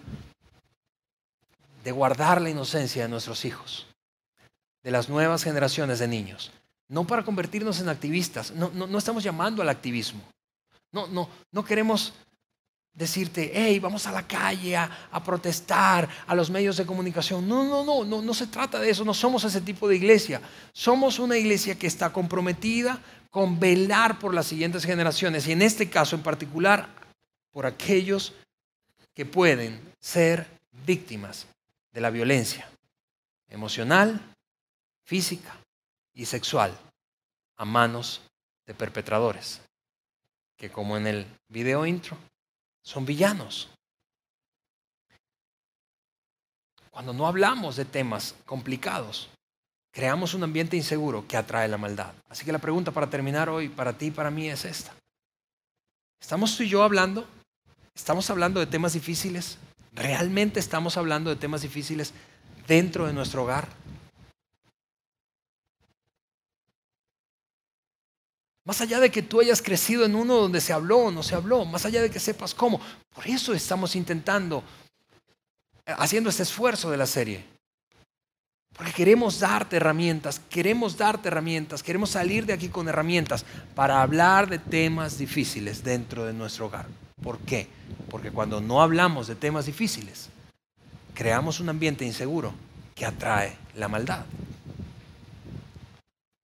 de 1.83 1.93
guardar 1.93 2.43
la 2.43 2.51
inocencia 2.51 3.05
de 3.05 3.09
nuestros 3.09 3.47
hijos, 3.47 3.87
de 4.83 4.91
las 4.91 5.09
nuevas 5.09 5.45
generaciones 5.45 5.99
de 5.99 6.09
niños. 6.09 6.53
No 6.89 7.07
para 7.07 7.25
convertirnos 7.25 7.81
en 7.81 7.89
activistas, 7.89 8.51
no, 8.51 8.69
no 8.69 8.99
estamos 8.99 9.25
llamando 9.25 9.63
al 9.63 9.71
activismo. 9.71 10.21
No, 10.91 11.07
no, 11.07 11.31
no 11.53 11.65
queremos 11.65 12.13
decirte, 12.95 13.51
hey, 13.55 13.79
vamos 13.79 14.07
a 14.07 14.13
la 14.13 14.27
calle 14.27 14.77
a, 14.77 14.91
protestar 15.25 16.09
a 16.27 16.35
los 16.35 16.51
medios 16.51 16.77
de 16.77 16.87
comunicación. 16.87 17.49
No, 17.49 17.65
no, 17.65 17.85
no, 17.85 18.05
no, 18.05 18.21
no 18.21 18.35
se 18.35 18.47
trata 18.47 18.79
de 18.79 18.91
eso, 18.91 19.05
no 19.05 19.15
somos 19.15 19.45
ese 19.45 19.61
tipo 19.61 19.89
de 19.89 19.97
iglesia. 19.97 20.41
Somos 20.73 21.19
una 21.19 21.37
iglesia 21.37 21.79
que 21.79 21.87
está 21.87 22.13
comprometida 22.13 23.01
con 23.31 23.59
velar 23.59 24.19
por 24.19 24.35
las 24.35 24.47
siguientes 24.47 24.85
generaciones 24.85 25.47
y 25.47 25.53
en 25.53 25.63
este 25.63 25.89
caso 25.89 26.17
en 26.17 26.23
particular 26.23 26.89
por 27.51 27.65
aquellos 27.67 28.35
que 29.15 29.25
pueden 29.25 29.81
ser 29.99 30.47
víctimas 30.87 31.47
de 31.93 32.01
la 32.01 32.11
violencia 32.11 32.69
emocional, 33.49 34.21
física 35.05 35.57
y 36.15 36.27
sexual 36.27 36.77
a 37.57 37.65
manos 37.65 38.23
de 38.67 38.75
perpetradores, 38.75 39.61
que 40.57 40.71
como 40.71 40.97
en 40.97 41.07
el 41.07 41.27
video 41.49 41.87
intro 41.87 42.17
son 42.83 43.07
villanos. 43.07 43.69
Cuando 46.91 47.13
no 47.13 47.27
hablamos 47.27 47.77
de 47.77 47.85
temas 47.85 48.35
complicados, 48.45 49.31
creamos 49.93 50.35
un 50.35 50.45
ambiente 50.45 50.77
inseguro 50.77 51.27
que 51.27 51.37
atrae 51.37 51.69
la 51.69 51.79
maldad. 51.79 52.13
Así 52.29 52.45
que 52.45 52.53
la 52.53 52.59
pregunta 52.59 52.91
para 52.91 53.09
terminar 53.09 53.49
hoy, 53.49 53.69
para 53.69 53.95
ti 53.95 54.07
y 54.07 54.11
para 54.11 54.31
mí, 54.31 54.49
es 54.49 54.65
esta. 54.65 54.93
¿Estamos 56.21 56.57
tú 56.57 56.65
y 56.65 56.69
yo 56.69 56.83
hablando? 56.83 57.27
¿Estamos 57.95 58.29
hablando 58.31 58.61
de 58.61 58.67
temas 58.67 58.93
difíciles? 58.93 59.59
¿Realmente 59.93 60.61
estamos 60.61 60.97
hablando 60.97 61.31
de 61.31 61.37
temas 61.37 61.63
difíciles 61.63 62.13
dentro 62.67 63.07
de 63.07 63.13
nuestro 63.13 63.43
hogar? 63.43 63.69
Más 68.65 68.81
allá 68.81 69.01
de 69.01 69.11
que 69.11 69.23
tú 69.23 69.41
hayas 69.41 69.61
crecido 69.61 70.05
en 70.05 70.15
uno 70.15 70.37
donde 70.37 70.61
se 70.61 70.73
habló 70.73 70.99
o 70.99 71.11
no 71.11 71.23
se 71.23 71.35
habló, 71.35 71.65
más 71.65 71.85
allá 71.85 72.01
de 72.01 72.11
que 72.11 72.21
sepas 72.21 72.55
cómo. 72.55 72.81
Por 73.13 73.27
eso 73.27 73.55
estamos 73.55 73.97
intentando, 73.97 74.63
haciendo 75.85 76.31
este 76.31 76.45
esfuerzo 76.45 76.91
de 76.91 76.97
la 76.97 77.07
serie. 77.07 77.45
Porque 78.75 78.93
queremos 78.93 79.41
darte 79.41 79.77
herramientas, 79.77 80.41
queremos 80.49 80.97
darte 80.97 81.29
herramientas, 81.29 81.83
queremos 81.83 82.11
salir 82.11 82.47
de 82.47 82.53
aquí 82.53 82.69
con 82.69 82.89
herramientas 82.89 83.45
para 83.75 84.01
hablar 84.01 84.49
de 84.49 84.59
temas 84.59 85.19
difíciles 85.19 85.85
dentro 85.85 86.25
de 86.25 86.33
nuestro 86.33 86.67
hogar. 86.67 86.87
¿Por 87.23 87.39
qué? 87.41 87.69
Porque 88.11 88.31
cuando 88.31 88.61
no 88.61 88.81
hablamos 88.81 89.27
de 89.27 89.35
temas 89.35 89.67
difíciles, 89.67 90.31
creamos 91.15 91.61
un 91.61 91.69
ambiente 91.69 92.05
inseguro 92.05 92.55
que 92.95 93.05
atrae 93.05 93.57
la 93.75 93.89
maldad. 93.89 94.25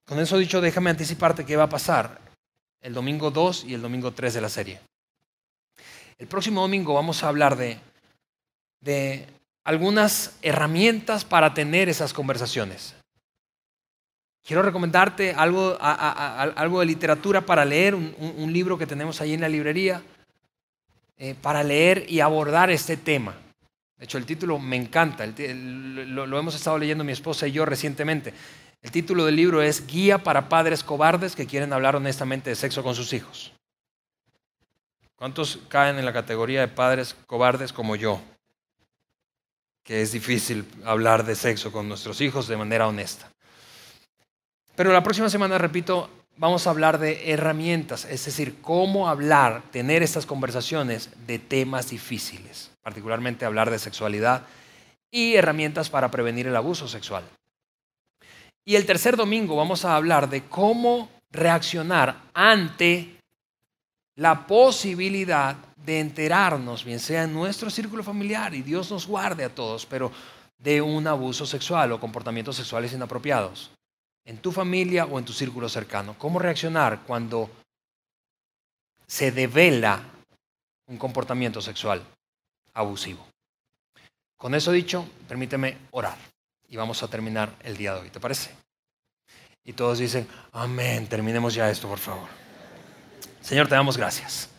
Con 0.09 0.19
eso 0.21 0.39
dicho, 0.39 0.63
déjame 0.63 0.89
anticiparte 0.89 1.45
qué 1.45 1.55
va 1.55 1.65
a 1.65 1.69
pasar 1.69 2.19
el 2.81 2.95
domingo 2.95 3.31
2 3.31 3.65
y 3.65 3.75
el 3.75 3.83
domingo 3.83 4.13
3 4.13 4.33
de 4.33 4.41
la 4.41 4.49
serie. 4.49 4.81
El 6.17 6.27
próximo 6.27 6.63
domingo 6.63 6.95
vamos 6.95 7.23
a 7.23 7.29
hablar 7.29 7.57
de, 7.57 7.79
de 8.81 9.27
algunas 9.65 10.39
herramientas 10.41 11.27
para 11.27 11.53
tener 11.53 11.91
esas 11.91 12.15
conversaciones. 12.15 12.95
Quiero 14.47 14.63
recomendarte 14.63 15.35
algo, 15.35 15.77
algo 15.79 16.81
de 16.81 16.87
literatura 16.87 17.43
para 17.43 17.67
leer, 17.67 17.95
un, 17.95 18.51
libro 18.51 18.79
que 18.79 18.87
tenemos 18.87 19.21
ahí 19.21 19.35
en 19.35 19.43
la 19.43 19.49
librería, 19.51 20.01
eh, 21.19 21.35
para 21.43 21.63
leer 21.63 22.07
y 22.09 22.21
abordar 22.21 22.71
este 22.71 22.97
tema. 22.97 23.35
De 23.99 24.07
hecho, 24.07 24.17
el 24.17 24.25
título 24.25 24.59
me 24.59 24.77
encanta, 24.77 25.27
lo 25.27 26.39
hemos 26.39 26.55
estado 26.55 26.79
leyendo 26.79 27.05
mi 27.05 27.13
esposa 27.13 27.47
y 27.47 27.53
yo 27.53 27.67
recientemente. 27.67 28.33
El 28.81 28.93
título 28.93 29.25
del 29.25 29.37
libro 29.37 29.61
es 29.61 29.87
Guía 29.87 30.19
para 30.19 30.49
padres 30.49 30.85
cobardes 30.85 31.35
que 31.35 31.47
quieren 31.47 31.73
hablar 31.73 31.97
honestamente 31.97 32.51
de 32.51 32.57
sexo 32.57 32.83
con 32.83 32.95
sus 32.95 33.13
hijos. 33.13 33.53
¿Cuántos 35.17 35.59
caen 35.69 35.99
en 35.99 36.05
la 36.05 36.13
categoría 36.13 36.61
de 36.61 36.69
padres 36.69 37.17
cobardes 37.27 37.73
como 37.73 37.97
yo? 37.97 38.21
Que 39.83 40.01
es 40.01 40.13
difícil 40.13 40.65
hablar 40.85 41.25
de 41.25 41.35
sexo 41.35 41.73
con 41.73 41.89
nuestros 41.89 42.21
hijos 42.21 42.47
de 42.47 42.57
manera 42.57 42.87
honesta. 42.87 43.29
Pero 44.77 44.93
la 44.93 45.03
próxima 45.03 45.29
semana, 45.29 45.59
repito, 45.59 46.09
vamos 46.37 46.67
a 46.67 46.71
hablar 46.71 47.01
de 47.01 47.33
herramientas, 47.33 48.05
es 48.05 48.25
decir, 48.25 48.61
cómo 48.63 49.09
hablar, 49.09 49.65
tener 49.73 50.05
estas 50.05 50.25
conversaciones 50.25 51.11
de 51.27 51.41
temas 51.41 51.91
difíciles, 51.91 52.71
particularmente 52.81 53.45
hablar 53.45 53.73
de 53.73 53.81
sexualidad 53.81 54.47
y 55.11 55.35
herramientas 55.35 55.91
para 55.91 56.13
prevenir 56.13 56.47
el 56.47 56.55
abuso 56.55 56.87
sexual. 56.87 57.25
Y 58.69 58.77
el 58.77 58.85
tercer 58.85 59.17
domingo 59.17 59.57
vamos 59.57 59.87
a 59.87 59.97
hablar 59.97 60.29
de 60.29 60.45
cómo 60.45 61.09
reaccionar 61.31 62.25
ante 62.35 63.19
la 64.17 64.47
posibilidad 64.47 65.57
de 65.75 66.01
enterarnos, 66.01 66.85
bien 66.85 67.01
sea 67.01 67.23
en 67.23 67.33
nuestro 67.33 67.71
círculo 67.71 68.05
familiar, 68.05 68.53
y 68.55 68.61
Dios 68.61 68.91
nos 68.91 69.07
guarde 69.07 69.45
a 69.45 69.55
todos, 69.55 69.87
pero 69.87 70.13
de 70.59 70.83
un 70.83 71.07
abuso 71.07 71.47
sexual 71.47 71.93
o 71.93 71.99
comportamientos 71.99 72.57
sexuales 72.57 72.93
inapropiados 72.93 73.71
en 74.27 74.37
tu 74.37 74.53
familia 74.53 75.07
o 75.07 75.19
en 75.19 75.25
tu 75.25 75.33
círculo 75.33 75.71
cercano. 75.71 76.15
¿Cómo 76.19 76.39
reaccionar 76.39 77.05
cuando 77.07 77.49
se 79.07 79.33
devela 79.33 80.03
un 80.89 80.99
comportamiento 80.99 81.63
sexual 81.63 82.03
abusivo? 82.75 83.27
Con 84.37 84.55
eso 84.55 84.73
dicho, 84.73 85.09
permíteme 85.27 85.79
orar 85.93 86.19
y 86.69 86.77
vamos 86.77 87.03
a 87.03 87.09
terminar 87.09 87.57
el 87.61 87.77
día 87.77 87.95
de 87.95 88.01
hoy, 88.01 88.11
¿te 88.11 88.21
parece? 88.21 88.51
Y 89.65 89.73
todos 89.73 89.99
dicen, 89.99 90.29
amén, 90.53 91.09
terminemos 91.09 91.55
ya 91.55 91.71
esto, 91.71 91.89
por 91.89 91.99
favor. 91.99 92.29
Señor, 93.41 93.69
te 93.69 93.75
damos 93.75 93.97
gracias. 93.97 94.51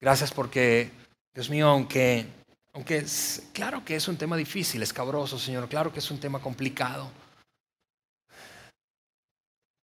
Gracias 0.00 0.32
porque, 0.32 0.90
Dios 1.32 1.48
mío, 1.50 1.68
aunque, 1.68 2.26
aunque 2.72 2.98
es, 2.98 3.48
claro 3.52 3.84
que 3.84 3.96
es 3.96 4.08
un 4.08 4.16
tema 4.16 4.36
difícil, 4.36 4.82
escabroso, 4.82 5.38
Señor, 5.38 5.68
claro 5.68 5.92
que 5.92 6.00
es 6.00 6.10
un 6.10 6.20
tema 6.20 6.40
complicado. 6.40 7.10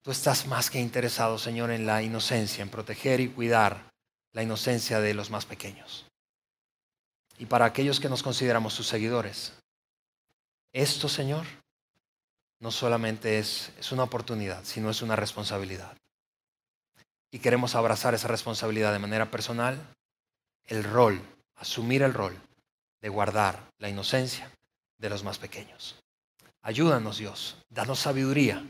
Tú 0.02 0.12
estás 0.12 0.46
más 0.48 0.70
que 0.70 0.80
interesado, 0.80 1.38
Señor, 1.38 1.72
en 1.72 1.86
la 1.86 2.04
inocencia, 2.04 2.62
en 2.62 2.70
proteger 2.70 3.20
y 3.20 3.30
cuidar 3.30 3.92
la 4.34 4.44
inocencia 4.44 5.00
de 5.00 5.14
los 5.14 5.30
más 5.30 5.46
pequeños. 5.46 6.06
Y 7.38 7.48
para 7.48 7.66
aquellos 7.66 8.00
que 8.00 8.10
nos 8.10 8.24
consideramos 8.24 8.74
sus 8.74 8.88
seguidores, 8.88 9.54
esto, 10.76 11.08
Señor, 11.08 11.46
no 12.60 12.70
solamente 12.70 13.40
es, 13.40 13.72
es 13.80 13.94
una 13.94 14.04
oportunidad, 14.04 14.64
sino 14.66 14.90
es 14.90 15.02
una 15.02 15.16
responsabilidad. 15.16 15.96
Y 17.32 17.40
queremos 17.40 17.76
abrazar 17.76 18.14
esa 18.14 18.28
responsabilidad 18.28 18.92
de 18.92 19.00
manera 19.00 19.32
personal, 19.32 19.80
el 20.66 20.84
rol, 20.84 21.22
asumir 21.56 22.04
el 22.04 22.14
rol 22.14 22.38
de 23.02 23.08
guardar 23.08 23.64
la 23.80 23.88
inocencia 23.88 24.52
de 24.98 25.10
los 25.10 25.24
más 25.24 25.38
pequeños. 25.38 25.96
Ayúdanos, 26.62 27.20
Dios, 27.20 27.56
danos 27.70 28.00
sabiduría 28.00 28.62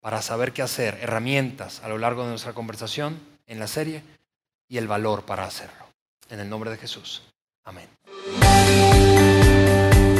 para 0.00 0.22
saber 0.22 0.52
qué 0.52 0.62
hacer, 0.62 0.98
herramientas 1.00 1.82
a 1.82 1.88
lo 1.88 1.98
largo 1.98 2.22
de 2.22 2.30
nuestra 2.30 2.52
conversación 2.52 3.18
en 3.46 3.58
la 3.58 3.66
serie 3.66 4.04
y 4.68 4.78
el 4.78 4.86
valor 4.86 5.24
para 5.24 5.44
hacerlo. 5.44 5.88
En 6.30 6.38
el 6.38 6.48
nombre 6.48 6.70
de 6.70 6.76
Jesús. 6.76 7.22
Amén. 7.64 7.88